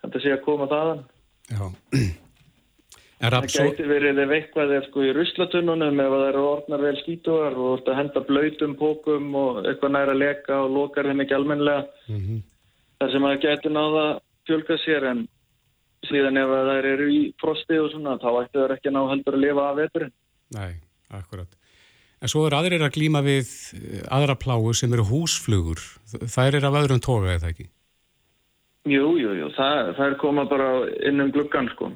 þetta 0.03 0.25
sé 0.25 0.35
að 0.35 0.45
koma 0.49 0.69
þaðan. 0.73 1.07
Já. 1.53 1.65
Er 3.23 3.31
Það 3.31 3.37
rapsó, 3.37 3.65
gæti 3.69 3.85
verið 3.87 4.19
ef 4.19 4.33
eitthvað 4.35 4.73
er 4.75 4.87
sko 4.89 5.03
í 5.07 5.11
ruslatununum 5.15 6.01
ef 6.03 6.09
það 6.11 6.25
eru 6.27 6.41
orðnar 6.43 6.81
vel 6.83 6.97
skítuar 6.99 7.55
og 7.55 7.85
að 7.87 7.99
henda 8.01 8.23
blöytum 8.27 8.73
pókum 8.81 9.29
og 9.39 9.61
eitthvað 9.63 9.93
næra 9.95 10.17
leka 10.17 10.57
og 10.65 10.73
lokar 10.75 11.07
þeim 11.07 11.23
ekki 11.23 11.37
almennilega. 11.37 11.85
Mhm. 12.11 12.41
þar 12.99 13.13
sem 13.13 13.29
að 13.29 13.39
gæti 13.45 13.71
náða 13.71 14.05
fjölga 14.47 14.79
sér 14.83 15.07
en 15.13 15.23
síðan 16.11 16.39
ef 16.43 16.51
að 16.51 16.69
þær 16.73 16.89
eru 16.93 17.09
í 17.15 17.23
frosti 17.39 17.79
og 17.79 17.91
svona 17.93 18.19
þá 18.19 18.29
ættu 18.43 18.59
þær 18.59 18.75
ekki 18.77 18.91
að 18.91 18.97
ná 18.97 19.03
heldur 19.13 19.39
að 19.39 19.45
lifa 19.45 19.69
af 19.69 19.77
veturinn. 19.79 20.13
nei, 20.59 20.73
akkurat. 21.11 21.62
En 22.23 22.31
svo 22.31 22.45
er 22.47 22.55
aðrir 22.55 22.85
að 22.87 22.95
glíma 22.95 23.23
við 23.27 23.49
eh, 23.75 24.03
aðra 24.15 24.37
pláu 24.39 24.71
sem 24.79 24.93
eru 24.95 25.07
húsflugur. 25.09 25.83
Þær 26.23 26.59
eru 26.61 26.69
af 26.69 26.79
öðrum 26.83 27.03
toga 27.03 27.35
eða 27.35 27.51
ekki? 27.51 27.67
Jú, 28.91 29.15
jú, 29.19 29.33
jú, 29.39 29.49
það, 29.57 29.93
þær 29.99 30.15
koma 30.23 30.45
bara 30.51 30.69
inn 31.07 31.23
um 31.23 31.33
gluggan 31.35 31.71
sko. 31.75 31.91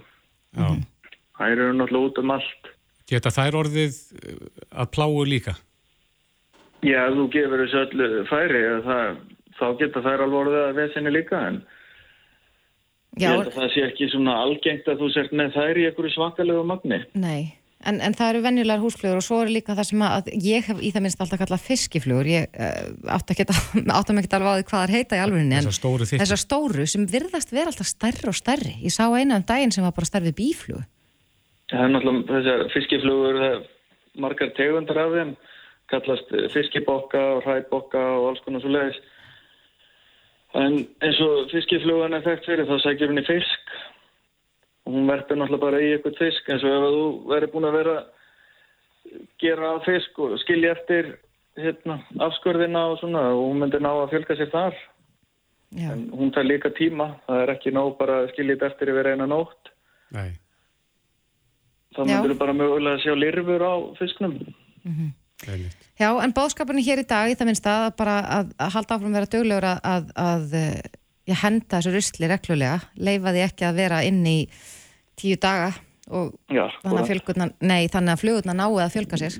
Já. 0.58 0.66
Þær 1.38 1.52
eru 1.52 1.76
náttúrulega 1.78 2.10
út 2.10 2.20
um 2.22 2.34
allt. 2.34 2.72
Geta 3.06 3.30
þær 3.34 3.60
orðið 3.62 4.00
eh, 4.18 4.42
að 4.82 4.90
pláu 4.96 5.22
líka? 5.26 5.54
Já, 6.86 7.06
þú 7.14 7.28
gefur 7.32 7.62
þessu 7.62 7.82
öllu 7.84 8.08
færi 8.28 8.62
það, 8.84 9.20
þá 9.58 9.66
geta 9.80 10.02
þær 10.04 10.24
alveg 10.26 10.40
orðið 10.42 10.64
að 10.64 10.80
veðsynni 10.80 11.12
líka 11.14 11.40
en 11.50 11.62
Já, 13.16 13.30
ég 13.30 13.32
held 13.32 13.46
að 13.48 13.54
það 13.56 13.70
sé 13.72 13.84
ekki 13.86 14.08
svona 14.12 14.34
algengt 14.42 14.90
að 14.92 14.98
þú 15.00 15.06
sért 15.14 15.32
með 15.38 15.54
þær 15.54 15.78
í 15.80 15.86
einhverju 15.88 16.12
svakalegu 16.12 16.66
magni. 16.68 16.98
nei. 17.16 17.54
En, 17.86 18.00
en 18.02 18.14
það 18.18 18.32
eru 18.32 18.42
venjulegar 18.42 18.82
húsflugur 18.82 19.20
og 19.20 19.24
svo 19.24 19.38
er 19.44 19.52
líka 19.54 19.76
það 19.78 19.88
sem 19.90 20.02
að, 20.02 20.30
ég 20.42 20.66
hef 20.66 20.80
í 20.82 20.90
það 20.94 21.04
minnst 21.04 21.20
alltaf 21.22 21.38
kallað 21.42 21.62
fiskiflugur. 21.68 22.26
Ég 22.32 22.58
uh, 22.58 22.88
átt 23.14 23.30
að 23.30 23.52
áttum 23.98 24.18
ekki 24.18 24.32
alveg 24.34 24.50
á 24.50 24.56
því 24.58 24.66
hvað 24.66 24.82
það 24.82 24.94
heita 24.96 25.18
í 25.18 25.22
alvörinni. 25.22 25.60
en 25.60 25.70
Þessar. 25.70 26.20
Þessar 26.24 26.42
stóru 26.42 26.86
sem 26.90 27.06
virðast 27.12 27.54
vera 27.54 27.70
alltaf 27.70 27.90
stærri 27.90 28.30
og 28.32 28.38
stærri. 28.38 28.74
Ég 28.82 28.94
sá 28.94 29.04
eina 29.06 29.38
um 29.38 29.46
daginn 29.46 29.74
sem 29.74 29.86
var 29.86 29.94
bara 29.94 30.10
stærri 30.10 30.32
við 30.32 30.38
bíflugu. 30.42 30.82
Það 31.70 31.82
er 31.84 31.92
náttúrulega 31.94 32.34
þessar 32.34 32.68
fiskiflugur, 32.74 33.40
það 33.42 33.54
er 33.54 33.64
margar 34.22 34.54
tegundar 34.58 35.02
af 35.02 35.14
þeim, 35.14 35.34
kallast 35.92 36.32
fiskibokka 36.54 37.22
og 37.36 37.44
hræbokka 37.46 38.02
og 38.16 38.30
alls 38.32 38.42
konar 38.46 38.62
svo 38.64 38.74
leiðis. 38.74 39.02
En 40.56 40.78
eins 41.04 41.18
og 41.22 41.50
fiskiflugan 41.52 42.16
er 42.16 42.24
þekkt 42.26 42.48
fyrir 42.48 42.70
þá 42.70 42.78
sækir 42.82 43.14
í 43.14 43.26
fisk 43.26 43.76
og 44.86 44.94
hún 44.94 45.08
verður 45.10 45.40
náttúrulega 45.40 45.64
bara 45.64 45.82
í 45.82 45.92
eitthvað 45.94 46.18
fisk 46.20 46.50
eins 46.50 46.64
og 46.64 46.74
ef 46.76 46.84
þú 46.94 47.06
verður 47.32 47.52
búin 47.54 47.68
að 47.68 47.78
vera 47.80 47.96
gera 49.42 49.72
fisk 49.86 50.18
og 50.22 50.36
skilja 50.42 50.74
eftir 50.76 51.14
hérna, 51.56 52.00
afskurðina 52.26 52.82
og 52.92 53.00
svona 53.00 53.24
og 53.32 53.42
hún 53.48 53.62
myndir 53.62 53.82
ná 53.82 53.90
að 53.92 54.12
fjölga 54.14 54.36
sér 54.38 54.52
þar. 54.52 54.80
Já, 55.76 55.90
En 55.92 56.10
hún 56.14 56.30
tar 56.32 56.46
líka 56.46 56.70
tíma, 56.70 57.16
það 57.26 57.42
er 57.42 57.52
ekki 57.56 57.72
nóg 57.74 57.96
bara 57.98 58.20
að 58.22 58.32
skilja 58.34 58.54
þetta 58.54 58.68
eftir 58.70 58.92
yfir 58.92 59.10
eina 59.12 59.26
nótt. 59.26 59.72
Nei. 60.14 60.28
Já. 61.96 62.04
myndir 62.04 62.36
bara 62.38 62.52
mögulega 62.52 63.00
sjá 63.00 63.14
lirfur 63.16 63.62
á 63.64 63.74
fisknum. 63.98 64.36
Einmitt. 64.86 65.88
Já 66.00 66.08
en 66.22 66.32
bóðskapurinn 66.36 66.84
hér 66.84 67.02
í 67.02 67.08
dag 67.08 67.32
það 67.36 67.48
minnst 67.50 67.66
að 67.68 67.90
bara 67.98 68.20
að, 68.38 68.52
að 68.60 68.72
halda 68.76 68.96
áfram 68.96 69.10
að 69.10 69.18
vera 69.18 69.32
duglegur 69.32 69.66
að, 69.68 69.80
að, 69.84 70.06
að 70.16 70.54
ég 71.26 71.40
henda 71.42 71.78
þessu 71.80 71.92
rusli 71.94 72.28
reglulega, 72.30 72.80
leifa 73.02 73.32
því 73.34 73.44
ekki 73.48 73.66
að 73.68 73.78
vera 73.80 74.02
inn 74.06 74.22
í 74.30 74.36
tíu 75.18 75.38
daga 75.42 75.72
og 76.14 76.34
Já, 76.52 76.66
þannig 76.84 77.00
að 77.02 77.08
fjölgurnar, 77.10 77.54
nei 77.66 77.88
þannig 77.90 78.12
að 78.14 78.20
flugurnar 78.22 78.58
náu 78.60 78.76
að 78.78 78.92
fjölga 78.94 79.18
sér. 79.24 79.38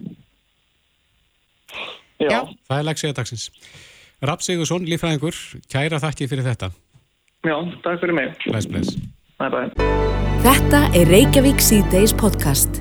Já, 2.19 2.31
Já. 2.33 2.41
Það 2.67 2.79
er 2.81 2.89
leggsiða 2.89 3.17
dagsins. 3.19 3.51
Rapp 4.25 4.43
Sigursson, 4.43 4.87
lífræðingur, 4.89 5.37
kæra 5.71 6.01
þakki 6.01 6.27
fyrir 6.31 6.47
þetta. 6.47 6.71
já, 7.45 7.57
takk 7.85 8.01
fyrir 8.01 8.17
mig. 8.17 8.33
Bless, 8.49 8.67
bless. 8.67 8.97
Bye 9.39 9.51
bye. 9.53 9.69
Þetta 10.47 10.81
er 10.97 11.11
Reykjavík 11.13 11.61
C-Days 11.61 12.15
podcast. 12.17 12.81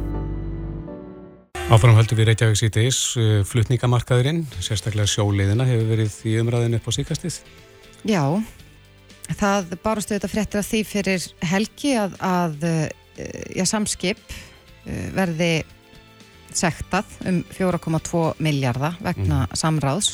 Áfram 1.65 1.97
höldum 1.97 2.17
við 2.19 2.29
Reykjavík 2.31 2.59
síðdeis, 2.61 2.99
uh, 3.19 3.39
flutningamarkaðurinn, 3.49 4.43
sérstaklega 4.63 5.09
sjóleiðina 5.09 5.65
hefur 5.67 5.87
verið 5.91 6.17
í 6.29 6.35
umræðinu 6.39 6.79
upp 6.79 6.87
á 6.87 6.91
síkastið. 6.95 7.39
Já, 8.05 8.21
það 9.33 9.75
bárastu 9.83 10.15
þetta 10.15 10.31
fréttir 10.31 10.59
að 10.61 10.69
því 10.69 10.81
fyrir 10.89 11.21
helgi 11.51 11.91
að, 11.99 12.11
að 12.21 12.53
eh, 12.69 12.89
já, 13.57 13.65
samskip 13.69 14.19
eh, 14.85 15.07
verði 15.15 15.53
sektað 16.55 17.05
um 17.27 17.43
4,2 17.51 18.25
miljardar 18.43 18.95
vegna 19.03 19.47
samráðs 19.57 20.09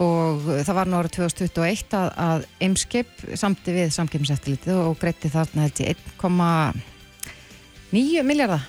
og 0.00 0.40
það 0.62 0.74
var 0.78 0.86
nú 0.88 0.96
árið 1.00 1.16
2021 1.18 1.94
að, 1.98 2.08
að 2.22 2.40
Eimskip 2.64 3.10
samti 3.36 3.70
við 3.74 3.88
samkeppniseftilitið 3.96 4.76
og 4.86 4.98
greitti 5.02 5.28
þarna 5.32 5.64
held 5.66 5.78
ég 5.82 5.88
1,9 6.22 8.24
miljardar 8.24 8.62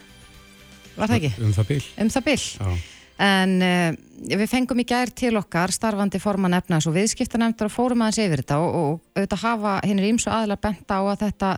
var 1.00 1.12
það 1.12 1.20
ekki? 1.20 1.44
Um 1.44 1.54
það 1.56 1.70
bil. 1.70 1.84
Um 2.04 2.10
það 2.12 2.26
Já. 2.60 2.72
En 3.20 3.56
uh, 3.60 3.92
við 4.32 4.48
fengum 4.48 4.80
í 4.80 4.88
gær 4.88 5.12
til 5.12 5.34
okkar 5.40 5.74
starfandi 5.76 6.22
forman 6.24 6.56
efnaðs 6.56 6.88
og 6.88 6.96
viðskiptanemndar 6.96 7.68
og 7.68 7.74
fórum 7.74 8.06
aðeins 8.06 8.22
yfir 8.24 8.44
þetta 8.44 8.60
og, 8.64 8.76
og 8.80 9.18
auðvitað 9.18 9.44
hafa 9.44 9.74
hinn 9.84 10.00
er 10.00 10.08
ímsu 10.08 10.32
aðlar 10.32 10.62
bent 10.64 10.92
á 10.92 11.00
að 11.00 11.26
þetta 11.26 11.50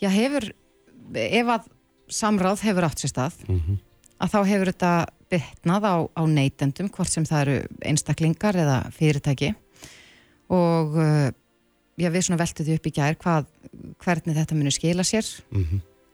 já 0.00 0.08
hefur, 0.14 0.46
ef 1.14 1.54
að 1.56 1.66
samráð 2.10 2.62
hefur 2.68 2.86
átt 2.86 3.02
sér 3.02 3.12
stað 3.12 3.40
að 4.20 4.30
þá 4.30 4.38
hefur 4.52 4.70
þetta 4.70 4.92
bytnað 5.30 5.88
á, 5.90 5.96
á 6.06 6.22
neytendum 6.26 6.90
hvort 6.90 7.10
sem 7.10 7.26
það 7.26 7.42
eru 7.44 7.58
einstaklingar 7.86 8.56
eða 8.58 8.78
fyrirtæki. 8.94 9.52
Og 10.50 10.96
uh, 10.98 11.28
já, 11.98 12.08
við 12.10 12.26
svona 12.26 12.40
veltum 12.40 12.66
því 12.66 12.78
upp 12.78 12.86
í 12.86 12.94
gær 12.94 13.18
hvað, 13.20 13.50
hvernig 14.02 14.38
þetta 14.38 14.58
muni 14.58 14.74
skila 14.74 15.06
sér 15.06 15.26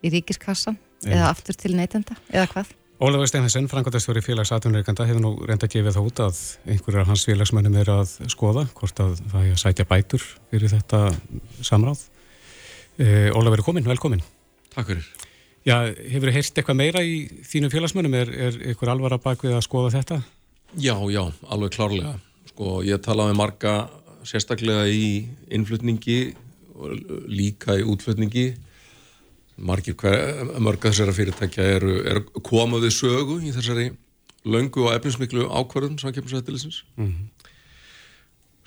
í 0.05 0.13
ríkiskassan 0.13 0.77
eða 1.07 1.31
aftur 1.31 1.57
til 1.57 1.77
neytenda 1.77 2.17
eða 2.33 2.49
hvað 2.53 2.75
Ólafur 2.97 3.29
Steinhessin, 3.29 3.67
frangotastjóri 3.69 4.23
félags 4.25 4.49
atvinnureikanda 4.57 5.05
hefur 5.05 5.21
nú 5.21 5.31
reynda 5.45 5.67
að 5.69 5.75
gefa 5.75 5.91
það 5.93 6.07
út 6.09 6.21
að 6.25 6.39
einhverjar 6.73 7.03
af 7.03 7.11
hans 7.11 7.25
félagsmennum 7.29 7.75
er 7.77 7.91
að 7.93 8.15
skoða 8.33 8.63
hvort 8.79 9.03
að 9.05 9.19
það 9.21 9.43
er 9.43 9.51
að 9.53 9.61
sætja 9.61 9.85
bætur 9.91 10.25
fyrir 10.49 10.73
þetta 10.73 11.01
samráð. 11.61 12.07
E, 12.97 13.29
Ólafur 13.37 13.61
er 13.61 13.65
komin, 13.67 13.85
velkomin. 13.85 14.25
Takk 14.73 14.89
fyrir. 14.95 15.11
Já, 15.69 15.77
hefur 15.93 16.31
þið 16.31 16.39
heyrst 16.39 16.57
eitthvað 16.57 16.81
meira 16.81 17.05
í 17.05 17.19
þínum 17.45 17.75
félagsmennum? 17.75 18.17
Er, 18.17 18.33
er 18.49 18.59
ykkur 18.73 18.95
alvara 18.95 19.21
bakvið 19.21 19.59
að 19.59 19.67
skoða 19.69 19.93
þetta? 19.99 20.23
Já, 20.81 20.97
já, 21.13 21.23
alveg 21.53 21.77
klárlega. 21.77 22.17
Sko, 22.49 22.79
ég 22.87 23.05
talaði 23.05 23.37
marga 23.37 23.77
sérstaklega 24.25 24.89
í 24.89 25.27
innflutningi 25.53 26.21
líka 27.29 27.77
í 27.77 27.85
útflutningi 27.85 28.55
margir 29.57 29.97
hver, 30.01 30.45
mörga 30.61 30.91
þessara 30.91 31.15
fyrirtækja 31.17 31.69
eru, 31.79 31.95
eru 32.05 32.43
komaði 32.45 32.91
sögu 32.95 33.39
í 33.41 33.53
þessari 33.55 33.91
löngu 34.47 34.87
og 34.87 34.95
efnismiklu 34.95 35.47
ákvarðun 35.49 35.99
samkjöfnsættilisins 36.03 36.83
mm 36.97 37.07
-hmm. 37.07 37.49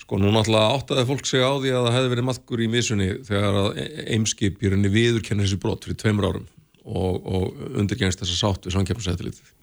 sko 0.02 0.18
nú 0.18 0.32
náttúrulega 0.34 0.74
áttaði 0.76 1.06
fólk 1.06 1.26
segja 1.26 1.48
á 1.48 1.54
því 1.56 1.70
að 1.70 1.86
það 1.86 1.96
hefði 1.96 2.12
verið 2.14 2.28
maðgur 2.28 2.60
í 2.60 2.68
misunni 2.68 3.08
þegar 3.24 3.60
að 3.62 3.70
eimskip 4.16 4.62
í 4.62 4.68
rauninni 4.68 4.92
viðurkenni 4.96 5.46
þessi 5.46 5.62
brot 5.62 5.84
fyrir 5.84 5.96
tveimur 5.96 6.28
árum 6.28 6.46
og, 6.84 7.14
og 7.26 7.44
undirgengst 7.78 8.20
þessa 8.20 8.36
sátt 8.36 8.66
við 8.66 8.76
samkjöfnsættilitið 8.76 9.54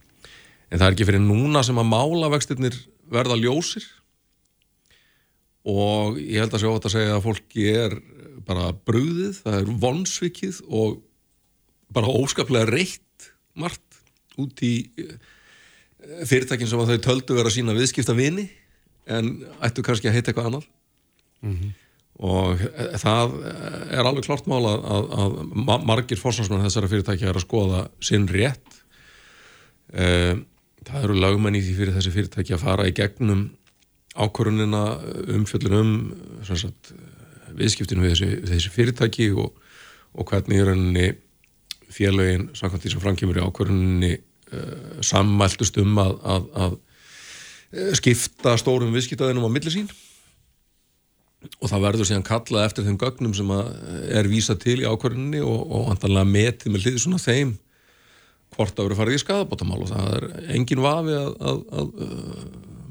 en 0.72 0.80
það 0.80 0.88
er 0.88 0.96
ekki 0.96 1.08
fyrir 1.08 1.24
núna 1.24 1.64
sem 1.64 1.80
að 1.80 1.90
málavextirnir 1.92 2.78
verða 3.12 3.40
ljósir. 3.40 3.86
Og 5.68 6.20
ég 6.20 6.40
held 6.42 6.56
að 6.56 6.64
sé 6.64 6.70
ofta 6.70 6.90
að 6.90 6.96
segja 6.96 7.18
að 7.18 7.26
fólki 7.26 7.68
er 7.72 7.98
bara 8.48 8.72
brúðið, 8.88 9.42
það 9.44 9.58
er 9.60 9.72
vonsvikið 9.84 10.62
og 10.68 11.02
bara 11.94 12.12
óskaplega 12.12 12.70
reitt 12.70 13.32
margt 13.58 14.00
út 14.38 14.62
í 14.66 14.74
eh, 15.02 15.18
fyrirtækin 16.28 16.70
sem 16.70 16.82
að 16.82 16.94
þau 16.94 17.04
töldu 17.10 17.38
vera 17.38 17.52
sína 17.54 17.76
viðskipta 17.78 18.16
vini 18.18 18.48
en 19.08 19.38
ættu 19.64 19.84
kannski 19.86 20.10
að 20.10 20.18
heita 20.18 20.32
eitthvað 20.32 20.50
annar 20.52 20.66
mm 21.42 21.54
-hmm. 21.54 21.72
og 22.28 22.66
það 23.02 23.38
er 23.92 24.04
alveg 24.04 24.26
klart 24.28 24.50
mála 24.52 24.76
að, 24.78 25.08
að 25.22 25.84
margir 25.88 26.20
fórsvarsmenn 26.20 26.66
þessara 26.68 26.92
fyrirtækja 26.92 27.30
er 27.30 27.40
að 27.40 27.48
skoða 27.48 27.88
sinn 28.02 28.28
rétt 28.28 28.82
það 30.88 31.04
eru 31.04 31.16
lagmenn 31.16 31.56
í 31.56 31.64
því 31.64 31.76
fyrir 31.78 31.96
þessi 31.96 32.14
fyrirtæki 32.16 32.56
að 32.56 32.64
fara 32.64 32.88
í 32.88 32.96
gegnum 32.96 33.48
ákvörunina 34.18 34.84
umfjöldunum 35.36 35.92
viðskiptinu 37.58 38.04
við 38.04 38.14
þessi, 38.14 38.30
þessi 38.50 38.74
fyrirtæki 38.74 39.30
og, 39.38 39.56
og 40.18 40.30
hvernig 40.30 40.62
er 40.62 40.72
henni 40.74 41.08
félagin, 41.94 42.50
samkvæmt 42.58 42.84
því 42.84 42.94
sem 42.94 43.04
framkjöfur 43.04 43.40
í 43.40 43.46
ákvörunni 43.46 44.12
uh, 44.18 45.00
sammæltust 45.06 45.80
um 45.84 46.02
að, 46.04 46.18
að, 46.36 46.50
að 46.66 47.96
skipta 48.00 48.56
stórum 48.60 48.94
viðskiptaðinum 48.96 49.48
á 49.48 49.52
millisín 49.52 49.90
og 51.62 51.70
það 51.70 51.84
verður 51.84 52.10
síðan 52.10 52.26
kallað 52.28 52.66
eftir 52.68 52.88
þeim 52.88 53.00
gögnum 53.02 53.34
sem 53.38 53.52
er 53.54 54.30
vísað 54.30 54.62
til 54.64 54.80
í 54.82 54.88
ákvörunni 54.88 55.42
og, 55.44 55.60
og 55.68 55.92
andanlega 55.94 56.32
metið 56.32 56.74
með 56.74 56.86
hlýði 56.86 57.04
svona 57.04 57.22
þeim 57.22 57.54
hvort 58.56 58.80
að 58.80 58.88
vera 58.88 58.98
farið 59.02 59.18
í 59.18 59.22
skadabótamál 59.22 59.84
og 59.84 59.92
það 59.92 60.10
er 60.16 60.26
engin 60.56 60.82
vafi 60.82 61.14
að, 61.18 61.30
að, 61.52 61.62
að 61.78 61.92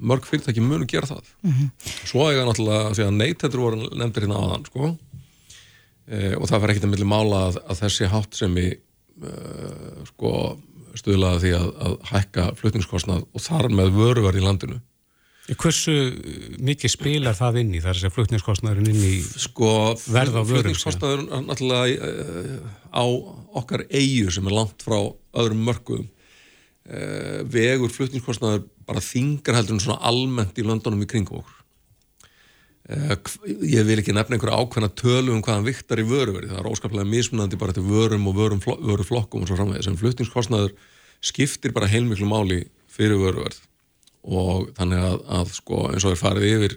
mörg 0.06 0.26
fyrirtæki 0.28 0.62
munu 0.62 0.86
gera 0.88 1.08
það 1.08 1.30
mm 1.42 1.52
-hmm. 1.52 1.68
svo 2.04 2.26
er 2.28 2.38
það 2.38 2.48
náttúrulega 2.50 2.94
því 2.94 3.04
að 3.06 3.16
neytendur 3.20 3.60
voru 3.64 3.76
nefndir 3.82 4.26
hérna 4.26 4.42
aðan 4.42 4.66
sko. 4.66 4.96
e, 6.06 6.34
og 6.36 6.48
það 6.48 6.60
fer 6.60 6.70
ekkert 6.70 6.84
að 6.84 6.92
milli 6.94 7.08
mála 7.08 7.40
að, 7.48 7.58
að 7.66 7.80
þessi 7.82 8.10
hátt 8.12 8.34
sem 8.34 8.58
í 8.58 8.68
e, 9.22 9.36
sko, 10.10 10.32
stuðlaði 10.96 11.42
því 11.44 11.54
að, 11.60 11.70
að 11.86 11.96
hækka 12.10 12.50
flutningskostnað 12.60 13.24
og 13.26 13.46
þar 13.46 13.70
með 13.80 13.94
vöruverð 13.96 14.40
í 14.40 14.44
landinu. 14.44 14.80
Hversu 15.46 15.92
mikið 16.66 16.90
spilar 16.90 17.36
það 17.38 17.60
inn 17.60 17.74
í? 17.78 17.80
Þar 17.84 18.00
sem 18.00 18.14
flutningskostnaðurinn 18.16 18.90
inn 18.90 19.04
í 19.06 19.20
sko, 19.22 19.70
verða 20.10 20.42
vörum? 20.42 20.64
Flutningskostnaðurinn 20.64 21.30
er 21.30 21.46
náttúrulega 21.46 22.10
e, 22.10 22.58
á 22.90 23.04
okkar 23.62 23.86
eigu 23.92 24.34
sem 24.34 24.48
er 24.50 24.56
langt 24.56 24.82
frá 24.82 24.98
öðrum 25.36 25.62
mörgum 25.68 26.08
Eh, 26.86 27.42
vegur 27.50 27.90
flutningskostnaður 27.90 28.68
bara 28.86 29.02
þingar 29.02 29.56
heldur 29.58 29.74
en 29.74 29.80
svona 29.82 29.98
almennt 30.06 30.58
í 30.60 30.62
löndunum 30.62 31.00
í 31.02 31.08
kringum 31.10 31.40
okkur. 31.40 31.55
eh, 31.55 31.55
ég 32.86 33.86
vil 33.86 33.98
ekki 33.98 34.14
nefna 34.14 34.36
einhverja 34.36 34.58
ákveðna 34.62 34.90
tölu 34.94 35.34
um 35.34 35.42
hvaðan 35.42 35.66
viktar 35.66 35.98
í 35.98 36.06
vöruveri 36.06 36.50
það 36.52 36.60
er 36.60 36.68
óskaplega 36.70 37.10
mismunandi 37.10 37.58
bara 37.58 37.74
til 37.74 37.82
vörum 37.86 38.28
og 38.30 38.36
vörum, 38.36 38.60
vöruflokkum 38.62 39.42
og 39.42 39.50
svo 39.50 39.58
framvegis 39.58 39.88
en 39.90 39.98
flutningskostnaður 39.98 40.76
skiptir 41.24 41.74
bara 41.74 41.90
heilmiklu 41.90 42.28
máli 42.30 42.60
fyrir 42.92 43.18
vöruverð 43.18 43.58
og 44.26 44.70
þannig 44.78 45.02
að, 45.02 45.16
að 45.40 45.50
sko, 45.56 45.80
eins 45.90 46.06
og 46.06 46.14
er 46.14 46.20
farið 46.20 46.52
yfir 46.52 46.76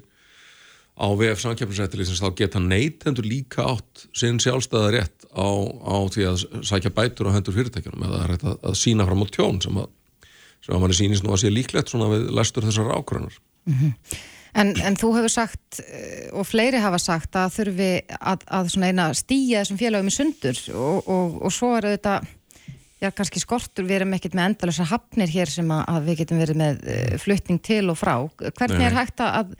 á 1.00 1.08
VF 1.16 1.44
samkjöfnisrættileysins 1.46 2.24
þá 2.24 2.34
geta 2.42 2.60
neytendur 2.64 3.30
líka 3.30 3.68
átt 3.70 4.08
sinn 4.18 4.42
sjálfstæða 4.42 4.90
rétt 4.98 5.30
á, 5.32 5.48
á 5.86 5.96
því 6.10 6.26
að 6.28 6.44
sækja 6.68 6.94
bætur 6.96 7.30
á 7.30 7.36
hendur 7.38 7.56
fyrirtækjunum 7.56 8.10
eða 8.10 8.26
að, 8.26 8.50
að 8.58 8.76
sína 8.82 9.06
fram 9.08 9.24
á 9.24 9.28
tjón 9.30 9.62
sem 9.64 9.78
að 9.80 9.94
sem 10.66 10.76
að 10.76 10.84
manni 10.84 10.98
sýnist 10.98 11.24
nú 11.24 11.32
að 11.34 11.44
sé 11.44 11.54
líklegt 11.54 11.94
svona 11.94 12.10
við 12.12 12.28
lestur 12.36 12.66
þessar 12.68 12.92
ákvörðunar. 12.98 13.38
Mm 13.70 13.78
-hmm. 13.80 14.20
En, 14.58 14.74
en 14.74 14.98
þú 15.00 15.14
hefur 15.18 15.34
sagt 15.34 15.80
eh, 15.84 16.28
og 16.34 16.48
fleiri 16.48 16.82
hafa 16.82 17.00
sagt 17.02 17.38
að 17.40 17.56
þurfi 17.60 17.92
að, 18.18 18.46
að 18.50 18.74
stýja 19.20 19.64
þessum 19.64 19.80
félagum 19.82 20.12
í 20.12 20.16
sundur 20.16 20.62
og, 20.74 21.10
og, 21.10 21.40
og 21.46 21.56
svo 21.56 21.76
er 21.78 21.92
þetta 21.94 22.20
já 23.00 23.12
kannski 23.16 23.40
skortur, 23.40 23.88
við 23.88 24.02
erum 24.02 24.16
ekkert 24.18 24.36
með 24.36 24.52
endalösa 24.52 24.88
hafnir 24.90 25.32
hér 25.32 25.52
sem 25.52 25.70
að, 25.72 25.84
að 25.88 26.08
við 26.10 26.22
getum 26.24 26.42
verið 26.42 26.60
með 26.60 26.82
uh, 26.84 27.14
flutning 27.22 27.62
til 27.64 27.86
og 27.92 28.00
frá. 28.00 28.16
Hvernig 28.60 28.86
er 28.90 28.98
hægt 28.98 29.24
að 29.24 29.54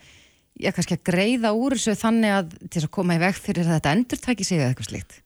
já 0.60 0.72
kannski 0.76 0.98
að 0.98 1.06
greiða 1.08 1.54
úr 1.56 1.76
þessu 1.78 1.96
þannig 1.96 2.36
að 2.36 2.54
til 2.68 2.84
að 2.84 2.92
koma 2.98 3.16
í 3.16 3.22
veg 3.22 3.38
fyrir 3.40 3.64
að 3.64 3.78
þetta 3.78 3.94
endur 3.96 4.20
tæki 4.20 4.46
sig 4.46 4.60
eða 4.60 4.72
eitthvað 4.74 4.90
slikt? 4.90 5.20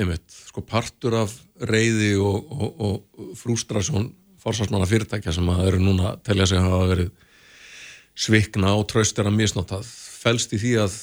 Einmitt, 0.00 0.26
sko 0.48 0.64
partur 0.66 1.16
af 1.20 1.34
reyði 1.68 2.14
og, 2.18 2.50
og 2.50 3.34
frústrasjón 3.38 4.10
fórsvarsmanna 4.40 4.88
fyrirtækja 4.88 5.34
sem 5.36 5.50
að 5.52 5.66
eru 5.68 5.82
núna 5.82 6.14
að 6.14 6.22
telja 6.30 6.46
sig 6.48 6.58
að 6.58 6.70
hafa 6.70 6.90
verið 6.94 7.10
svikna 8.20 8.74
og 8.76 8.86
tröstir 8.90 9.28
að 9.28 9.38
misnóta 9.38 9.80
fælst 9.84 10.52
í 10.52 10.60
því 10.60 10.72
að 10.84 10.96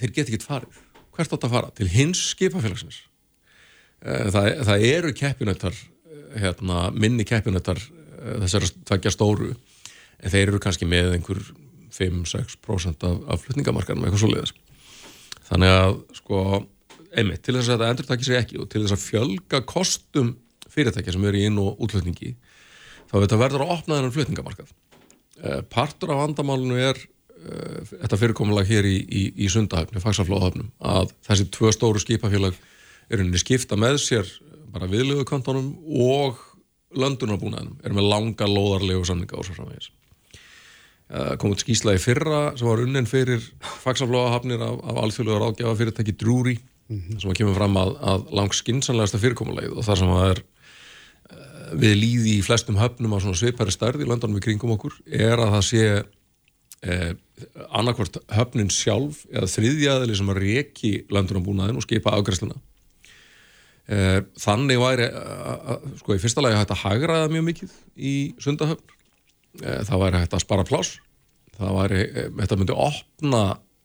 þeir 0.00 0.14
get 0.16 0.30
ekki 0.30 0.46
farið. 0.46 0.80
Hvert 1.14 1.34
átt 1.36 1.46
að 1.46 1.54
fara? 1.54 1.74
Til 1.78 1.88
hins 1.92 2.22
skipafélagsins. 2.32 3.04
Eh, 4.02 4.30
það, 4.34 4.48
það 4.68 4.86
eru 4.88 5.12
keppinöttar, 5.16 5.76
eh, 6.10 6.24
hérna, 6.42 6.88
minni 6.90 7.26
keppinöttar 7.28 7.78
eh, 7.78 8.40
þessar 8.42 8.66
tveggja 8.90 9.14
stóru 9.14 9.52
en 9.54 10.32
þeir 10.32 10.48
eru 10.48 10.62
kannski 10.62 10.88
með 10.88 11.14
einhver 11.18 11.40
5-6% 11.94 13.06
af, 13.06 13.20
af 13.30 13.44
flutningamarkanum 13.44 14.06
eitthvað 14.06 14.24
svo 14.24 14.32
leiðis. 14.32 14.54
Þannig 15.46 15.74
að 15.76 15.98
sko, 16.18 16.40
einmitt, 17.14 17.44
til 17.44 17.54
þess 17.54 17.68
að 17.68 17.76
þetta 17.76 17.92
endur 17.92 18.08
takkir 18.08 18.30
sig 18.30 18.40
ekki 18.40 18.58
og 18.58 18.70
til 18.72 18.82
þess 18.82 18.96
að 18.96 19.04
fjölga 19.04 19.60
kostum 19.68 20.34
fyrirtækja 20.74 21.14
sem 21.14 21.26
eru 21.28 21.38
í 21.38 21.46
inn- 21.46 21.60
og 21.62 21.82
útlutningi 21.84 22.34
þá 23.10 23.16
þetta 23.20 23.38
verður 23.38 23.64
að 23.64 23.74
opna 23.76 23.98
þennan 23.98 24.14
flutningamarkað. 24.16 24.72
Eh, 25.44 25.60
partur 25.68 26.14
af 26.14 26.22
vandamálinu 26.22 26.78
er 26.80 26.96
uh, 26.96 27.80
þetta 27.90 28.16
fyrirkomulag 28.16 28.68
hér 28.70 28.86
í, 28.88 28.96
í, 29.04 29.24
í 29.44 29.48
sundahöfni, 29.52 30.00
fagsaflóðahöfnum, 30.00 30.70
að 30.80 31.12
þessi 31.26 31.50
tvö 31.52 31.72
stóru 31.74 32.00
skipafélag 32.00 32.56
er 33.12 33.20
unni 33.20 33.40
skipta 33.40 33.76
með 33.76 33.98
sér 34.00 34.30
bara 34.72 34.88
viðlegu 34.88 35.26
kantonum 35.28 35.74
og 35.84 36.40
löndunarbúnaðinum, 36.96 37.76
er 37.84 37.92
með 37.92 38.08
langa 38.08 38.48
lóðarlegu 38.48 39.04
samninga 39.04 39.36
og 39.36 39.44
svo 39.44 39.58
framvegis. 39.58 39.90
Uh, 41.12 41.34
kom 41.36 41.52
út 41.52 41.60
skísla 41.60 41.98
í 41.98 42.00
fyrra 42.00 42.54
sem 42.56 42.70
var 42.70 42.80
unnin 42.86 43.10
fyrir 43.10 43.44
fagsaflóðahöfnir 43.82 44.64
af, 44.64 44.80
af 44.80 45.02
alþjóðlega 45.04 45.42
ráðgjafa 45.42 45.80
fyrirtæki 45.82 46.16
Drúri 46.16 46.56
mm 46.56 46.96
-hmm. 47.02 47.20
sem 47.20 47.36
kemur 47.36 47.58
fram 47.58 47.76
að, 47.76 47.98
að 48.00 48.26
langs 48.32 48.64
skinsanlegasta 48.64 49.20
fyrirkomulagið 49.20 49.76
og 49.76 49.84
þar 49.84 50.00
sem 50.00 50.14
það 50.16 50.30
er 50.30 50.42
við 51.80 51.96
líði 52.00 52.36
í 52.38 52.44
flestum 52.44 52.78
höfnum 52.80 53.16
á 53.16 53.22
svona 53.22 53.38
svipari 53.38 53.74
starð 53.74 54.04
í 54.04 54.08
landunum 54.08 54.38
í 54.40 54.44
kringum 54.44 54.74
okkur 54.76 54.96
er 55.06 55.40
að 55.40 55.56
það 55.56 55.64
sé 55.68 55.84
eh, 56.84 57.10
annarkvort 57.70 58.20
höfnin 58.34 58.70
sjálf 58.72 59.24
eða 59.32 59.50
þriðjaðili 59.50 60.18
sem 60.18 60.30
að 60.32 60.40
reki 60.44 60.94
landunum 61.14 61.46
búnaðin 61.48 61.80
og 61.80 61.86
skipa 61.86 62.14
afgræsluna 62.14 62.58
eh, 63.88 64.20
þannig 64.40 64.80
væri 64.80 65.08
sko 66.00 66.16
í 66.16 66.22
fyrsta 66.22 66.44
lagi 66.44 66.58
hægt 66.60 66.74
að 66.74 66.84
hagraða 66.84 67.32
mjög 67.32 67.48
mikið 67.50 67.78
í 67.96 68.14
sundahöfn. 68.42 68.94
Eh, 69.62 69.82
það 69.86 70.02
væri 70.02 70.22
hægt 70.22 70.34
að 70.34 70.44
spara 70.44 70.66
pláss. 70.66 70.98
Það 71.54 71.78
væri, 71.78 72.02
eh, 72.02 72.30
þetta 72.40 72.58
myndi 72.58 72.74
opna 72.74 73.42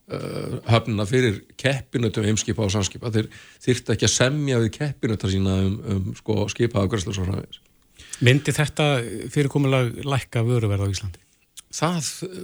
uh, 0.10 0.54
höfnina 0.66 1.06
fyrir 1.06 1.44
keppinutum 1.62 2.26
heimskipa 2.26 2.64
og 2.66 2.72
samskipa. 2.74 3.12
Þeir 3.14 3.28
þyrfti 3.62 3.94
ekki 3.94 4.08
að 4.08 4.16
semja 4.16 4.62
við 4.64 4.72
keppinutar 4.80 5.30
sína 5.30 5.60
um, 5.68 5.76
um 5.86 6.08
sko, 6.18 6.48
skipa 6.50 6.82
og 6.82 6.98
svo 6.98 7.14
framvegis 7.14 7.62
Myndi 8.26 8.52
þetta 8.56 8.86
fyrirkomulag 9.34 10.00
lækka 10.06 10.44
vöruverð 10.48 10.86
á 10.86 10.92
Íslandi? 10.92 11.22
Það 11.70 12.08
uh, 12.26 12.38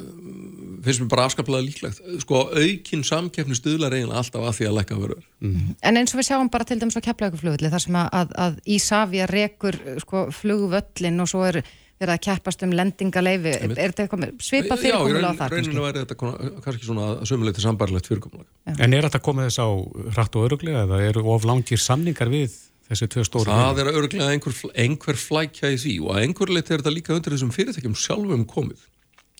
finnst 0.86 1.02
mér 1.02 1.08
bara 1.10 1.24
afskaplega 1.26 1.66
líklegt 1.66 2.02
sko 2.22 2.44
aukin 2.54 3.02
samkeppni 3.08 3.56
stuðlar 3.58 3.96
eiginlega 3.98 4.20
alltaf 4.22 4.44
að 4.46 4.60
því 4.60 4.68
að 4.70 4.76
lækka 4.80 5.00
vöruverð 5.00 5.32
Mhm. 5.46 5.74
En 5.82 5.98
eins 6.00 6.14
og 6.14 6.20
við 6.22 6.28
sjáum 6.30 6.50
bara 6.54 6.66
til 6.66 6.78
dæmis 6.82 6.96
á 6.98 7.02
keflauguflugulli 7.06 7.70
þar 7.74 7.82
sem 7.84 7.96
að, 8.00 8.08
að, 8.20 8.36
að 8.46 8.60
Ísafja 8.76 9.26
rekur 9.30 9.76
sko, 10.02 10.22
flugvöllin 10.34 11.20
og 11.22 11.28
svo 11.30 11.42
er 11.50 11.60
verið 12.00 12.14
að 12.16 12.22
keppast 12.28 12.64
um 12.66 12.74
lendingaleifi 12.76 13.52
er 13.56 13.74
þetta 13.76 14.04
eitthvað 14.06 14.24
svipað 14.44 14.78
Já, 14.78 14.80
í 14.80 14.84
fyrirkomulega 14.86 15.26
á 15.26 15.32
raun, 15.32 15.38
það 15.40 15.52
rauninu 15.54 15.74
kannski? 15.74 15.84
væri 15.86 16.02
þetta 16.04 16.62
kannski 16.66 16.86
svona 16.90 17.06
sömuleyti 17.30 17.64
sambarlegt 17.66 18.10
fyrirkomulag 18.12 18.80
En 18.86 18.94
er 18.98 19.08
þetta 19.08 19.22
komið 19.26 19.48
þess 19.50 19.62
á 19.64 19.70
hratt 20.18 20.36
og 20.36 20.48
öruglega 20.50 20.82
eða 20.86 21.02
eru 21.08 21.24
of 21.36 21.46
langir 21.48 21.80
samningar 21.82 22.30
við 22.34 22.58
þessi 22.90 23.08
tvö 23.12 23.24
stóru 23.26 23.52
Það 23.52 23.82
er 23.82 23.92
örglega 23.92 24.32
einhver, 24.34 24.58
einhver 24.78 25.20
flækja 25.20 25.72
í 25.74 25.80
því 25.82 25.96
og 26.04 26.12
að 26.14 26.26
einhver 26.26 26.54
leiti 26.54 26.74
er 26.74 26.84
þetta 26.84 26.94
líka 26.94 27.16
undir 27.16 27.36
þessum 27.36 27.54
fyrirtækjum 27.56 27.98
sjálfum 28.00 28.46
komið. 28.50 28.84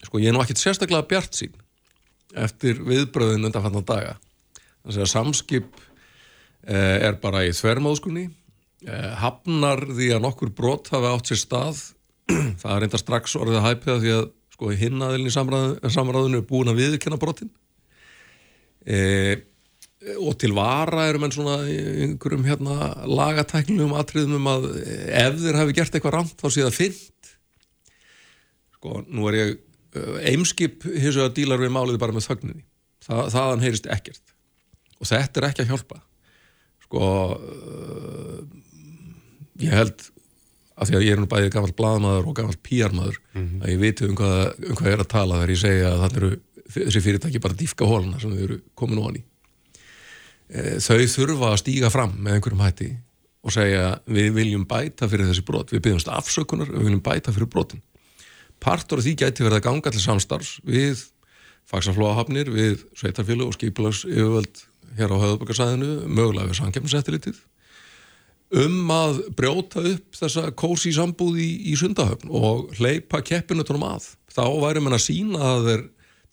Sko 0.06 0.22
ég 0.22 0.32
er 0.32 0.36
nú 0.36 0.41
ekkit 0.43 0.62
sérstaklega 0.62 1.08
bjart 1.10 1.38
sín 1.38 1.54
eftir 2.36 2.82
viðbröðin 2.84 3.48
undanfannan 3.48 3.86
daga. 3.88 4.16
Þannig 4.84 5.04
að 5.06 5.12
samskip 5.12 5.78
eh, 6.68 7.06
er 7.08 7.20
bara 7.22 7.46
í 7.48 7.54
þvermáðskunni, 7.56 8.26
eh, 8.86 9.12
hafnar 9.22 9.86
því 9.88 10.12
að 10.18 10.26
nokkur 10.26 10.52
brot 10.56 10.91
hafi 10.93 11.12
átt 11.12 11.32
sér 11.32 11.41
stað. 11.41 11.84
Það 12.62 12.72
er 12.74 12.84
reynda 12.84 13.02
strax 13.02 13.38
orðið 13.39 13.62
að 13.62 13.68
hæpiða 13.70 13.98
því 14.02 14.16
að 14.18 14.26
sko 14.56 14.72
hinnaðilin 14.72 15.30
í 15.30 15.91
samræðinu 15.93 16.39
er 16.39 16.48
búin 16.48 16.72
að 16.72 16.82
viðkenna 16.82 17.20
brotin. 17.22 17.52
Eh, 18.86 19.41
og 20.22 20.36
til 20.41 20.51
vara 20.53 21.08
eru 21.10 21.22
menn 21.22 21.34
svona 21.34 21.58
í 21.70 21.78
einhverjum 22.06 22.45
hérna 22.45 22.91
lagatæknilegum 23.10 23.95
atriðum 23.97 24.38
um 24.38 24.49
að 24.51 24.68
ef 24.76 25.39
þeir 25.41 25.60
hafi 25.62 25.78
gert 25.78 25.95
eitthvað 25.97 26.18
rámt 26.20 26.36
þá 26.38 26.47
sé 26.49 26.66
það 26.66 26.78
fyrnt 26.78 27.16
sko, 28.86 29.01
nú 29.10 29.30
er 29.30 29.39
ég 29.39 29.53
uh, 29.97 30.18
eimskip 30.32 30.86
hins 30.86 31.18
vegar 31.18 31.34
dílar 31.36 31.62
við 31.62 31.74
málið 31.74 32.01
bara 32.01 32.16
með 32.16 32.30
þögninni. 32.30 32.66
Þa, 33.06 33.28
þaðan 33.34 33.64
heyrist 33.66 33.89
ekkert. 33.91 34.36
Og 34.99 35.10
þetta 35.10 35.41
er 35.41 35.47
ekki 35.49 35.64
að 35.66 35.72
hjálpa. 35.74 36.01
Sko 36.86 37.06
uh, 37.36 38.43
ég 39.64 39.74
held 39.74 40.10
af 40.76 40.89
því 40.89 40.97
að 40.97 41.06
ég 41.06 41.16
er 41.16 41.22
nú 41.22 41.30
bæðið 41.32 41.53
gammal 41.53 41.76
blaðmaður 41.78 42.26
og 42.28 42.36
gammal 42.36 42.58
píarmaður 42.60 43.22
að 43.64 43.70
ég 43.72 43.78
viti 43.80 44.03
um 44.10 44.18
hvað, 44.20 44.41
um 44.60 44.76
hvað 44.76 44.89
ég 44.89 44.97
er 44.97 45.03
að 45.06 45.14
tala 45.14 45.38
þegar 45.39 45.53
ég 45.53 45.62
segja 45.62 45.91
að 45.93 46.01
þannig 46.01 46.18
eru 46.20 46.32
þessi 46.76 47.01
fyrirtæki 47.06 47.41
bara 47.45 47.56
dýfka 47.62 47.88
hóluna 47.88 48.20
sem 48.20 48.34
þau 48.34 48.41
eru 48.43 48.58
komin 48.76 48.99
ofan 48.99 49.22
í. 49.22 49.24
Eh, 49.24 49.35
þau 50.50 51.00
þurfa 51.16 51.52
að 51.52 51.60
stíga 51.64 51.91
fram 51.93 52.16
með 52.20 52.38
einhverjum 52.38 52.64
hætti 52.66 52.91
og 53.46 53.54
segja 53.54 53.96
við 54.10 54.32
viljum 54.39 54.66
bæta 54.70 55.10
fyrir 55.10 55.30
þessi 55.30 55.46
brot. 55.46 55.74
Við 55.74 55.84
byggjumst 55.86 56.10
afsökunar, 56.10 56.72
við 56.74 56.88
viljum 56.89 57.04
bæta 57.06 57.34
fyrir 57.34 57.50
brotin. 57.52 57.84
Partur 58.62 59.02
af 59.02 59.06
því 59.06 59.18
gæti 59.22 59.46
verið 59.46 59.60
að 59.60 59.66
ganga 59.68 59.91
til 59.93 60.02
samstarfs 60.02 60.56
við 60.66 61.04
fagsaflóahafnir, 61.70 62.50
við 62.54 62.86
sveitarfjölu 62.98 63.50
og 63.50 63.58
skipulags 63.58 64.06
yfirvöld 64.06 64.64
hér 64.96 65.14
á 65.14 65.18
höfðböggarsæðinu, 65.22 65.91
mögulega 66.08 66.50
við 66.50 66.60
samkeppnisettilitið 66.62 67.43
um 68.56 68.91
að 68.93 69.22
brjóta 69.36 69.82
upp 69.82 70.18
þessa 70.18 70.50
kósi 70.58 70.93
sambúð 70.96 71.39
í, 71.41 71.50
í 71.72 71.76
sundahöfn 71.80 72.30
og 72.30 72.76
hleypa 72.78 73.24
keppinutunum 73.26 73.86
að. 73.88 74.12
Þá 74.32 74.46
væri 74.62 74.84
mann 74.84 74.96
að 74.98 75.06
sína 75.08 75.41
að 75.56 75.70
þeir 75.70 75.86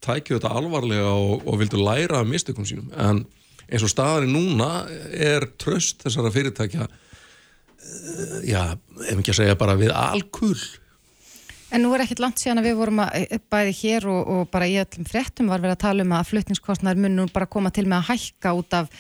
tækju 0.03 0.39
þetta 0.39 0.53
alvarlega 0.59 1.13
og, 1.15 1.47
og 1.47 1.59
vildu 1.61 1.81
læra 1.81 2.23
sínum. 2.27 2.91
En 2.99 3.25
eins 3.73 3.87
og 3.87 3.93
staðari 3.93 4.29
núna 4.31 4.85
er 5.12 5.49
tröst 5.61 6.05
þessara 6.05 6.33
fyrirtækja 6.35 6.87
uh, 6.87 8.39
já, 8.45 8.62
ef 9.09 9.16
ekki 9.16 9.33
að 9.33 9.41
segja 9.41 9.59
bara 9.59 9.79
við 9.81 9.95
alkull. 9.97 10.61
En 11.73 11.81
nú 11.87 11.95
er 11.97 12.05
ekkit 12.05 12.20
langt 12.20 12.41
síðan 12.43 12.61
að 12.61 12.68
við 12.68 12.79
vorum 12.83 13.01
að 13.01 13.39
bæði 13.53 13.73
hér 13.79 14.07
og, 14.12 14.20
og 14.29 14.53
bara 14.53 14.68
í 14.68 14.77
öllum 14.83 15.09
fréttum 15.09 15.49
var 15.49 15.62
verið 15.62 15.79
að 15.79 15.85
tala 15.87 16.05
um 16.05 16.14
að 16.18 16.29
flutningskostnar 16.35 17.01
mun 17.01 17.16
nú 17.16 17.27
bara 17.33 17.49
koma 17.49 17.73
til 17.73 17.87
með 17.89 18.03
að 18.03 18.11
hækka 18.12 18.53
út 18.59 18.77
af 18.77 18.93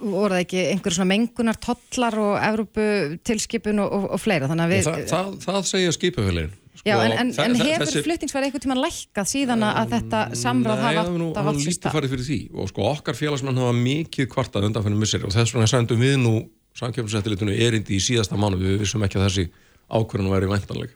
voru 0.00 0.34
það 0.34 0.42
ekki 0.44 0.62
einhverjum 0.70 0.96
svona 0.98 1.10
mengunar 1.12 1.58
tollar 1.62 2.16
og 2.20 2.36
Evrópu 2.42 2.86
tilskipun 3.26 3.82
og, 3.82 3.92
og, 3.96 4.06
og 4.16 4.22
fleira 4.22 4.48
þannig 4.50 4.66
að 4.66 4.72
við 4.74 4.86
það, 4.86 5.02
það, 5.10 5.34
það 5.44 5.68
segja 5.70 5.94
skipafélagin 5.96 6.54
Já, 6.86 6.94
en, 7.02 7.12
en, 7.18 7.30
en 7.42 7.56
hefur 7.58 7.82
þessi... 7.82 8.02
flutningsverði 8.06 8.48
einhvern 8.48 8.62
tíman 8.62 8.80
lækkað 8.84 9.26
síðan 9.26 9.64
að 9.66 9.94
þetta 9.96 10.20
samráð 10.38 10.82
hafa 10.84 11.00
átt 11.02 11.16
Nei, 11.16 11.24
að 11.32 11.48
hann 11.48 11.58
lítið 11.58 11.96
farið 11.96 12.12
fyrir 12.14 12.26
því. 12.28 12.36
Og 12.54 12.70
sko 12.70 12.84
okkar 12.92 13.18
félagsmenn 13.18 13.58
hafa 13.58 13.72
mikið 13.78 14.28
kvartað 14.30 14.68
undanfennum 14.68 15.02
misseri 15.02 15.26
og 15.26 15.34
þess 15.34 15.56
vegna 15.56 15.66
sendum 15.72 16.04
við 16.04 16.14
nú 16.22 16.34
samkjöfnsettilitinu 16.78 17.56
erindi 17.66 17.96
í 17.96 18.04
síðasta 18.04 18.38
mánu 18.38 18.60
við 18.60 18.78
vissum 18.84 19.02
ekki 19.02 19.18
að 19.18 19.26
þessi 19.26 19.46
ákvörðun 19.90 20.32
væri 20.36 20.52
væntanleg. 20.52 20.94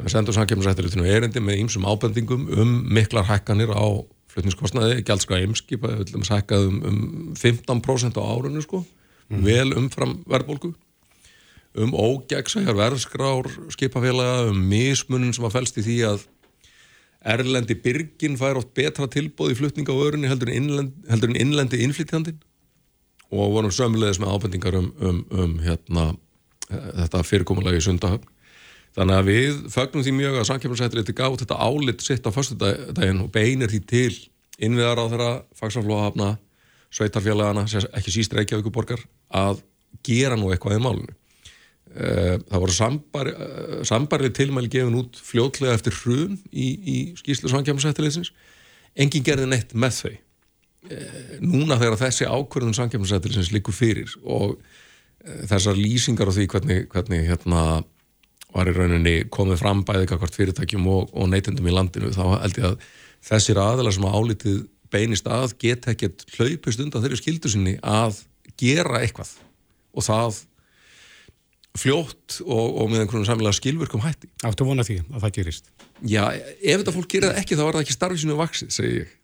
Við 0.00 0.14
sendum 0.16 0.38
samkjöfnsettilitinu 0.40 1.06
erindi 1.06 1.44
með 1.44 1.62
ýmsum 1.62 1.86
ábendingum 1.86 2.48
um 2.58 2.76
miklar 2.90 3.28
hækkanir 3.30 3.70
á 3.70 3.86
flutningskostnaði, 4.30 5.04
gældska 5.06 5.38
eimskipa 5.38 5.90
við 5.90 6.04
viljum 6.08 6.26
hækkað 6.26 6.66
um, 6.66 6.82
um 6.86 7.00
15% 7.38 8.18
á 8.18 8.22
árunni 8.22 8.62
sko, 8.64 8.84
vel 9.30 9.70
umfram 9.78 10.20
verðbólgu 10.30 10.74
um 11.78 11.94
ógegnsæjar 11.94 12.74
verðskrár 12.74 13.48
skipafélaga, 13.70 14.50
um 14.50 14.58
mismunin 14.70 15.34
sem 15.36 15.46
að 15.46 15.56
fælst 15.58 15.78
í 15.78 15.86
því 15.86 15.98
að 16.08 16.24
erlendi 17.20 17.76
byrgin 17.76 18.38
fær 18.40 18.58
oft 18.58 18.72
betra 18.74 19.06
tilbóð 19.10 19.52
í 19.52 19.58
flutninga 19.58 19.92
á 19.92 20.02
örunni 20.02 20.30
heldur 20.30 20.50
en, 20.50 20.56
innlend, 20.56 20.96
heldur 21.10 21.30
en 21.30 21.38
innlendi 21.38 21.82
innflytjandin 21.84 22.40
og 23.30 23.54
vorum 23.54 23.72
sömulegis 23.74 24.18
með 24.18 24.34
ábendingar 24.34 24.78
um, 24.80 24.90
um, 24.98 25.22
um 25.30 25.56
hérna, 25.62 26.06
þetta 26.70 27.22
fyrirkomulagi 27.26 27.78
í 27.78 27.86
sundahöfn. 27.86 28.26
Þannig 28.96 29.20
að 29.20 29.28
við 29.28 29.58
fögnum 29.70 30.02
því 30.02 30.14
mjög 30.16 30.36
að 30.40 30.46
samkjöfnarsættir 30.48 31.14
gátt 31.14 31.44
þetta 31.44 31.58
álit 31.62 32.02
sitt 32.02 32.26
á 32.26 32.34
fyrstudaginn 32.34 33.22
og 33.22 33.30
beinir 33.30 33.70
því 33.70 33.80
til 33.86 34.16
innviðar 34.58 34.98
á 34.98 35.04
þeirra 35.12 35.30
fagsaflóhafna, 35.60 36.32
sveitarfélagana, 36.90 37.68
ekki 37.94 38.16
síst 38.16 38.34
Reykjavíkuborgar 38.34 39.04
að 39.30 39.62
gera 40.06 40.34
nú 40.34 40.50
eitthvað 40.50 40.80
í 40.80 40.82
málunum. 40.82 41.14
Það 41.90 42.60
voru 42.62 42.74
sambar, 42.74 43.28
sambarlega 43.88 44.36
tilmæli 44.38 44.70
gefin 44.70 44.98
út 45.00 45.16
fljótlega 45.26 45.74
eftir 45.74 45.96
hrun 46.04 46.36
í, 46.52 46.66
í 46.78 46.96
skýrslu 47.18 47.50
samkjöfnarsættileysins. 47.50 48.30
Engin 48.94 49.24
gerði 49.26 49.48
neitt 49.50 49.74
með 49.74 49.96
þau. 49.96 50.12
Núna 51.42 51.80
þegar 51.80 51.98
þessi 52.04 52.28
ákvörðun 52.30 52.76
samkjöfnarsættileysins 52.78 53.50
likur 53.56 53.74
fyrir 53.74 54.14
og 54.22 54.54
þessar 55.50 55.76
lýsingar 55.76 56.30
á 56.30 56.32
því 56.32 56.46
hvernig, 56.54 56.86
hvernig 56.92 57.26
hérna 57.28 57.64
var 58.54 58.70
í 58.70 58.74
rauninni 58.74 59.16
komið 59.32 59.60
fram 59.60 59.84
bæðið 59.86 60.08
kakvart 60.10 60.36
fyrirtækjum 60.38 60.86
og, 60.90 61.10
og 61.14 61.28
neytendum 61.30 61.68
í 61.68 61.74
landinu 61.74 62.10
þá 62.14 62.24
held 62.40 62.58
ég 62.58 62.68
að 62.70 62.88
þessir 63.30 63.60
aðelar 63.62 63.94
sem 63.94 64.08
álitið 64.08 64.62
beinist 64.90 65.28
að 65.30 65.54
geta 65.60 65.92
ekkert 65.92 66.24
hlaupist 66.34 66.82
undan 66.82 67.04
þeirri 67.04 67.20
skildu 67.20 67.52
sinni 67.52 67.76
að 67.82 68.24
gera 68.58 69.02
eitthvað 69.04 69.36
og 69.94 70.06
það 70.06 70.40
fljótt 71.78 72.40
og, 72.42 72.66
og 72.82 72.90
með 72.90 73.04
einhvern 73.04 73.26
samlega 73.28 73.54
skilvirkum 73.54 74.02
hætti. 74.02 74.30
Áttu 74.46 74.66
vona 74.66 74.84
því 74.86 74.98
að 75.06 75.24
það 75.24 75.34
gerist? 75.38 75.70
Já, 76.02 76.24
ef 76.34 76.82
þetta 76.82 76.94
fólk 76.96 77.10
gerir 77.12 77.30
það 77.30 77.40
ekki 77.42 77.58
þá 77.58 77.64
er 77.66 77.76
það 77.76 77.84
ekki 77.84 77.96
starfið 77.96 78.22
sinu 78.24 78.38
vaksið, 78.40 78.72
segi 78.74 78.94
ég. 78.96 79.16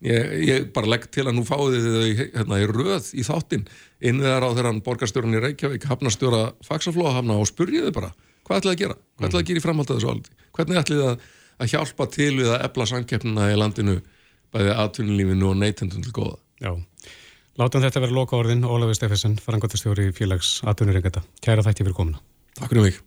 Ég, 0.00 0.30
ég 0.48 0.68
bara 0.72 0.88
legg 0.88 1.02
til 1.12 1.26
að 1.26 1.34
nú 1.36 1.42
fáið 1.44 1.74
þið 1.76 2.20
hérna, 2.32 2.56
í 2.62 2.68
röð 2.70 3.10
í 3.12 3.24
þáttinn 3.26 3.66
innveðar 4.00 4.46
á 4.48 4.56
þeirran 4.56 4.80
borgarstjórun 4.86 5.36
í 5.36 5.42
Reykjavík 5.44 5.84
hafnastjóra 5.90 6.54
fagsaflóhafna 6.64 7.36
og 7.36 7.50
spurjiði 7.50 7.92
bara 7.92 8.08
hvað 8.48 8.62
ætlaði 8.62 8.72
að 8.72 8.80
gera, 8.80 8.96
hvað 9.18 9.28
ætlaði 9.28 9.44
að 9.44 9.50
gera 9.50 9.60
í 9.60 9.64
framhaldið 9.66 9.98
þessu 9.98 10.14
áldi, 10.14 10.32
hvernig 10.56 10.80
ætlaði 10.80 11.04
að, 11.10 11.26
að 11.60 11.74
hjálpa 11.74 12.06
til 12.16 12.30
við 12.38 12.48
að 12.54 12.64
ebla 12.70 12.86
samkeppnina 12.94 13.50
í 13.52 13.58
landinu 13.60 13.98
bæði 14.56 14.72
aðtunulífinu 14.86 15.50
og 15.50 15.60
neytendun 15.60 16.06
til 16.06 16.14
góða. 16.16 16.40
Já, 16.64 16.72
látum 17.58 17.82
þetta 17.82 18.04
vera 18.04 18.16
loka 18.16 18.38
orðin, 18.38 18.62
Ólafur 18.66 18.98
Steffensen, 18.98 19.38
farangotastjóri 19.42 20.10
félags 20.14 20.60
aðtunuringata. 20.68 21.24
Kæra 21.42 21.64
þætti 21.66 21.86
fyrir 21.86 21.98
komuna. 21.98 22.22
Takk 22.60 22.74
fyrir 22.74 22.86
mig. 22.86 23.02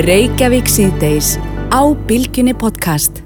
Reykjavík 0.00 0.68
síðdeis 0.70 1.34
á 1.72 1.82
Bilginni 2.08 2.56
podcast. 2.56 3.22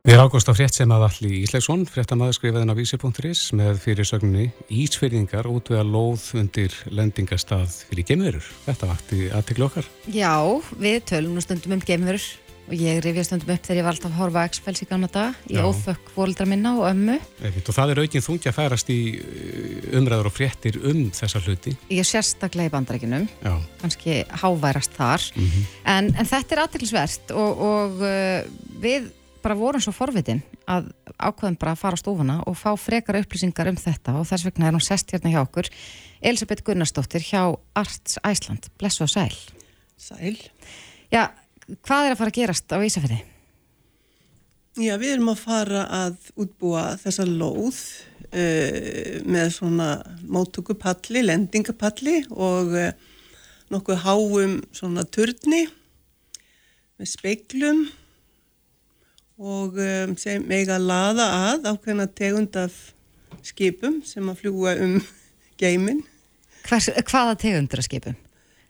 Við 0.00 0.14
erum 0.14 0.30
ágóðst 0.30 0.48
á 0.48 0.56
frétt 0.56 0.76
sem 0.78 0.92
að 0.96 1.02
allir 1.10 1.32
Íslegsson, 1.42 1.82
fréttamaður 1.84 2.38
skrifaðin 2.38 2.72
á 2.72 2.78
vísi.is 2.78 3.42
með 3.52 3.82
fyrir 3.82 4.08
sögninni 4.08 4.46
Ísfyrðingar 4.72 5.44
út 5.50 5.68
við 5.68 5.82
að 5.82 5.90
lóð 5.92 6.24
undir 6.40 6.76
lendingastað 6.88 7.74
fyrir 7.90 8.08
gemurur. 8.08 8.46
Þetta 8.64 8.88
vakti 8.88 9.28
aðtiklu 9.28 9.66
okkar. 9.68 9.90
Já, 10.08 10.40
við 10.80 11.02
tölum 11.12 11.36
nú 11.36 11.44
stundum 11.44 11.76
um 11.76 11.84
geimverur 11.84 12.24
og 12.70 12.78
ég 12.78 13.00
rifja 13.02 13.24
stundum 13.26 13.50
upp 13.50 13.64
þegar 13.66 13.80
ég 13.80 13.86
var 13.86 13.96
alltaf 13.96 14.12
að 14.12 14.18
horfa 14.20 14.44
X-Files 14.46 14.82
í 14.84 14.88
gamla 14.88 15.08
dag, 15.10 15.38
í 15.50 15.56
Já. 15.58 15.64
óþökk 15.66 16.10
fóldra 16.14 16.46
minna 16.46 16.76
og 16.78 16.86
ömmu. 16.92 17.16
Einmitt, 17.42 17.68
Og 17.68 17.74
það 17.74 17.92
er 17.92 18.02
aukinn 18.04 18.26
þungi 18.26 18.50
að 18.50 18.58
færast 18.60 18.92
í 18.94 18.98
uh, 19.18 19.98
umræður 19.98 20.30
og 20.30 20.36
fréttir 20.36 20.78
um 20.86 21.00
þessa 21.16 21.42
hluti. 21.42 21.74
Ég 21.90 22.04
er 22.04 22.08
sérstaklega 22.08 22.70
í 22.70 22.74
bandarækinum, 22.74 23.26
Já, 23.42 23.54
kannski 23.82 24.20
háværast 24.42 24.94
þar, 24.94 25.26
en, 25.84 26.12
en 26.14 26.30
þetta 26.30 26.56
er 26.56 26.62
aðtilsvert 26.66 27.34
og, 27.34 27.64
og 27.70 28.04
uh, 28.06 28.44
við 28.84 29.10
bara 29.42 29.56
vorum 29.56 29.82
svo 29.82 29.92
forvitin 29.96 30.42
að 30.70 30.90
ákveðum 31.16 31.56
bara 31.58 31.72
að 31.74 31.80
fara 31.80 31.96
á 31.96 32.02
stofuna 32.02 32.36
og 32.46 32.58
fá 32.60 32.70
frekara 32.78 33.22
upplýsingar 33.24 33.70
um 33.72 33.78
þetta. 33.80 34.14
Og 34.20 34.28
þess 34.28 34.46
vegna 34.46 34.68
er 34.68 34.76
hún 34.76 34.84
sest 34.84 35.10
hérna 35.14 35.32
hjá 35.32 35.40
okkur 35.42 35.70
Elisabeth 36.20 36.64
Gunnarsdóttir 36.66 37.24
hjá 37.24 37.42
Arts 37.74 38.18
Æsland, 38.20 38.68
blessu 38.78 39.06
og 39.06 39.12
sæl. 39.12 39.32
Sæl. 40.00 40.36
Já, 41.10 41.30
hvað 41.86 42.06
er 42.06 42.14
að 42.14 42.20
fara 42.20 42.32
að 42.32 42.38
gerast 42.40 42.74
á 42.74 42.78
Ísafjörði? 42.78 43.20
Já, 44.80 44.94
við 45.00 45.16
erum 45.16 45.32
að 45.32 45.42
fara 45.42 45.82
að 45.92 46.30
útbúa 46.40 46.84
þessa 47.00 47.26
lóð 47.26 47.78
uh, 48.30 49.16
með 49.26 49.48
svona 49.56 49.88
móttökupalli, 50.30 51.24
lendingapalli 51.26 52.20
og 52.30 52.76
uh, 52.78 52.92
nokkuð 53.70 54.04
háum 54.04 54.56
svona 54.74 55.04
turni 55.06 55.64
með 57.00 57.10
speiklum 57.10 57.84
og 59.40 59.78
um, 59.80 60.16
sem 60.20 60.44
eiga 60.52 60.76
að 60.76 60.88
laða 60.90 61.28
að 61.50 61.68
ákveðna 61.72 62.08
tegund 62.12 62.56
af 62.60 62.78
skipum 63.46 64.00
sem 64.04 64.26
að 64.28 64.42
fljúa 64.42 64.74
um 64.84 64.98
geimin. 65.60 66.02
Hvers, 66.66 66.90
hvaða 67.08 67.38
tegundur 67.40 67.80
að 67.80 67.88
skipum? 67.88 68.18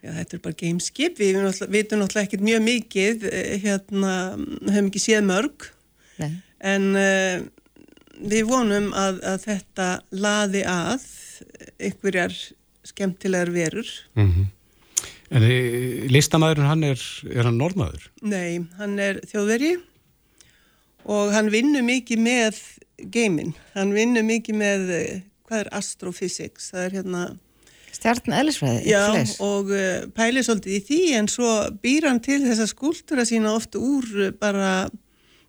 Já, 0.01 0.13
þetta 0.17 0.37
er 0.37 0.43
bara 0.45 0.57
geimskip. 0.63 1.19
Við 1.21 1.39
veitum 1.69 2.01
náttúrulega 2.01 2.29
ekkert 2.29 2.45
mjög 2.47 2.63
mikið, 2.65 3.27
eh, 3.29 3.57
hérna, 3.61 4.13
höfum 4.65 4.89
ekki 4.89 5.03
séð 5.03 5.27
mörg, 5.29 5.67
Nei. 6.21 6.31
en 6.61 6.87
uh, 6.97 7.43
við 8.21 8.49
vonum 8.49 8.89
að, 8.97 9.21
að 9.29 9.45
þetta 9.45 9.89
laði 10.13 10.65
að 10.69 11.05
einhverjar 11.81 12.33
skemmtilegar 12.89 13.53
verur. 13.53 13.93
Mm 14.17 14.33
-hmm. 14.33 14.49
En 15.31 15.45
listamæðurinn, 16.11 16.67
hann 16.67 16.83
er, 16.83 17.03
er 17.31 17.47
hann 17.47 17.61
norðmaður? 17.61 18.09
Nei, 18.27 18.67
hann 18.81 18.99
er 18.99 19.21
þjóðveri 19.31 19.77
og 21.07 21.31
hann 21.33 21.53
vinnur 21.53 21.85
mikið 21.87 22.19
með 22.25 22.59
geiminn. 23.15 23.55
Hann 23.77 23.95
vinnur 23.95 24.27
mikið 24.27 24.59
með, 24.59 24.91
hvað 25.47 25.65
er 25.65 25.73
astrophysics? 25.79 26.73
Það 26.73 26.85
er 26.89 26.99
hérna... 26.99 27.23
Stjarn 27.91 28.35
eðlisfræði? 28.35 28.83
Já, 28.89 29.03
fleis. 29.11 29.37
og 29.43 29.71
uh, 29.75 30.07
pælir 30.17 30.47
svolítið 30.47 30.77
í 30.77 30.81
því 30.87 31.01
en 31.19 31.29
svo 31.31 31.51
býr 31.83 32.07
hann 32.09 32.21
til 32.25 32.41
þessa 32.45 32.69
skúltura 32.71 33.27
sína 33.29 33.55
ofta 33.57 33.81
úr 33.83 34.07
uh, 34.15 34.29
bara 34.37 34.89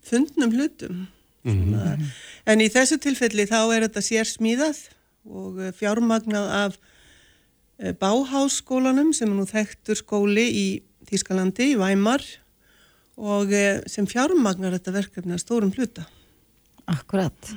fundnum 0.05 0.53
hlutum. 0.55 1.07
Mm 1.45 1.73
-hmm. 1.73 2.05
En 2.45 2.61
í 2.61 2.69
þessu 2.69 2.97
tilfelli 3.01 3.45
þá 3.49 3.61
er 3.75 3.87
þetta 3.87 4.01
sér 4.01 4.25
smíðað 4.29 4.79
og 5.25 5.57
uh, 5.57 5.71
fjármagnað 5.71 6.47
af 6.65 6.79
Báháskólanum 7.81 9.09
sem 9.13 9.29
er 9.29 9.35
nú 9.35 9.45
þekktur 9.49 9.97
skóli 9.97 10.45
í 10.53 10.67
Þískalandi, 11.09 11.73
í 11.73 11.77
Væmar 11.79 12.21
og 13.17 13.49
sem 13.89 14.05
fjármagnar 14.05 14.77
þetta 14.77 14.91
verkefni 14.91 15.33
að 15.33 15.41
stórum 15.41 15.73
hluta. 15.73 16.05
Akkurat. 16.91 17.51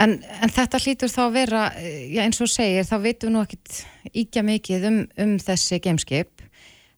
En, 0.00 0.18
en 0.42 0.52
þetta 0.52 0.80
hlýtur 0.82 1.12
þá 1.12 1.22
að 1.26 1.34
vera, 1.36 1.64
já 2.10 2.22
eins 2.24 2.40
og 2.42 2.50
segir, 2.50 2.86
þá 2.88 2.96
veitum 3.04 3.30
við 3.30 3.34
nú 3.34 3.42
ekkit 3.44 3.80
íkja 4.22 4.44
mikið 4.46 4.86
um, 4.88 5.00
um 5.24 5.34
þessi 5.42 5.80
gameskip. 5.84 6.44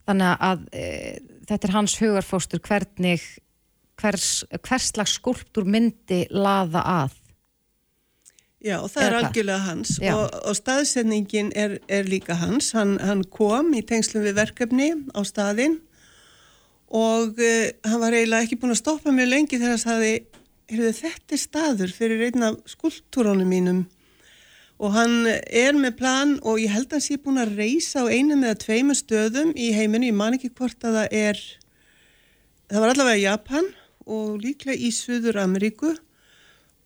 Þannig 0.09 0.45
að 0.49 0.67
e, 0.75 0.85
þetta 1.49 1.69
er 1.69 1.75
hans 1.77 1.97
hugarfóstur 2.01 2.63
hvernig, 2.65 3.25
hvers, 4.01 4.29
hvers 4.63 4.93
slags 4.95 5.19
skulptur 5.19 5.69
myndi 5.69 6.25
laða 6.33 6.85
að. 7.05 7.19
Já, 8.63 8.77
það 8.87 9.03
er, 9.03 9.07
er 9.09 9.17
algjörlega 9.19 9.63
hans 9.65 9.97
og, 10.07 10.21
og 10.47 10.55
staðsendingin 10.55 11.49
er, 11.59 11.81
er 11.91 12.07
líka 12.07 12.37
hans. 12.39 12.71
Hann, 12.77 12.95
hann 13.03 13.25
kom 13.35 13.73
í 13.75 13.83
tengslum 13.87 14.23
við 14.23 14.37
verkefni 14.39 14.93
á 15.11 15.21
staðinn 15.27 15.81
og 16.93 17.41
uh, 17.41 17.73
hann 17.89 18.03
var 18.05 18.15
eiginlega 18.15 18.47
ekki 18.47 18.61
búin 18.63 18.75
að 18.77 18.83
stoppa 18.85 19.15
mjög 19.15 19.33
lengi 19.33 19.59
þegar 19.59 19.75
hann 19.75 19.83
saði 19.83 20.13
heyrðu, 20.73 20.93
þetta 20.99 21.37
er 21.37 21.43
staður 21.43 21.97
fyrir 21.97 22.29
einn 22.29 22.47
af 22.49 22.61
skulptúrónum 22.71 23.49
mínum 23.49 23.83
og 24.83 24.95
hann 24.97 25.29
er 25.31 25.77
með 25.79 25.99
plan 26.01 26.37
og 26.43 26.59
ég 26.59 26.73
held 26.75 26.89
að 26.91 26.99
hann 26.99 27.05
sé 27.05 27.19
búin 27.23 27.41
að 27.43 27.55
reysa 27.61 28.03
á 28.03 28.11
einum 28.11 28.43
eða 28.43 28.59
tveimur 28.65 28.99
stöðum 28.99 29.53
í 29.55 29.71
heiminu, 29.77 30.09
ég 30.11 30.17
man 30.17 30.35
ekki 30.37 30.51
hvort 30.57 30.83
að 30.83 30.99
það 30.99 31.19
er 31.21 31.43
það 32.73 32.81
var 32.83 32.95
allavega 32.95 33.23
Japan 33.23 33.69
og 34.11 34.41
líklega 34.43 34.81
í 34.81 34.91
Suður 34.95 35.39
Ameríku 35.45 35.93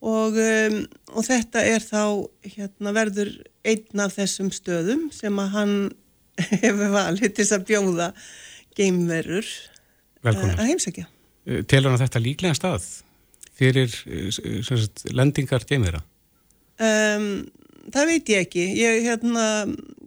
og, 0.04 0.36
um, 0.36 0.82
og 1.14 1.24
þetta 1.26 1.62
er 1.64 1.84
þá 1.84 2.02
hérna, 2.44 2.92
verður 2.96 3.32
einn 3.66 4.04
af 4.04 4.18
þessum 4.18 4.52
stöðum 4.54 5.08
sem 5.14 5.40
að 5.40 5.54
hann 5.56 5.76
hefur 6.64 6.92
valið 6.92 7.38
til 7.38 7.48
að 7.56 7.66
bjóða 7.70 8.10
geimverur 8.76 9.48
að 10.26 10.66
heimsækja. 10.66 11.06
Telur 11.70 11.94
hann 11.94 12.02
þetta 12.02 12.20
líklega 12.20 12.58
stað? 12.58 12.84
Fyrir 13.56 13.92
sagt, 14.66 15.06
lendingar 15.16 15.64
geimira? 15.68 16.02
Um, 16.76 17.46
það 17.92 18.10
veit 18.10 18.32
ég 18.34 18.46
ekki. 18.46 18.64
Ég, 18.76 19.02
hérna, 19.06 19.46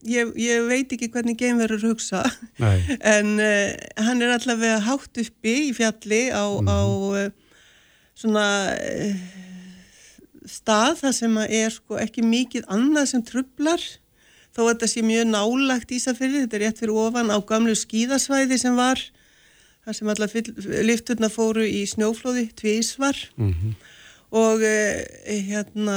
ég, 0.08 0.34
ég 0.40 0.68
veit 0.70 0.94
ekki 0.96 1.10
hvernig 1.14 1.40
geimverur 1.40 1.82
hugsa 1.90 2.24
en 3.16 3.36
uh, 3.42 3.74
hann 4.06 4.24
er 4.24 4.36
allavega 4.36 4.80
hátt 4.86 5.22
uppi 5.24 5.56
í 5.70 5.76
fjalli 5.78 6.28
á, 6.30 6.46
mm. 6.46 6.70
á 6.70 6.80
svona 8.20 8.48
uh, 8.76 9.24
stað 10.50 11.02
þar 11.04 11.16
sem 11.16 11.42
er 11.48 11.74
sko, 11.74 11.98
ekki 12.02 12.26
mikið 12.26 12.68
annað 12.72 13.12
sem 13.14 13.26
trublar 13.26 13.82
þó 14.56 14.66
að 14.66 14.72
þetta 14.72 14.90
sé 14.92 15.04
mjög 15.06 15.30
nálagt 15.30 15.94
Ísafjörði, 15.94 16.44
þetta 16.46 16.58
er 16.58 16.64
rétt 16.66 16.82
fyrir 16.82 16.98
ofan 17.00 17.32
á 17.32 17.38
gamlu 17.48 17.76
skíðasvæði 17.78 18.58
sem 18.62 18.78
var 18.78 19.02
þar 19.90 19.98
sem 19.98 20.12
alla 20.14 20.28
lifturna 20.86 21.30
fóru 21.34 21.66
í 21.66 21.84
snjóflóði 21.90 22.50
tvísvar 22.60 23.18
mm 23.36 23.54
-hmm. 23.54 23.78
og 24.38 24.62
e, 24.62 25.38
hérna 25.50 25.96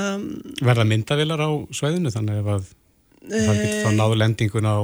Verða 0.65 0.87
myndavilar 0.89 1.43
á 1.45 1.51
sveðinu 1.69 2.13
þannig 2.15 2.41
ef 2.41 2.53
að 2.57 2.71
það 3.29 3.59
getur 3.61 3.83
þá 3.85 3.91
eh, 3.91 3.99
náðu 3.99 4.17
lendingun 4.19 4.69
á, 4.69 4.79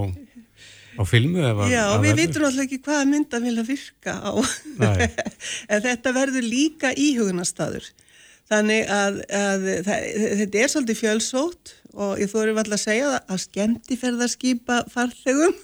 á 1.00 1.02
filmu? 1.08 1.46
Já, 1.72 1.84
við 2.02 2.20
vitum 2.20 2.44
alltaf 2.44 2.66
ekki 2.66 2.82
hvaða 2.84 3.08
myndavila 3.08 3.64
virka 3.64 4.18
á 4.20 4.32
en 5.72 5.82
þetta 5.88 6.12
verður 6.12 6.44
líka 6.44 6.92
íhugunarstaður 6.92 7.88
þannig 8.48 8.88
að, 8.92 9.20
að 9.34 9.68
það, 9.86 10.06
þetta 10.40 10.62
er 10.62 10.72
svolítið 10.72 11.00
fjölsótt 11.02 11.74
og 11.98 12.20
ég 12.22 12.30
þóri 12.30 12.54
vall 12.56 12.68
að 12.70 12.82
segja 12.82 13.12
að 13.18 13.40
skemmti 13.42 13.96
ferðarskipa 13.98 14.82
farþegum 14.92 15.54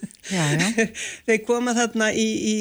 þeir 1.26 1.42
koma 1.46 1.74
þarna 1.76 2.10
í, 2.12 2.26
í 2.26 2.56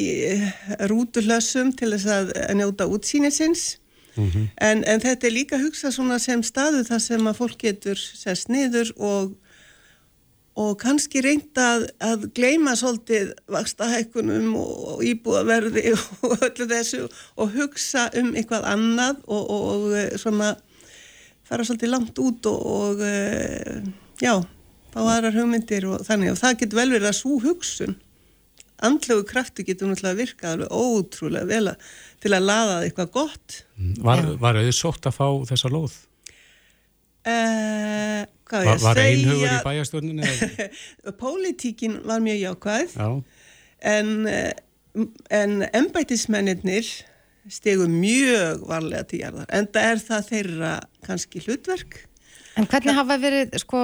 rútuhlössum 0.91 1.71
til 1.77 1.93
þess 1.95 2.11
að 2.11 2.33
njóta 2.59 2.89
útsýnisins. 2.91 3.77
Mm 4.13 4.27
-hmm. 4.29 4.49
en, 4.61 4.83
en 4.85 4.99
þetta 5.01 5.25
er 5.25 5.33
líka 5.33 5.57
hugsað 5.57 6.19
sem 6.21 6.43
staðu 6.45 6.83
þar 6.85 6.99
sem 7.01 7.27
að 7.27 7.39
fólk 7.39 7.57
getur 7.57 7.97
sest 7.97 8.51
niður 8.53 8.91
og 8.97 9.31
og 10.59 10.75
kannski 10.81 11.23
reynda 11.25 11.65
að, 11.75 11.85
að 12.03 12.25
gleima 12.37 12.75
svolítið 12.77 13.31
vakstahækkunum 13.53 14.51
og 14.59 15.01
íbúaverði 15.07 15.95
og 16.27 16.35
öllu 16.37 16.67
þessu 16.69 17.07
og 17.07 17.55
hugsa 17.55 18.09
um 18.19 18.33
eitthvað 18.37 18.67
annað 18.69 19.23
og, 19.25 19.43
og, 19.43 19.87
og 19.89 20.21
svona 20.21 20.53
fara 21.47 21.65
svolítið 21.65 21.93
langt 21.93 22.21
út 22.21 22.49
og, 22.51 22.65
og 22.77 23.03
uh, 23.03 23.91
já, 24.21 24.35
fá 24.93 24.99
aðrar 25.01 25.35
hugmyndir 25.39 25.89
og 25.89 26.05
þannig. 26.07 26.33
Og 26.33 26.41
það 26.41 26.59
getur 26.61 26.81
vel 26.83 26.89
verið 26.95 27.09
að 27.09 27.19
svo 27.19 27.39
hugsun 27.43 27.97
andlegu 28.83 29.25
krafti 29.27 29.65
getur 29.65 29.89
náttúrulega 29.89 30.19
virkað 30.19 30.55
alveg 30.57 30.73
ótrúlega 30.75 31.49
vel 31.49 31.67
að, 31.71 31.91
til 32.23 32.33
að 32.35 32.47
laða 32.49 32.79
eitthvað 32.83 33.13
gott. 33.15 33.59
Mm, 33.77 33.93
Var, 34.03 34.25
var 34.41 34.59
auðvitað 34.59 34.79
sótt 34.79 35.07
að 35.09 35.17
fá 35.17 35.27
þessa 35.53 35.71
lóð? 35.73 35.95
Uh, 37.23 38.25
hvað 38.49 38.67
var, 38.67 38.81
var 38.83 38.99
einhugur 38.99 39.47
í 39.47 39.59
bæjastörninu? 39.63 40.27
Pólitíkin 41.21 42.01
var 42.03 42.19
mjög 42.23 42.41
jákvæð 42.41 42.97
já. 42.99 43.09
en 43.79 44.09
en 45.31 45.53
embætismennir 45.73 46.87
stegu 47.49 47.87
mjög 47.87 48.65
varlega 48.67 49.07
til 49.07 49.21
jarðar 49.23 49.47
en 49.55 49.69
það 49.71 49.87
er 49.91 50.03
það 50.07 50.27
þeirra 50.31 50.73
kannski 51.07 51.41
hlutverk 51.45 52.03
En 52.53 52.67
hvernig 52.69 52.93
hafa 52.93 53.15
verið, 53.17 53.55
sko, 53.63 53.79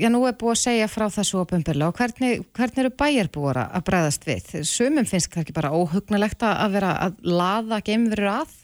já 0.00 0.08
nú 0.08 0.22
er 0.24 0.36
búið 0.40 0.54
að 0.54 0.60
segja 0.62 0.86
frá 0.88 1.04
þessu 1.12 1.42
opunbyrla 1.42 1.90
og 1.90 1.98
hvernig, 1.98 2.46
hvernig 2.56 2.80
eru 2.80 2.90
bæjarbúara 2.96 3.66
að 3.76 3.84
bregðast 3.90 4.24
við? 4.24 4.46
Sumum 4.64 5.04
finnst 5.04 5.28
það 5.34 5.42
ekki 5.42 5.56
bara 5.58 5.72
óhugnalegt 5.76 6.46
að 6.48 6.78
vera 6.78 6.94
að 7.04 7.18
laða 7.28 7.82
geimverur 7.84 8.30
að? 8.38 8.54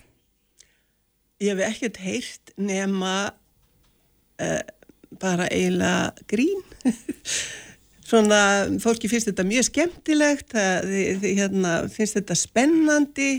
Ég 1.44 1.52
hef 1.52 1.60
ekkert 1.68 2.00
heyrt 2.00 2.54
nema 2.56 3.12
uh, 4.40 4.60
bara 5.20 5.48
eiginlega 5.50 6.26
grín. 6.30 6.62
Svona, 8.10 8.40
fólki 8.82 9.06
finnst 9.10 9.28
þetta 9.30 9.46
mjög 9.46 9.68
skemmtilegt, 9.68 10.50
það, 10.56 10.90
hérna, 11.22 11.74
finnst 11.92 12.16
þetta 12.18 12.34
spennandi 12.38 13.30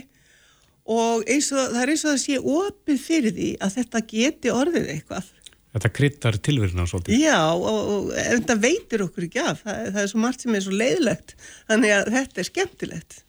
og 0.91 1.28
eins 1.30 1.49
og 1.52 1.74
það 1.74 1.82
er 1.82 1.91
eins 1.91 2.06
og 2.06 2.14
það 2.14 2.22
sé 2.24 2.38
opið 2.39 3.02
fyrir 3.04 3.36
því 3.36 3.49
að 3.62 3.76
þetta 3.80 4.04
geti 4.14 4.54
orðið 4.54 4.93
eitthvað. 4.95 5.28
Þetta 5.72 5.91
kryttar 5.95 6.38
tilvirna 6.43 6.86
svolítið. 6.88 7.20
Já 7.24 7.38
og, 7.56 7.68
og 7.68 8.08
þetta 8.16 8.58
veitir 8.60 9.04
okkur 9.06 9.28
ekki 9.28 9.43
af, 9.43 9.62
það, 9.64 9.84
það 9.89 10.02
er 10.02 10.10
svo 10.12 10.24
margt 10.24 10.45
sem 10.45 10.56
er 10.58 10.66
svo 10.66 10.80
leiðilegt, 10.80 11.36
þannig 11.70 11.93
að 11.95 12.10
þetta 12.16 12.41
er 12.41 12.49
skemmtilegt. 12.49 13.20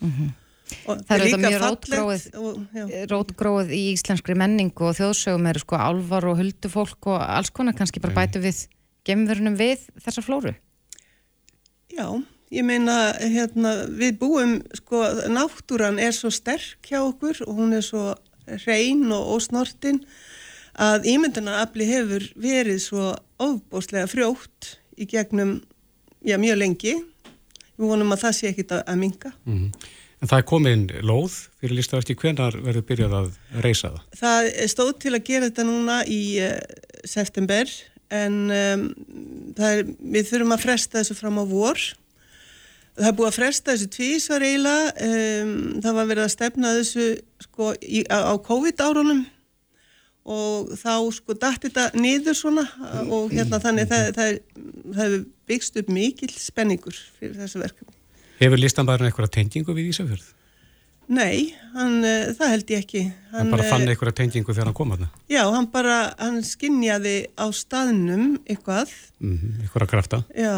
Mm 0.00 0.12
-hmm. 0.12 0.30
Og 0.86 1.04
það 1.06 1.14
er 1.14 1.24
þetta 1.24 1.40
mjög 1.42 1.62
rótgróið, 1.64 2.24
rótgróið 3.10 3.72
í 3.76 3.82
íslenskri 3.92 4.36
menningu 4.38 4.88
og 4.90 4.96
þjóðsögum 4.98 5.48
eru 5.50 5.62
sko 5.62 5.78
álvar 5.80 6.26
og 6.30 6.40
huldufólk 6.40 7.10
og 7.12 7.22
alls 7.24 7.52
konar 7.54 7.76
kannski 7.78 8.02
bara 8.02 8.16
bætu 8.22 8.42
við 8.42 8.66
gemverunum 9.08 9.56
við 9.58 9.86
þessa 10.02 10.24
flóru. 10.24 10.54
Já, 11.90 12.06
ég 12.54 12.66
meina 12.66 12.96
hérna, 13.18 13.74
við 13.88 14.18
búum, 14.20 14.58
sko, 14.78 15.02
náttúran 15.32 16.00
er 16.02 16.14
svo 16.16 16.30
sterk 16.34 16.90
hjá 16.90 17.00
okkur 17.02 17.42
og 17.46 17.56
hún 17.58 17.74
er 17.76 17.84
svo 17.86 18.12
reyn 18.66 19.08
og 19.14 19.36
ósnortin 19.36 20.02
að 20.80 21.08
ímyndunarafli 21.12 21.86
hefur 21.88 22.26
verið 22.40 22.82
svo 22.84 23.12
ofbóslega 23.42 24.08
frjótt 24.10 24.76
í 25.00 25.06
gegnum, 25.10 25.58
já, 26.22 26.36
mjög 26.40 26.60
lengi. 26.60 26.94
Við 27.80 27.88
vonum 27.88 28.12
að 28.12 28.22
það 28.26 28.36
sé 28.36 28.50
ekkit 28.50 28.74
að, 28.76 28.82
að 28.92 29.00
minga. 29.00 29.32
Mm 29.48 29.56
-hmm. 29.56 29.90
En 30.20 30.28
það 30.28 30.36
er 30.42 30.48
komin 30.48 30.82
lóð 31.00 31.36
fyrir 31.62 31.78
listaverki, 31.78 32.16
hvenar 32.20 32.58
verður 32.60 32.84
byrjað 32.90 33.14
að 33.16 33.30
reysa 33.64 33.92
það? 33.94 34.02
Það 34.20 34.48
stóð 34.72 34.90
til 35.00 35.14
að 35.16 35.24
gera 35.30 35.48
þetta 35.48 35.64
núna 35.64 35.96
í 36.04 36.20
uh, 36.44 36.58
september 37.08 37.72
en 38.12 38.36
um, 38.52 38.84
er, 39.56 39.86
við 39.86 40.28
þurfum 40.28 40.52
að 40.56 40.64
fresta 40.66 41.00
þessu 41.00 41.16
fram 41.16 41.40
á 41.40 41.44
vor. 41.48 41.80
Það 42.98 43.08
er 43.08 43.16
búið 43.16 43.30
að 43.30 43.38
fresta 43.38 43.72
þessu 43.72 43.88
tvísvar 43.94 44.44
eiginlega, 44.44 44.90
um, 45.06 45.52
það 45.80 45.98
var 46.00 46.10
verið 46.10 46.26
að 46.26 46.34
stefna 46.34 46.72
þessu 46.76 47.06
sko, 47.46 47.70
í, 47.80 48.02
á, 48.10 48.18
á 48.28 48.34
COVID-árunum 48.44 49.22
og 50.30 50.74
þá 50.76 50.94
sko 51.16 51.32
dætt 51.32 51.64
þetta 51.64 51.86
niður 51.96 52.36
svona 52.36 52.66
og 53.08 53.32
hérna 53.32 53.62
þannig 53.62 53.88
það, 53.88 54.10
það, 54.18 54.36
það 54.90 55.00
hefur 55.00 55.24
byggst 55.48 55.80
upp 55.80 55.94
mikil 55.96 56.30
spenningur 56.34 57.00
fyrir 57.16 57.40
þessu 57.40 57.62
verkefni. 57.62 57.99
Hefur 58.40 58.60
listanbæðurinn 58.60 59.10
eitthvað 59.10 59.32
tengingu 59.34 59.74
við 59.76 59.90
Ísafjörð? 59.90 60.28
Nei, 61.10 61.50
hann, 61.74 61.96
uh, 62.06 62.30
það 62.38 62.52
held 62.54 62.68
ég 62.70 62.84
ekki. 62.84 63.00
Hann, 63.32 63.40
hann 63.40 63.50
bara 63.52 63.66
fann 63.66 63.84
eitthvað 63.90 64.14
tengingu 64.20 64.54
þegar 64.54 64.70
hann 64.70 64.76
kom 64.78 64.94
að 64.94 65.02
það? 65.02 65.16
Já, 65.34 65.40
hann 65.56 65.66
bara, 65.72 65.96
hann 66.20 66.38
skinnjaði 66.46 67.14
á 67.34 67.46
staðnum 67.50 68.28
eitthvað. 68.46 68.94
Mm 69.18 69.34
-hmm, 69.34 69.64
eitthvað 69.64 69.84
að 69.86 69.90
krafta? 69.90 70.22
Já, 70.38 70.54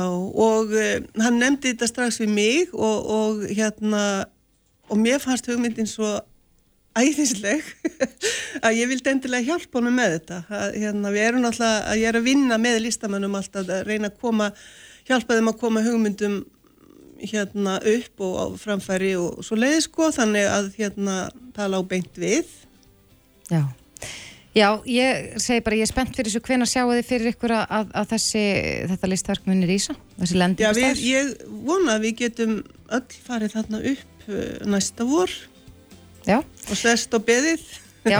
og 0.46 0.76
uh, 0.76 0.92
hann 1.24 1.40
nefndi 1.40 1.72
þetta 1.72 1.88
strax 1.88 2.20
við 2.20 2.34
mig 2.36 2.76
og, 2.76 3.10
og 3.16 3.42
hérna, 3.48 4.04
og 4.92 5.00
mér 5.00 5.24
fannst 5.24 5.48
hugmyndin 5.48 5.88
svo 5.88 6.20
æðisleg 6.92 7.64
að 8.64 8.78
ég 8.78 8.90
vildi 8.92 9.10
endilega 9.10 9.48
hjálpa 9.56 9.80
honum 9.80 9.96
með 9.96 10.18
þetta 10.18 10.42
að, 10.52 10.80
hérna, 10.84 11.12
við 11.16 11.28
erum 11.32 11.46
alltaf 11.48 11.86
að 11.88 12.02
ég 12.02 12.12
er 12.12 12.18
að 12.20 12.26
vinna 12.28 12.58
með 12.60 12.82
listamannum 12.86 13.38
alltaf 13.40 13.64
að 13.64 13.86
reyna 13.88 14.12
að 14.12 14.18
koma 14.20 14.52
hjálpa 15.08 15.38
þeim 15.38 15.48
að 15.48 15.62
koma 15.64 15.86
hugmyndum 15.86 16.42
hérna 17.30 17.78
upp 17.78 18.24
og 18.26 18.34
á 18.38 18.46
framfæri 18.60 19.14
og 19.20 19.44
svo 19.46 19.58
leiði 19.58 19.84
sko 19.86 20.10
þannig 20.14 20.48
að 20.50 20.72
hérna 20.78 21.16
tala 21.56 21.80
á 21.80 21.82
beint 21.86 22.18
við. 22.18 22.50
Já, 23.52 23.64
Já 24.52 24.66
ég 24.84 25.38
segi 25.40 25.62
bara 25.64 25.78
ég 25.78 25.86
er 25.86 25.88
spennt 25.88 26.12
fyrir 26.12 26.28
þessu 26.28 26.44
hvena 26.44 26.66
sjáu 26.68 26.90
þið 26.90 27.06
fyrir 27.08 27.30
ykkur 27.32 27.54
að, 27.56 27.92
að 27.96 28.10
þessi, 28.10 28.42
þetta 28.90 29.08
listverk 29.08 29.46
munir 29.48 29.72
ísa, 29.72 29.96
þessi 30.18 30.36
lendi 30.42 30.66
Já, 30.66 30.72
við, 30.76 31.00
ég 31.08 31.30
vona 31.64 31.94
að 31.96 32.04
við 32.04 32.18
getum 32.18 32.58
öll 32.92 33.16
farið 33.24 33.56
þarna 33.56 33.80
upp 33.94 34.26
uh, 34.28 34.42
næsta 34.74 35.08
vor. 35.08 35.32
Já. 36.28 36.38
og 36.42 36.76
sest 36.78 37.16
og 37.16 37.24
beðið. 37.26 37.64
Já, 38.02 38.18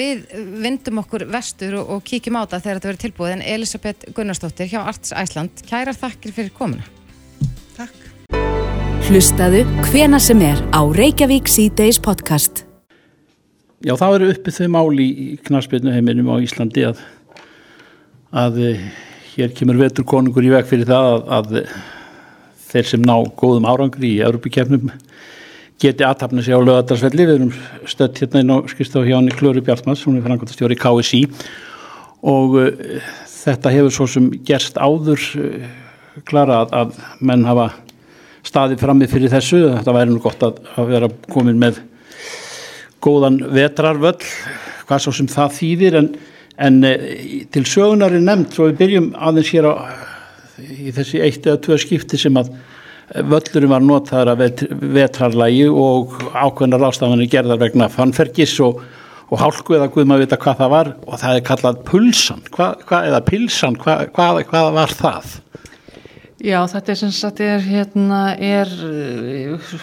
við 0.00 0.26
vindum 0.64 1.02
okkur 1.04 1.28
vestur 1.30 1.78
og, 1.78 1.94
og 1.94 2.06
kíkjum 2.10 2.40
á 2.40 2.48
það 2.48 2.64
þegar 2.64 2.78
þetta 2.80 2.90
verður 2.90 3.02
tilbúið. 3.04 3.34
En 3.36 3.46
Elisabeth 3.54 4.14
Gunnarsdóttir 4.16 4.72
hjá 4.72 4.80
Arts 4.82 5.14
Æsland 5.14 5.62
kærar 5.68 5.94
þakkir 5.96 6.34
fyrir 6.34 6.56
komuna. 6.56 6.82
Takk 6.82 6.99
Hlustaðu 9.10 9.64
hvena 9.88 10.20
sem 10.22 10.42
er 10.46 10.60
á 10.70 10.80
Reykjavík 10.86 11.48
C-Days 11.50 11.98
podcast. 11.98 12.64
Já, 13.82 13.96
þá 13.96 14.06
eru 14.18 14.28
uppið 14.34 14.58
þau 14.58 14.68
máli 14.74 15.06
í 15.08 15.28
knarspilnu 15.46 15.94
heiminum 15.94 16.28
á 16.30 16.36
Íslandi 16.44 16.84
að, 16.90 17.00
að 18.30 18.60
eh, 18.68 18.84
hér 19.34 19.54
kemur 19.56 19.80
vetur 19.80 20.06
konungur 20.06 20.44
í 20.44 20.52
veg 20.52 20.68
fyrir 20.68 20.90
það 20.90 21.08
að, 21.10 21.30
að 21.38 21.56
þeir 22.70 22.90
sem 22.92 23.02
ná 23.02 23.14
góðum 23.40 23.68
árangri 23.70 24.14
í 24.14 24.22
Europakefnum 24.26 24.92
geti 25.80 26.04
aðtapna 26.04 26.44
sig 26.44 26.54
á 26.54 26.60
lögadarsvelli 26.60 27.26
við 27.26 27.36
erum 27.38 27.52
stött 27.88 28.20
hérna 28.20 28.44
inn 28.44 28.52
á 28.52 28.56
skristofu 28.68 29.08
hjá 29.08 29.16
hann 29.16 29.30
í 29.30 29.36
Klöru 29.36 29.62
Bjartmanns, 29.64 30.04
hún 30.04 30.20
er 30.20 30.26
frangotastjóri 30.26 30.76
í 30.76 30.80
KSI 30.80 31.22
og 32.30 32.58
uh, 32.60 32.68
þetta 33.32 33.72
hefur 33.72 33.94
svo 33.96 34.08
sem 34.12 34.28
gerst 34.44 34.76
áður 34.76 35.24
uh, 35.40 35.70
klara 36.28 36.66
að, 36.66 36.74
að 36.76 36.98
menn 37.24 37.46
hafa 37.48 37.70
staðið 38.46 38.82
framið 38.82 39.14
fyrir 39.14 39.32
þessu. 39.32 39.62
Þetta 39.76 39.94
væri 39.96 40.14
nú 40.14 40.22
gott 40.24 40.42
að, 40.46 40.60
að 40.76 40.92
vera 40.94 41.12
komin 41.30 41.60
með 41.60 41.80
góðan 43.04 43.40
vetrarvöll 43.54 44.18
hvað 44.88 45.04
svo 45.04 45.14
sem 45.16 45.28
það 45.30 45.56
þýðir 45.56 45.98
en, 46.00 46.10
en 46.60 46.80
uh, 46.84 47.04
til 47.54 47.64
sögunar 47.68 48.16
er 48.16 48.24
nefnt 48.24 48.56
svo 48.56 48.68
við 48.68 48.80
byrjum 48.82 49.12
aðeins 49.16 49.52
hér 49.54 49.70
á 49.70 49.74
í 50.60 50.92
þessi 50.92 51.22
eitt 51.24 51.46
eða 51.46 51.60
tvö 51.64 51.78
skipti 51.80 52.18
sem 52.20 52.36
að 52.36 52.50
völlurum 53.10 53.72
var 53.74 53.84
notaður 53.84 54.32
að 54.34 54.64
vetrarlægi 54.94 55.66
og 55.68 56.16
ákveðnar 56.30 56.86
ástafanir 56.90 57.30
gerðar 57.30 57.60
vegna 57.62 57.88
fannfergis 57.90 58.54
og, 58.62 58.82
og 59.30 59.40
hálku 59.40 59.74
eða 59.78 59.90
guð 59.90 60.06
maður 60.10 60.26
vita 60.26 60.38
hvað 60.44 60.60
það 60.60 60.74
var. 60.74 60.92
Og 61.06 61.22
það 61.22 61.38
er 61.38 61.46
kallað 61.48 61.80
pulsan. 61.88 62.44
Hva, 62.54 62.72
hva, 62.86 63.02
eða 63.10 63.22
pilsan, 63.26 63.78
hvað 63.80 64.04
hva, 64.14 64.28
hva 64.52 64.64
var 64.76 64.94
það? 64.94 65.38
Já, 66.40 66.62
þetta 66.72 66.92
er 66.92 66.96
sem 66.96 67.10
sagt 67.12 67.40
er, 67.44 67.60
hérna, 67.60 68.20
er 68.40 68.70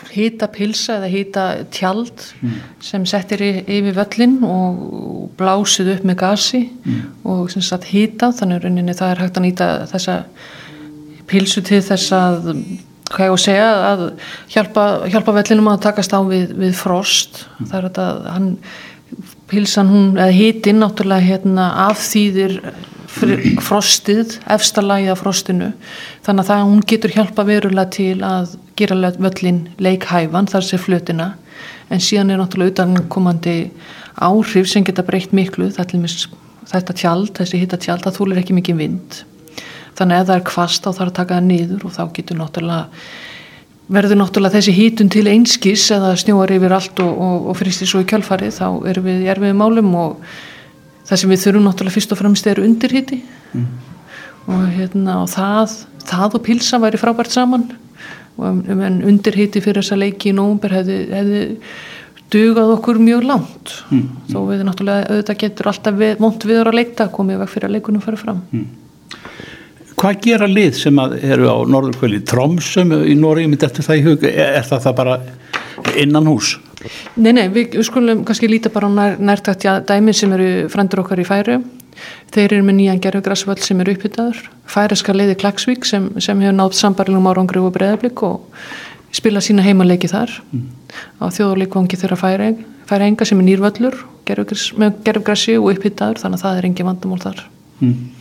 hýta 0.10 0.47
pilsa 0.49 0.95
eða 0.97 1.10
hýta 1.12 1.43
tjald 1.74 2.24
mm. 2.41 2.55
sem 2.82 3.05
settir 3.05 3.43
yfir 3.45 3.93
völlin 3.93 4.39
og 4.47 4.80
blásið 5.38 5.91
upp 5.93 6.08
með 6.10 6.18
gasi 6.24 6.64
mm. 6.66 7.03
og 7.30 7.53
sem 7.53 7.66
sagt 7.66 7.86
hýta 7.91 8.32
þannig 8.34 8.66
að 8.66 8.89
það 8.97 9.12
er 9.12 9.22
hægt 9.22 9.38
að 9.38 9.45
nýta 9.45 9.70
þessa 9.93 10.18
pilsu 11.30 11.62
til 11.68 11.84
þess 11.86 12.18
að 12.18 12.51
hvað 13.14 13.28
ég 13.28 13.32
á 13.32 13.36
að 13.38 13.45
segja 13.45 13.70
að 13.91 14.03
hjálpa, 14.55 14.89
hjálpa 15.14 15.38
vellinum 15.38 15.72
að 15.72 15.82
takast 15.86 16.16
á 16.18 16.20
við, 16.26 16.58
við 16.58 16.76
frost 16.80 17.43
mm. 17.45 17.70
það 17.70 17.78
er 17.78 17.89
þetta 17.91 18.08
hann, 18.34 18.51
pilsan 19.47 19.93
hún, 19.93 20.14
eða 20.18 20.34
hitinn 20.41 20.82
náttúrulega 20.82 21.30
hérna 21.30 21.70
afþýðir 21.91 22.62
frostið, 23.08 24.38
efstalagi 24.51 25.10
af 25.12 25.22
frostinu, 25.24 25.72
þannig 26.26 26.43
að 26.43 26.49
það 26.51 26.64
hún 26.66 26.82
getur 26.91 27.14
hjálpa 27.16 27.45
verulega 27.47 27.93
til 27.95 28.16
að 28.26 28.58
gera 28.78 29.12
völlin 29.16 29.62
leikhæfan 29.80 30.49
þar 30.51 30.68
sé 30.68 30.80
flutina, 30.82 31.30
en 31.89 32.03
síðan 32.03 32.34
er 32.34 32.41
náttúrulega 32.41 32.76
utankomandi 32.76 33.58
áhrif 34.20 34.68
sem 34.70 34.84
geta 34.84 35.05
breytt 35.08 35.34
miklu, 35.34 35.72
þetta 35.72 36.93
tjald, 36.93 37.32
þessi 37.38 37.62
hitta 37.62 37.80
tjald, 37.80 38.03
það 38.03 38.20
þúlir 38.20 38.41
ekki 38.41 38.58
mikið 38.58 38.82
vind. 38.82 39.22
Þannig 39.97 40.18
að 40.18 40.22
ef 40.22 40.28
það 40.28 40.36
er 40.36 40.45
kvast 40.51 40.84
þá 40.84 40.89
þarf 40.91 41.08
að 41.08 41.16
taka 41.22 41.38
það 41.38 41.47
niður 41.47 41.86
og 41.88 41.93
þá 41.95 42.03
getur 42.14 42.38
náttúrulega 42.38 42.84
verður 43.88 44.20
náttúrulega 44.20 44.58
þessi 44.58 44.76
hítun 44.76 45.10
til 45.12 45.24
einskís 45.32 45.86
eða 45.95 46.12
snjóar 46.20 46.51
yfir 46.58 46.76
allt 46.76 46.99
og, 47.03 47.14
og, 47.24 47.47
og 47.51 47.58
fristir 47.58 47.88
svo 47.89 48.03
í 48.03 48.08
kjálfari 48.10 48.51
þá 48.51 48.66
erum 48.91 49.08
við 49.08 49.24
í 49.24 49.30
erfiðum 49.32 49.62
málum 49.64 49.93
og 49.95 50.26
það 51.08 51.22
sem 51.22 51.34
við 51.34 51.43
þurfum 51.43 51.68
náttúrulega 51.68 51.97
fyrst 51.97 52.14
og 52.14 52.22
fremst 52.22 52.49
er 52.49 52.64
undirhíti 52.64 53.20
mm. 53.53 53.68
og, 54.53 54.64
hérna, 54.76 55.20
og 55.24 55.30
það, 55.32 55.76
það 56.08 56.39
og 56.39 56.47
pilsa 56.47 56.82
væri 56.84 57.01
frábært 57.01 57.34
saman 57.34 57.68
og 58.38 58.68
en 58.70 58.99
undirhíti 59.08 59.64
fyrir 59.64 59.82
þessa 59.82 59.97
leiki 59.97 60.32
í 60.32 60.36
nógumber 60.38 60.76
hefði, 60.78 60.97
hefði 61.14 61.45
dugað 62.34 62.74
okkur 62.76 62.99
mjög 63.01 63.24
langt 63.30 63.78
mm. 63.89 64.03
þó 64.34 64.39
við 64.49 64.66
náttúrulega 64.68 65.08
auðvitað 65.14 65.39
getur 65.45 65.72
alltaf 65.72 65.97
við, 66.01 66.18
vond 66.22 66.49
viður 66.49 66.72
að 66.72 66.80
leikta 66.82 67.10
komið 67.14 67.41
vekk 67.43 67.53
fyrir 67.55 67.70
að 67.70 67.78
leikunum 67.78 68.03
fara 68.03 68.20
fram 68.20 68.43
mm. 68.51 68.68
Hvað 69.97 70.20
gera 70.22 70.45
lið 70.45 70.76
sem 70.78 70.99
eru 71.26 71.47
á 71.49 71.58
norðurkvöli 71.66 72.20
Tromsum 72.30 72.91
í 73.01 73.16
Nóri, 73.18 73.47
myndi 73.49 73.66
eftir 73.66 73.82
það 73.88 73.97
í 73.97 74.03
hug 74.05 74.26
er 74.30 74.68
það 74.68 74.84
það 74.84 74.97
bara 74.99 75.16
innan 75.97 76.30
hús? 76.30 76.51
Nei, 77.17 77.31
nei, 77.33 77.47
við, 77.53 77.79
skulum 77.85 78.23
kannski 78.27 78.49
líta 78.49 78.71
bara 78.73 78.89
á 78.89 78.91
nær, 78.91 79.17
nærtækt 79.19 79.67
dæmi 79.89 80.15
sem 80.15 80.33
eru 80.38 80.49
frendur 80.71 81.03
okkar 81.03 81.21
í 81.21 81.27
færi 81.27 81.59
þeir 82.33 82.57
eru 82.57 82.65
með 82.67 82.77
nýjan 82.79 83.01
gerðugrasvöld 83.01 83.63
sem 83.65 83.79
eru 83.81 83.95
upphittaður 83.97 84.43
færiska 84.69 85.15
liði 85.15 85.38
Klagsvík 85.41 85.88
sem, 85.89 86.11
sem 86.21 86.43
hefur 86.43 86.57
nátt 86.57 86.77
sambarlegum 86.77 87.29
árangri 87.31 87.63
og 87.63 87.73
breðablík 87.77 88.21
og 88.27 88.61
spila 89.15 89.41
sína 89.41 89.65
heimanleiki 89.65 90.09
þar. 90.11 90.33
Mm. 90.51 90.67
á 91.23 91.25
þjóðuleikvangi 91.33 91.97
þeirra 91.97 92.19
færi, 92.19 92.51
færi 92.89 93.09
enga 93.09 93.25
sem 93.25 93.39
er 93.41 93.47
nýrvöllur 93.47 93.97
gerðugrassi 94.27 95.57
og 95.57 95.71
upphittaður 95.73 96.21
þannig 96.21 96.41
að 96.41 96.45
það 96.45 96.59
er 96.59 96.69
engi 96.69 96.88
vandamál 96.88 97.23
þar. 97.23 97.43
Mm 97.79 98.17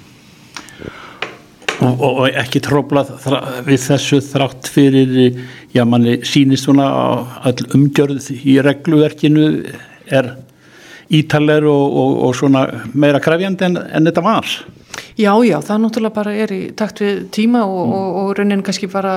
og, 1.85 2.03
og 2.07 2.25
ekki 2.31 2.63
tróblað 2.65 3.13
við 3.67 3.83
þessu 3.85 4.21
þrátt 4.25 4.71
fyrir 4.73 5.41
já 5.75 5.85
manni 5.89 6.21
sínist 6.27 6.67
svona 6.67 6.89
all 7.47 7.69
umgjörð 7.77 8.31
í 8.37 8.59
regluverkinu 8.65 9.47
er 10.07 10.33
ítaler 11.13 11.67
og, 11.69 11.85
og, 12.01 12.17
og 12.27 12.35
svona 12.39 12.65
meira 12.95 13.21
krefjandi 13.23 13.69
en, 13.69 13.79
en 13.79 14.11
þetta 14.11 14.25
var 14.25 14.57
Já, 15.17 15.33
já, 15.45 15.57
það 15.65 15.79
náttúrulega 15.81 16.17
bara 16.17 16.33
er 16.37 16.53
í 16.53 16.59
takt 16.77 17.01
við 17.01 17.23
tíma 17.33 17.63
og, 17.65 17.85
mm. 17.87 18.19
og 18.21 18.33
raunin 18.37 18.65
kannski 18.65 18.89
bara 18.93 19.15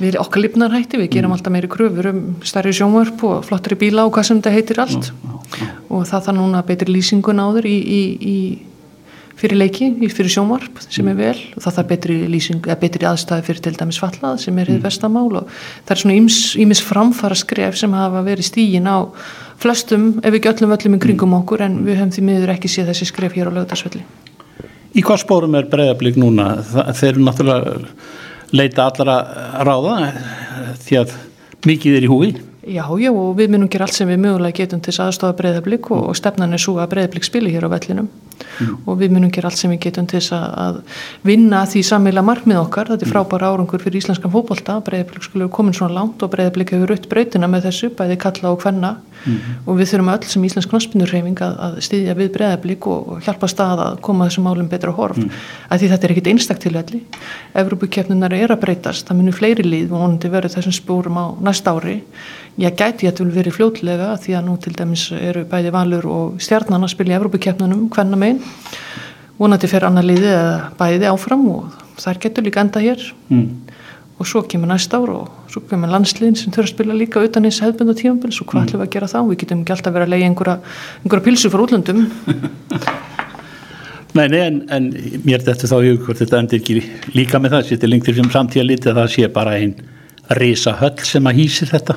við 0.00 0.16
okkar 0.20 0.46
lifnarhætti, 0.46 0.96
við 0.96 1.10
gerum 1.16 1.30
mm. 1.30 1.36
alltaf 1.36 1.52
meiri 1.52 1.68
kröfur 1.72 2.08
um 2.08 2.20
stærri 2.46 2.72
sjónvarp 2.76 3.24
og 3.28 3.44
flottari 3.44 3.76
bíla 3.80 4.06
og 4.08 4.14
hvað 4.16 4.30
sem 4.30 4.40
þetta 4.40 4.54
heitir 4.54 4.80
allt 4.80 5.10
já, 5.10 5.14
já, 5.20 5.60
já. 5.60 5.68
og 5.88 6.06
það 6.08 6.26
þarf 6.26 6.38
núna 6.38 6.62
betri 6.68 6.94
lýsingun 6.94 7.42
áður 7.44 7.68
í, 7.68 7.76
í, 7.76 8.02
í 8.32 8.36
fyrir 9.40 9.56
leiki, 9.56 9.88
fyrir 10.12 10.32
sjónvarp 10.34 10.80
sem 10.84 11.06
er 11.08 11.14
mm. 11.14 11.20
vel 11.20 11.56
og 11.56 11.64
það 11.64 11.76
þarf 11.78 11.90
betri, 11.90 12.16
lýsing, 12.28 12.66
betri 12.82 13.08
aðstæði 13.08 13.46
fyrir 13.46 13.62
til 13.64 13.76
dæmis 13.78 14.00
fallað 14.02 14.40
sem 14.44 14.58
er 14.60 14.72
mm. 14.74 14.82
bestamál 14.84 15.28
og 15.40 15.46
það 15.88 15.94
er 15.94 16.02
svona 16.02 16.18
ímis 16.64 16.82
framfara 16.84 17.38
skref 17.38 17.78
sem 17.80 17.94
hafa 17.96 18.24
verið 18.26 18.50
stígin 18.50 18.90
á 18.90 19.08
flestum, 19.60 20.12
ef 20.24 20.36
ekki 20.36 20.52
öllum 20.52 20.74
öllum 20.76 20.96
í 20.96 21.00
kringum 21.04 21.38
okkur 21.40 21.64
en 21.66 21.80
við 21.86 22.00
höfum 22.00 22.12
því 22.16 22.26
miður 22.28 22.54
ekki 22.54 22.72
séð 22.72 22.92
þessi 22.92 23.08
skref 23.10 23.36
hér 23.36 23.52
á 23.52 23.56
lögdagsvelli. 23.58 24.04
Í 24.96 25.04
hvað 25.06 25.22
spórum 25.22 25.56
er 25.56 25.68
bregðarblik 25.70 26.16
núna? 26.18 26.52
Þeir 26.98 27.12
eru 27.12 27.26
náttúrulega 27.26 27.74
leita 28.56 28.88
allara 28.88 29.18
ráða 29.66 29.98
því 30.82 31.02
að 31.04 31.12
mikið 31.68 31.98
er 31.98 32.06
í 32.06 32.10
húi? 32.10 32.30
Já, 32.70 32.82
já 33.00 33.10
og 33.12 33.36
við 33.38 33.52
minnum 33.52 33.70
gera 33.72 33.86
allt 33.86 33.96
sem 33.96 34.08
við 34.10 34.20
mögulega 34.24 34.62
getum 34.62 34.82
til 34.84 34.92
aðstofa 34.96 35.36
bregðarblik 35.38 35.92
og, 35.94 36.10
og 36.10 36.18
stefnan 36.18 36.56
er 36.56 36.60
svo 36.60 36.76
að 36.80 36.90
bregðarblik 36.94 37.28
spili 37.28 37.52
hér 37.54 37.68
á 37.68 37.72
vellinum 37.72 38.10
mm. 38.40 38.74
og 38.86 38.98
við 39.00 39.14
munum 39.14 39.32
gera 39.34 39.50
allt 39.50 39.60
sem 39.60 39.72
við 39.72 39.82
getum 39.86 40.08
til 40.10 40.20
þess 40.20 40.34
að 40.36 40.80
vinna 41.26 41.62
því 41.68 41.84
sammeila 41.90 42.24
markmið 42.26 42.60
okkar, 42.62 42.90
þetta 42.92 43.06
er 43.06 43.10
mm. 43.10 43.14
frábæra 43.14 43.52
árangur 43.52 43.84
fyrir 43.84 44.00
íslenskan 44.00 44.32
fókbólta, 44.32 44.78
breyðarblik 44.86 45.26
skulle 45.26 45.50
komin 45.52 45.76
svona 45.76 45.98
langt 45.98 46.22
og 46.24 46.32
breyðarblik 46.32 46.74
hefur 46.74 46.94
rutt 46.94 47.08
breytina 47.10 47.50
með 47.50 47.68
þessu 47.68 47.92
bæði 47.98 48.18
kalla 48.24 48.54
og 48.54 48.64
hvenna 48.64 48.94
mm. 49.24 49.38
og 49.66 49.78
við 49.78 49.92
þurfum 49.92 50.12
öll 50.14 50.30
sem 50.32 50.46
íslensk 50.48 50.72
knaspinurreifing 50.72 51.42
að, 51.44 51.56
að 51.66 51.78
styðja 51.86 52.16
við 52.18 52.32
breyðarblik 52.36 52.88
og 52.90 53.24
hjálpa 53.26 53.50
stað 53.50 53.84
að 53.86 54.00
koma 54.06 54.28
þessum 54.28 54.48
málum 54.48 54.70
betra 54.70 54.94
horf 54.96 55.20
mm. 55.20 55.40
að 55.68 55.82
því 55.82 55.92
þetta 55.94 56.08
er 56.08 56.14
ekkit 56.16 56.30
einstak 56.34 56.62
til 56.62 56.74
allir 56.80 57.24
Evrópukefnunar 57.60 58.34
er 58.36 58.54
að 58.54 58.62
breytast, 58.64 59.08
það 59.08 59.20
munir 59.20 59.36
fleiri 59.36 59.66
líð 59.66 59.90
og 59.90 60.04
vonandi 60.04 60.30
verður 60.32 60.56
þessum 60.56 60.76
spórum 60.76 61.18
á 61.20 61.26
næsta 61.50 61.74
ári 61.76 62.00
ég 62.60 62.76
gæti 62.76 63.06
að 63.06 63.12
þetta 63.12 63.24
vil 63.24 63.34
verið 63.34 63.56
fljótlega 63.56 64.08
því 64.20 64.36
að 64.36 64.46
nú 64.46 64.56
til 64.60 64.74
dæmis 64.76 65.06
eru 65.16 65.44
bæði 65.48 65.72
valur 65.74 66.08
og 66.10 66.40
stjarnan 66.42 66.84
að 66.84 66.92
spilja 66.94 67.20
Evrópukefnunum 67.20 67.86
hvenna 67.94 68.18
megin 68.30 68.42
vonandi 69.40 69.70
fer 69.70 69.86
annar 69.88 70.04
liði 70.04 70.30
eða 70.30 70.56
bæði 70.78 71.08
áfram 71.10 71.46
og 71.48 71.82
þar 72.00 72.20
getur 72.22 72.46
líka 72.46 72.62
enda 72.64 72.82
hér. 72.82 73.02
Mm. 73.32 73.66
og 74.20 74.28
svo 74.28 74.42
kemur 74.44 74.68
næsta 74.68 74.98
ár 75.00 75.10
og 75.14 75.28
svo 75.48 75.62
kemur 75.64 75.88
landsliðin 75.88 76.34
sem 76.36 76.52
þurfa 76.52 76.68
að 76.68 76.74
spila 76.74 76.96
líka 76.96 77.22
utan 77.24 77.46
eins 77.48 77.60
hefðbund 77.64 77.94
og 77.94 77.96
tífambils 77.96 78.40
og 78.42 78.50
hvað 78.50 78.58
mm. 78.58 78.66
ætlum 78.66 78.80
við 78.82 78.86
að 78.86 78.92
gera 78.92 79.08
þá? 79.08 79.20
Við 79.30 79.38
getum 79.40 79.62
ekki 79.62 79.72
alltaf 79.72 79.94
verið 79.94 80.04
að 80.04 80.12
leiða 80.12 80.26
einhverja, 80.26 80.56
einhverja 81.00 81.24
pilsu 81.24 81.50
frá 81.52 81.62
útlöndum. 81.64 82.02
Nei, 84.10 84.24
nei, 84.26 84.40
en, 84.42 84.56
en 84.74 84.86
mér 85.22 85.44
þetta 85.46 85.68
þá 85.70 85.76
í 85.86 85.90
hvort 86.02 86.18
þetta 86.18 86.38
endur 86.42 86.58
ekki 86.58 86.80
líka 87.14 87.38
með 87.38 87.52
það, 87.54 87.68
þetta 87.68 87.86
er 87.86 87.90
lengt 87.92 88.08
til 88.08 88.14
sem 88.16 88.30
samtíða 88.34 88.64
lítið 88.66 88.90
að 88.90 88.98
það 88.98 89.12
sé 89.14 89.28
bara 89.36 89.52
einn 89.54 89.76
reysa 90.34 90.72
höll 90.80 91.04
sem 91.06 91.28
að 91.30 91.38
hýsir 91.38 91.70
þetta 91.70 91.94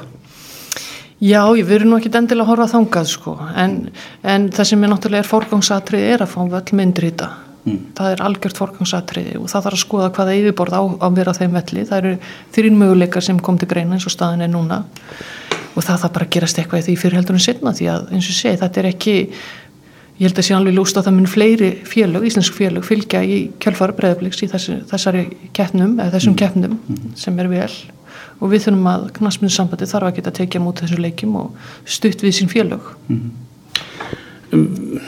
Já, 1.22 1.44
við 1.54 1.72
erum 1.78 1.94
nú 1.94 2.00
ekki 2.00 2.12
endilega 2.18 2.44
að 2.44 2.52
horfa 2.52 2.66
að 2.68 2.74
þangað 2.74 3.10
sko, 3.12 3.34
en, 3.56 3.78
en 4.26 4.50
það 4.52 4.70
sem 4.70 4.84
er 4.84 4.92
náttúrulega 4.92 5.24
er 5.24 5.30
forgangsatriði 5.30 6.14
er 6.16 6.24
að 6.26 6.34
fá 6.34 6.40
völl 6.52 6.78
myndir 6.80 7.08
í 7.08 7.12
þetta. 7.12 7.30
Mm. 7.64 7.78
Það 7.96 8.14
er 8.14 8.24
algjört 8.26 8.60
forgangsatriði 8.60 9.38
og 9.40 9.46
það 9.48 9.68
þarf 9.68 9.78
að 9.78 9.84
skoða 9.86 10.10
hvaða 10.18 10.34
yfirborð 10.36 10.76
á 10.76 10.82
að 11.08 11.20
vera 11.22 11.36
þeim 11.38 11.54
velli. 11.56 11.86
Það 11.88 12.02
eru 12.02 12.16
þrjum 12.58 12.82
möguleikar 12.82 13.24
sem 13.24 13.40
kom 13.40 13.60
til 13.62 13.70
greina 13.72 13.96
eins 13.96 14.08
og 14.10 14.16
staðin 14.16 14.44
er 14.44 14.52
núna 14.52 14.82
og 15.74 15.82
það 15.82 16.04
þarf 16.04 16.16
bara 16.18 16.28
að 16.28 16.34
gerast 16.36 16.60
eitthvað 16.60 16.82
í 16.82 16.86
því 16.88 16.96
fyrirheldunum 17.02 17.44
sinna 17.44 17.74
því 17.78 17.90
að 17.94 18.12
eins 18.14 18.30
og 18.30 18.38
sé 18.38 18.54
þetta 18.62 18.82
er 18.82 18.90
ekki, 18.92 19.16
ég 20.20 20.28
held 20.28 20.42
að 20.42 20.48
sé 20.48 20.56
alveg 20.58 20.78
lúst 20.78 21.00
á 21.00 21.02
það 21.02 21.16
mun 21.18 21.32
fleiri 21.32 21.72
félög, 21.90 22.28
íslensk 22.30 22.58
félög 22.58 22.86
fylgja 22.88 23.24
í 23.26 23.40
kjálfara 23.64 23.96
breðabliks 23.98 24.44
í 24.46 24.52
þessi, 24.52 24.80
þessari 24.92 25.26
keppnum, 25.56 25.98
eða 25.98 26.18
þessum 26.18 26.36
mm. 26.36 26.42
keppnum 26.44 26.78
mm. 26.78 27.16
sem 27.24 27.42
er 27.42 27.52
vel 27.52 27.72
og 28.40 28.52
við 28.52 28.68
þurfum 28.68 28.90
að 28.92 29.08
knastmyndu 29.18 29.56
sambandi 29.56 29.90
þarf 29.90 30.10
að 30.10 30.16
geta 30.20 30.36
tekið 30.40 30.64
mút 30.64 30.84
þessu 30.84 31.00
leikim 31.02 31.36
og 31.40 31.58
stutt 31.86 32.24
við 32.24 32.38
sín 32.38 32.52
félög. 32.52 32.94
Mm 33.08 33.20
-hmm. 33.20 33.32
um, 34.52 35.00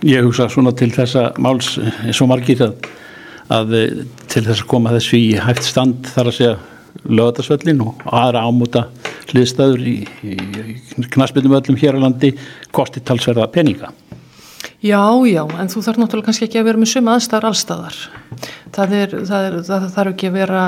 Ég 0.00 0.24
hugsa 0.24 0.48
svona 0.48 0.72
til 0.72 0.88
þessa 0.92 1.32
máls 1.36 1.74
eins 1.78 2.20
og 2.24 2.28
margir 2.28 2.62
að, 2.64 2.86
að 3.52 3.74
til 4.32 4.44
þess 4.46 4.62
að 4.62 4.66
koma 4.66 4.94
þessu 4.94 5.18
í 5.18 5.34
hægt 5.36 5.62
stand 5.62 6.06
þar 6.08 6.30
að 6.30 6.36
segja 6.38 6.54
lögadagsvöllin 7.04 7.82
og 7.84 8.00
aðra 8.08 8.46
ámúta 8.48 8.86
hliðstæður 9.30 9.84
í, 9.86 9.96
í, 10.24 10.36
í 10.96 11.04
knastmyndum 11.12 11.52
öllum 11.58 11.76
hér 11.76 12.00
á 12.00 12.04
landi 12.06 12.32
kosti 12.72 13.00
talsverða 13.04 13.50
peninga. 13.52 13.92
Já, 14.80 15.04
já, 15.28 15.44
en 15.60 15.68
þú 15.68 15.82
þarf 15.84 16.00
náttúrulega 16.00 16.30
kannski 16.30 16.46
ekki 16.48 16.60
að 16.62 16.68
vera 16.70 16.80
með 16.80 16.92
suma 16.94 17.14
aðstæðar 17.18 17.50
allstæðar 17.50 17.96
það 18.72 18.94
er, 18.96 19.14
það 19.28 19.46
er, 19.48 19.56
það 19.66 19.86
þarf 19.96 20.12
ekki 20.14 20.30
að 20.30 20.36
vera 20.38 20.62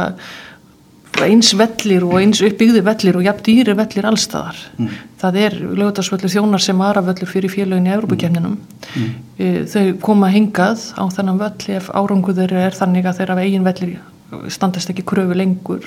eins 1.22 1.52
vellir 1.58 2.06
og 2.06 2.16
eins 2.20 2.40
uppbyggði 2.42 2.84
vellir 2.86 3.18
og 3.18 3.26
jafn 3.26 3.44
dýri 3.46 3.74
vellir 3.78 4.08
allstaðar 4.08 4.62
mm. 4.78 4.94
það 5.20 5.40
er 5.42 5.58
lögutarsvöldur 5.60 6.32
þjónar 6.32 6.64
sem 6.64 6.80
aðravöldur 6.86 7.30
fyrir 7.30 7.52
félögin 7.52 7.90
í 7.90 7.92
Európa-kemninum 7.94 8.56
mm. 8.56 9.10
e, 9.36 9.50
þau 9.70 9.84
koma 10.02 10.32
hingað 10.32 10.88
á 10.96 11.04
þennan 11.12 11.42
völl 11.42 11.76
ef 11.76 11.92
áranguður 11.92 12.56
er 12.64 12.78
þannig 12.78 13.06
að 13.06 13.20
þeirra 13.20 13.44
eigin 13.44 13.68
vellir 13.68 14.00
standast 14.52 14.90
ekki 14.92 15.04
kröfu 15.06 15.36
lengur. 15.36 15.84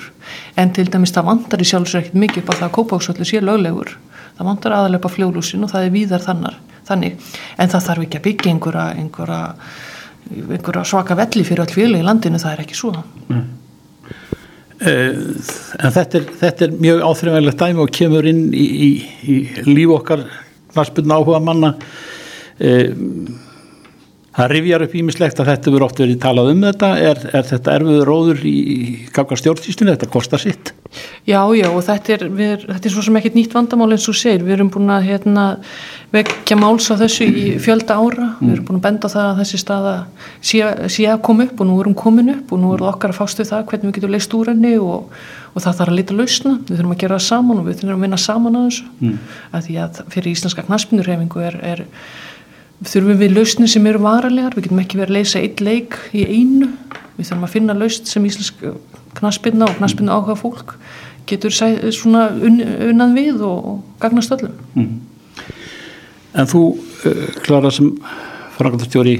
En 0.56 0.72
til 0.74 0.86
dæmis 0.90 1.14
það 1.14 1.28
vantar 1.30 1.62
í 1.62 1.66
sjálfsveit 1.68 2.14
mikið 2.14 2.44
upp 2.44 2.52
á 2.52 2.58
það 2.60 2.68
að 2.68 2.74
kópáksvöldur 2.78 3.28
sé 3.28 3.42
löglegur. 3.42 3.92
Það 4.36 4.50
vantar 4.50 4.76
aðalega 4.76 5.10
fljóðlúsin 5.10 5.64
og 5.64 5.72
það 5.72 5.86
er 5.86 5.94
víðar 5.94 6.24
þannar, 6.24 6.58
þannig. 6.88 7.28
En 7.56 7.72
það 7.72 7.86
þarf 7.88 8.06
ekki 8.06 8.18
að 8.20 8.26
byggja 8.26 8.52
einhverja, 8.52 8.86
einhverja, 9.00 9.40
einhverja 10.30 10.84
svaka 10.92 11.16
velli 11.18 11.46
fyrir 11.48 11.64
all 11.64 11.72
félög 11.72 12.02
í 12.02 12.06
landinu, 12.06 12.42
það 12.42 12.52
er 12.52 12.64
ekki 12.66 12.78
svo. 12.78 12.92
Mm. 13.30 13.46
Eh, 14.86 15.14
en 15.82 15.94
þetta 15.94 16.20
er, 16.20 16.26
þetta 16.40 16.66
er 16.66 16.74
mjög 16.78 17.00
áþrifægilegt 17.08 17.62
dæmi 17.62 17.82
og 17.82 17.94
kemur 17.96 18.28
inn 18.30 18.42
í, 18.54 18.66
í, 18.86 18.90
í 19.26 19.38
líf 19.66 19.94
okkar 19.96 20.22
knarspunna 20.74 21.18
áhuga 21.18 21.40
manna 21.42 21.72
eh, 22.62 22.92
það 24.36 24.50
rifjar 24.52 24.84
upp 24.84 24.94
ímislegt 25.00 25.38
að 25.40 25.48
þetta 25.50 25.72
verður 25.72 25.84
oft 25.86 26.00
verið 26.02 26.18
talað 26.20 26.50
um 26.52 26.64
þetta. 26.66 26.90
Er, 27.00 27.20
er 27.38 27.46
þetta 27.48 27.76
erfiður 27.78 28.10
róður 28.10 28.42
í 28.48 28.56
kakar 29.16 29.40
stjórnsýstunni, 29.40 29.94
þetta 29.94 30.08
kostar 30.12 30.42
sitt. 30.42 30.72
Já, 31.26 31.40
já 31.56 31.68
og 31.70 31.80
þetta 31.86 32.12
er, 32.16 32.22
við, 32.36 32.66
þetta 32.66 32.86
er 32.88 32.94
svo 32.94 33.02
sem 33.06 33.16
ekkert 33.20 33.36
nýtt 33.38 33.56
vandamál 33.56 33.92
eins 33.96 34.08
og 34.10 34.16
segir, 34.18 34.44
við 34.46 34.54
erum 34.58 34.70
búin 34.72 34.92
að 34.92 35.08
hérna, 35.08 35.44
vekja 36.14 36.56
máls 36.60 36.86
á 36.92 36.94
þessu 37.00 37.22
í 37.26 37.46
fjölda 37.62 37.94
ára, 37.96 38.28
mm. 38.34 38.42
við 38.42 38.52
erum 38.54 38.66
búin 38.68 38.80
að 38.80 38.86
benda 38.90 39.08
það 39.12 39.26
að 39.30 39.38
þessi 39.40 39.58
staða 39.62 39.94
sé, 40.40 40.60
að 41.08 41.24
koma 41.26 41.48
upp 41.48 41.56
og 41.60 41.66
nú 41.70 41.74
erum 41.82 41.96
komin 41.98 42.34
upp 42.36 42.48
og 42.52 42.58
nú 42.62 42.68
erum 42.76 42.92
okkar 42.92 43.12
að 43.14 43.20
fástu 43.22 43.42
það 43.48 43.66
hvernig 43.72 43.88
við 43.90 43.96
getum 43.98 44.14
leist 44.14 44.36
úr 44.36 44.52
henni 44.52 44.74
og, 44.78 45.00
og 45.52 45.58
það 45.64 45.76
þarf 45.80 45.90
að 45.92 45.98
lita 46.00 46.18
lausna, 46.20 46.52
við 46.68 46.74
þurfum 46.76 46.94
að 46.94 47.02
gera 47.02 47.18
það 47.18 47.28
saman 47.30 47.60
og 47.60 47.66
við 47.66 47.76
þurfum 47.80 47.98
að 47.98 48.04
vinna 48.06 48.20
saman 48.20 48.60
að 48.60 48.68
þessu. 48.70 48.86
Mm. 49.00 49.16
að 51.56 51.96
þurfum 52.84 53.20
við 53.20 53.36
lausnir 53.36 53.70
sem 53.72 53.86
eru 53.88 54.02
varalegar, 54.04 54.56
við 54.56 54.68
getum 54.68 54.82
ekki 54.82 55.00
verið 55.00 55.14
að 55.14 55.18
leysa 55.18 55.40
eitt 55.40 55.62
leik 55.64 55.96
í 56.12 56.26
einu, 56.26 56.70
við 57.16 57.30
þurfum 57.30 57.46
að 57.48 57.54
finna 57.54 57.76
lausn 57.76 58.08
sem 58.08 58.28
íslensk 58.28 58.64
knaspinna 59.16 59.68
og 59.70 59.78
knaspinna 59.78 60.16
áhuga 60.16 60.36
fólk 60.36 60.76
getur 61.26 61.54
svona 61.54 62.28
un, 62.36 62.60
unnan 62.90 63.14
við 63.16 63.40
og, 63.46 63.80
gagnast 64.02 64.34
öllum 64.36 64.56
mm. 64.76 64.94
En 66.36 66.48
þú, 66.50 66.62
uh, 67.08 67.20
Klara, 67.46 67.70
sem 67.72 67.94
frangaldarstjóri 68.58 69.16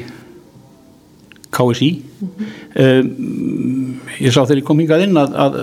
KSI 1.57 1.91
mm 1.97 2.29
-hmm. 2.29 2.47
um, 2.85 4.01
ég 4.21 4.33
sá 4.33 4.45
þegar 4.45 4.61
ég 4.61 4.65
kom 4.65 4.79
hingað 4.79 5.07
inn 5.07 5.17
að, 5.17 5.35
að 5.35 5.57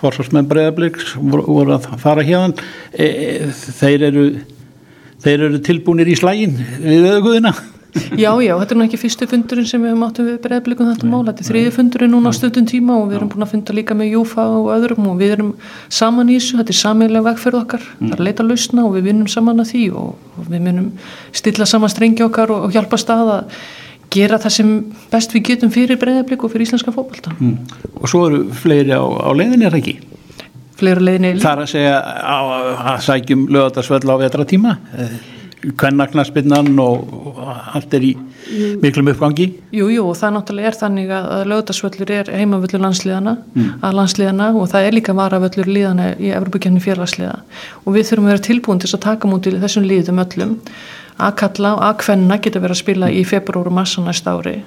forsvarsmenn 0.00 0.48
Breðabliks 0.48 1.14
voru, 1.20 1.72
að 1.74 1.88
fara 2.00 2.22
hérna 2.22 2.54
e, 2.92 3.50
þeir 3.52 4.02
eru 4.02 4.24
þeir 5.24 5.48
eru 5.48 5.62
tilbúinir 5.64 6.10
í 6.12 6.18
slægin 6.18 6.58
við 6.82 7.08
auðvöðuna 7.12 7.54
Já, 8.18 8.32
já, 8.42 8.54
þetta 8.58 8.74
er 8.74 8.78
nú 8.78 8.84
ekki 8.88 8.98
fyrstu 8.98 9.26
fundurinn 9.30 9.66
sem 9.70 9.82
við 9.82 9.92
höfum 9.92 10.04
áttum 10.08 10.26
við 10.26 10.38
bregðblikum 10.42 10.88
þetta 10.90 11.10
mál, 11.10 11.20
þetta 11.28 11.44
er 11.44 11.48
þriði 11.48 11.72
fundurinn 11.76 12.10
núna 12.10 12.32
á 12.34 12.34
stundum 12.34 12.66
tíma 12.66 12.96
og 12.98 13.04
við 13.10 13.18
erum 13.20 13.30
búin 13.30 13.46
að 13.46 13.52
funda 13.52 13.76
líka 13.76 13.96
með 13.98 14.10
Júfa 14.16 14.46
og 14.50 14.70
öðrum 14.74 15.06
og 15.12 15.20
við 15.20 15.34
erum 15.36 15.52
saman 15.94 16.32
í 16.32 16.38
þessu, 16.40 16.58
þetta 16.58 16.74
er 16.74 16.78
sameiginlega 16.80 17.28
vegferð 17.28 17.60
okkar, 17.60 17.84
mm. 17.86 18.08
það 18.08 18.16
er 18.16 18.22
að 18.24 18.28
leita 18.28 18.46
lausna 18.48 18.86
og 18.88 18.96
við 18.96 19.06
vinnum 19.10 19.30
saman 19.30 19.62
að 19.62 19.70
því 19.70 19.84
og, 20.00 20.26
við 20.50 20.66
minnum 20.66 20.90
stilla 21.42 21.68
saman 21.70 21.94
strengi 21.94 22.26
okkar 22.26 22.54
og, 22.54 22.66
og 22.66 22.74
hjálpa 22.74 22.98
stað 22.98 23.32
að 23.36 23.62
gera 24.14 24.40
það 24.42 24.56
sem 24.58 24.74
best 25.14 25.34
við 25.34 25.46
getum 25.52 25.74
fyrir 25.74 26.00
bregðblik 26.02 26.42
og 26.42 26.50
fyrir 26.50 26.66
íslenska 26.66 26.94
fókbalta. 26.94 27.34
Mm. 27.38 27.56
Og 28.00 28.10
svo 28.10 28.26
eru 28.26 28.42
fleiri 28.58 28.94
á, 28.94 29.02
á 29.02 29.30
leiðinni, 29.34 29.68
er 29.68 29.74
það 29.74 29.84
ekki? 29.84 29.96
Fleiri 30.84 31.08
leiðinni? 31.08 31.36
Það 31.42 31.54
er 31.54 31.64
að 31.64 31.72
segja 31.72 31.96
að 32.34 33.00
sækjum 33.08 33.48
lögadagsvöld 33.50 34.12
á 34.12 34.16
vetra 34.22 34.46
tíma 34.48 34.76
kvennaknaspinnan 35.72 36.78
og 36.80 37.38
allt 37.74 37.94
er 37.96 38.04
í 38.04 38.12
miklum 38.82 39.08
uppgangi. 39.12 39.46
Jú, 39.74 39.88
jú, 39.92 40.04
og 40.10 40.18
það 40.18 40.34
náttúrulega 40.36 40.70
er 40.70 40.78
þannig 40.80 41.14
að 41.16 41.46
lögdagsvöllur 41.52 42.12
er 42.18 42.30
heimavöllur 42.34 42.84
landsliðana 42.84 43.36
mm. 43.54 43.70
að 43.86 43.96
landsliðana 44.00 44.50
og 44.60 44.68
það 44.72 44.88
er 44.88 44.98
líka 44.98 45.16
varavöllur 45.16 45.70
liðana 45.70 46.10
í 46.18 46.34
Evropakefni 46.36 46.82
fjarlagsliða 46.84 47.38
og 47.84 47.96
við 47.96 48.10
þurfum 48.10 48.28
að 48.28 48.34
vera 48.34 48.46
tilbúin 48.50 48.84
til 48.84 48.92
að 48.92 49.04
taka 49.08 49.30
mútið 49.30 49.60
þessum 49.64 49.88
liðum 49.88 50.22
öllum. 50.24 50.54
Að 51.14 51.36
kalla 51.44 51.76
og 51.76 51.84
að 51.86 51.98
kvenna 52.02 52.40
geta 52.42 52.60
verið 52.62 52.74
að 52.74 52.82
spila 52.82 53.12
í 53.14 53.20
februar 53.28 53.70
og 53.70 53.76
massa 53.76 54.02
næst 54.02 54.26
ári 54.26 54.58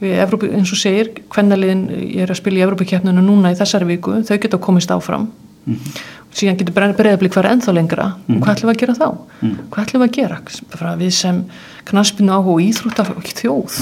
við 0.00 0.16
Evrópu, 0.24 0.48
eins 0.56 0.72
og 0.72 0.80
segir, 0.80 1.12
hvernaliðin 1.32 1.84
ég 1.90 2.24
er 2.24 2.32
að 2.32 2.40
spila 2.40 2.60
í 2.60 2.64
Evrópikeppninu 2.66 3.24
núna 3.24 3.52
í 3.52 3.58
þessari 3.58 3.88
viku 3.92 4.22
þau 4.24 4.38
geta 4.38 4.58
komist 4.58 4.90
áfram 4.90 5.28
mm 5.28 5.74
-hmm. 5.74 6.00
síðan 6.32 6.56
getur 6.56 6.74
breyðablík 6.74 7.34
fara 7.34 7.52
ennþá 7.54 7.72
lengra 7.72 8.06
mm 8.06 8.34
-hmm. 8.34 8.40
hvað 8.40 8.54
ætlum 8.54 8.70
við 8.70 8.76
að 8.76 8.80
gera 8.80 8.94
þá? 8.94 9.08
Mm 9.10 9.50
-hmm. 9.50 9.70
hvað 9.70 9.84
ætlum 9.84 10.02
við 10.02 10.08
að 10.08 10.16
gera? 10.16 10.40
Frá 10.70 10.96
við 10.96 11.10
sem 11.10 11.44
knaspinu 11.84 12.32
áhuga 12.32 12.54
og 12.54 12.60
íþrótta 12.60 13.04
þjóð 13.40 13.74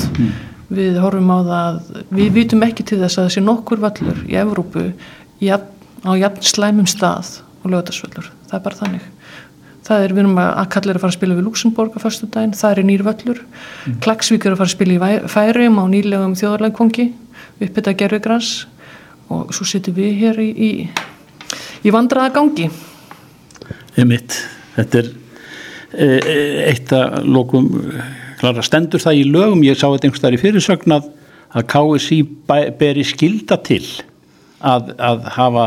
við 0.68 0.98
horfum 1.00 1.30
á 1.32 1.38
það 1.52 1.80
við 2.10 2.32
vitum 2.32 2.62
ekki 2.62 2.84
til 2.84 2.98
þess 3.00 3.18
að 3.18 3.26
þessi 3.28 3.40
nokkur 3.40 3.80
vallur 3.80 4.18
í 4.28 4.34
Evrópu 4.36 4.92
á 6.04 6.10
jafn 6.16 6.42
slæmum 6.42 6.86
stað 6.86 7.40
og 7.64 7.70
lögdagsvallur, 7.70 8.30
það 8.48 8.58
er 8.58 8.64
bara 8.64 8.76
þannig 8.76 9.04
það 9.88 10.04
er, 10.04 10.14
við 10.14 10.22
erum 10.24 10.42
að 10.42 10.66
kallir 10.74 10.98
að 10.98 11.04
fara 11.04 11.14
að 11.14 11.18
spila 11.18 11.38
við 11.38 11.46
Luxemburg 11.48 11.96
á 11.96 11.98
förstu 12.02 12.28
daginn, 12.28 12.56
það 12.56 12.74
er 12.74 12.88
nýrvöllur. 12.88 13.40
Mm. 13.40 13.94
Klagsvík 14.04 14.44
er 14.44 14.54
að 14.54 14.60
fara 14.60 14.68
að 14.68 14.76
spila 14.76 14.96
í 14.96 15.20
færium 15.32 15.80
á 15.80 15.84
nýlegum 15.88 16.36
þjóðarlegkongi 16.38 17.08
uppbytta 17.58 17.94
gerðugrans 17.98 18.52
og 19.32 19.52
svo 19.54 19.66
sittum 19.68 19.96
við 19.96 20.14
hér 20.22 20.40
í, 20.42 20.48
í, 20.48 20.70
í 21.84 21.94
vandraða 21.94 22.32
gangi 22.38 22.68
Emitt, 23.98 24.36
þetta 24.76 25.00
er 25.00 25.08
e, 25.90 26.06
e, 26.06 26.36
eitt 26.70 26.92
að 26.94 27.26
lokum 27.26 27.66
klara 28.38 28.62
stendur 28.62 29.02
það 29.02 29.18
í 29.18 29.24
lögum, 29.26 29.64
ég 29.66 29.78
sá 29.78 29.88
þetta 29.88 30.08
einhvers 30.08 30.24
þar 30.24 30.36
í 30.36 30.42
fyrirsögn 30.44 30.94
að, 30.94 31.10
að 31.58 31.66
KSI 31.74 32.20
beri 32.78 33.04
skilda 33.06 33.58
til 33.66 33.82
að, 34.62 34.94
að 34.94 35.26
hafa 35.34 35.66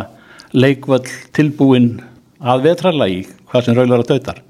leikvall 0.55 1.03
tilbúin 1.35 1.93
að 2.41 2.65
vetrarlagi 2.69 3.21
hvað 3.51 3.67
sem 3.67 3.77
raular 3.77 4.03
að 4.03 4.09
dautar. 4.13 4.41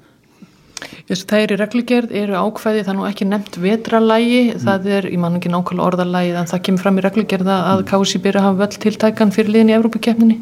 Það 1.12 1.34
er 1.36 1.52
í 1.52 1.56
reglugjörð, 1.60 2.12
eru 2.16 2.38
ákveði 2.38 2.84
það 2.86 2.96
nú 2.96 3.04
ekki 3.08 3.26
nefnt 3.28 3.58
vetralægi, 3.60 4.40
mm. 4.52 4.62
það 4.62 4.88
er 4.96 5.08
ég 5.10 5.20
man 5.20 5.36
ekki 5.36 5.50
nákvæmlega 5.52 5.88
orðalægi 5.90 6.32
en 6.40 6.48
það 6.50 6.62
kemur 6.68 6.82
fram 6.84 6.98
í 6.98 7.04
reglugjörða 7.04 7.58
að 7.72 7.84
kási 7.90 8.20
byrja 8.22 8.40
að 8.40 8.46
hafa 8.48 8.60
völd 8.62 8.78
tiltækan 8.86 9.34
fyrir 9.34 9.52
liðin 9.52 9.72
í 9.72 9.76
Evrópakefninni 9.76 10.38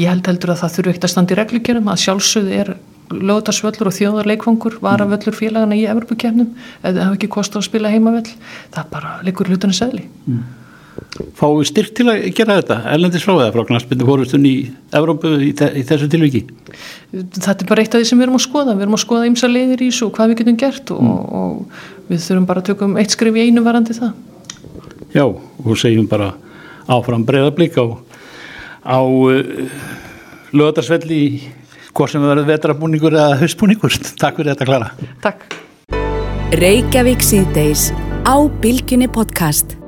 ég 0.00 0.10
held 0.10 0.30
heldur 0.30 0.54
að 0.54 0.60
það 0.62 0.74
þurfu 0.78 0.94
ekkert 0.94 1.06
að 1.08 1.14
standa 1.14 1.36
í 1.36 1.38
reglugjörðum 1.42 1.92
að 1.92 2.02
sjálfsögðu 2.06 2.58
er 2.62 2.72
lögdagsvöllur 3.14 3.90
og 3.90 3.96
þjóðarleikfangur 3.98 4.80
varavöllur 4.86 5.38
félagana 5.38 5.78
í 5.78 5.86
Evrópakefnum 5.92 6.54
eða 6.82 7.08
hafa 7.10 7.18
ekki 7.18 7.32
kost 7.36 7.58
á 7.58 7.60
að 7.60 7.68
spila 7.68 7.92
heimavöll. 7.92 8.30
Það 8.74 8.92
bara 8.94 9.16
likur 9.26 9.50
hlutunni 9.50 9.76
segli 9.76 10.06
mm 10.24 10.63
fáum 11.38 11.58
við 11.60 11.68
styrk 11.70 11.94
til 11.98 12.06
að 12.10 12.26
gera 12.36 12.58
þetta? 12.60 12.76
Erlendis 12.92 13.24
frá 13.26 13.34
eða 13.34 13.52
frá 13.54 13.64
knastbyndu 13.68 14.06
fórustun 14.08 14.46
í 14.48 14.54
Evrópu 14.94 15.32
í, 15.38 15.50
í 15.50 15.82
þessu 15.86 16.08
tilviki? 16.10 16.44
Þetta 17.12 17.56
er 17.56 17.68
bara 17.70 17.84
eitt 17.84 17.94
af 17.94 18.02
því 18.02 18.08
sem 18.10 18.20
við 18.20 18.26
erum 18.28 18.38
að 18.38 18.44
skoða. 18.46 18.76
Við 18.76 18.86
erum 18.86 18.96
að 18.98 19.02
skoða 19.04 19.28
ymsa 19.30 19.50
leiðir 19.50 19.82
í 19.82 19.90
þessu 19.90 20.08
og 20.08 20.14
hvað 20.18 20.32
við 20.32 20.40
getum 20.42 20.60
gert 20.62 20.94
og, 20.94 21.02
mm. 21.02 21.18
og 21.40 22.08
við 22.10 22.22
þurfum 22.26 22.48
bara 22.50 22.62
að 22.62 22.70
tökum 22.70 22.96
eitt 23.02 23.14
skrif 23.14 23.38
í 23.38 23.46
einu 23.48 23.64
varandi 23.66 23.98
það. 23.98 24.16
Já, 25.14 25.26
og 25.30 25.78
segjum 25.78 26.08
bara 26.10 26.32
áfram 26.90 27.26
breyðablík 27.26 27.78
á, 27.78 27.86
á 28.82 28.98
uh, 28.98 29.76
löðarsvelli 30.54 31.20
hvort 31.94 32.10
sem 32.10 32.22
við 32.22 32.34
verðum 32.34 32.50
vetrabúningur 32.50 33.14
eða 33.14 33.38
hausbúningur 33.42 33.94
Takk 34.22 34.40
fyrir 34.40 34.54
þetta 34.54 34.68
Klara. 34.70 34.90
Takk. 35.24 35.46
Reykjavík 36.54 37.24
síðdeis 37.24 37.88
á 38.26 38.36
Bilginni 38.62 39.08
podcast 39.10 39.78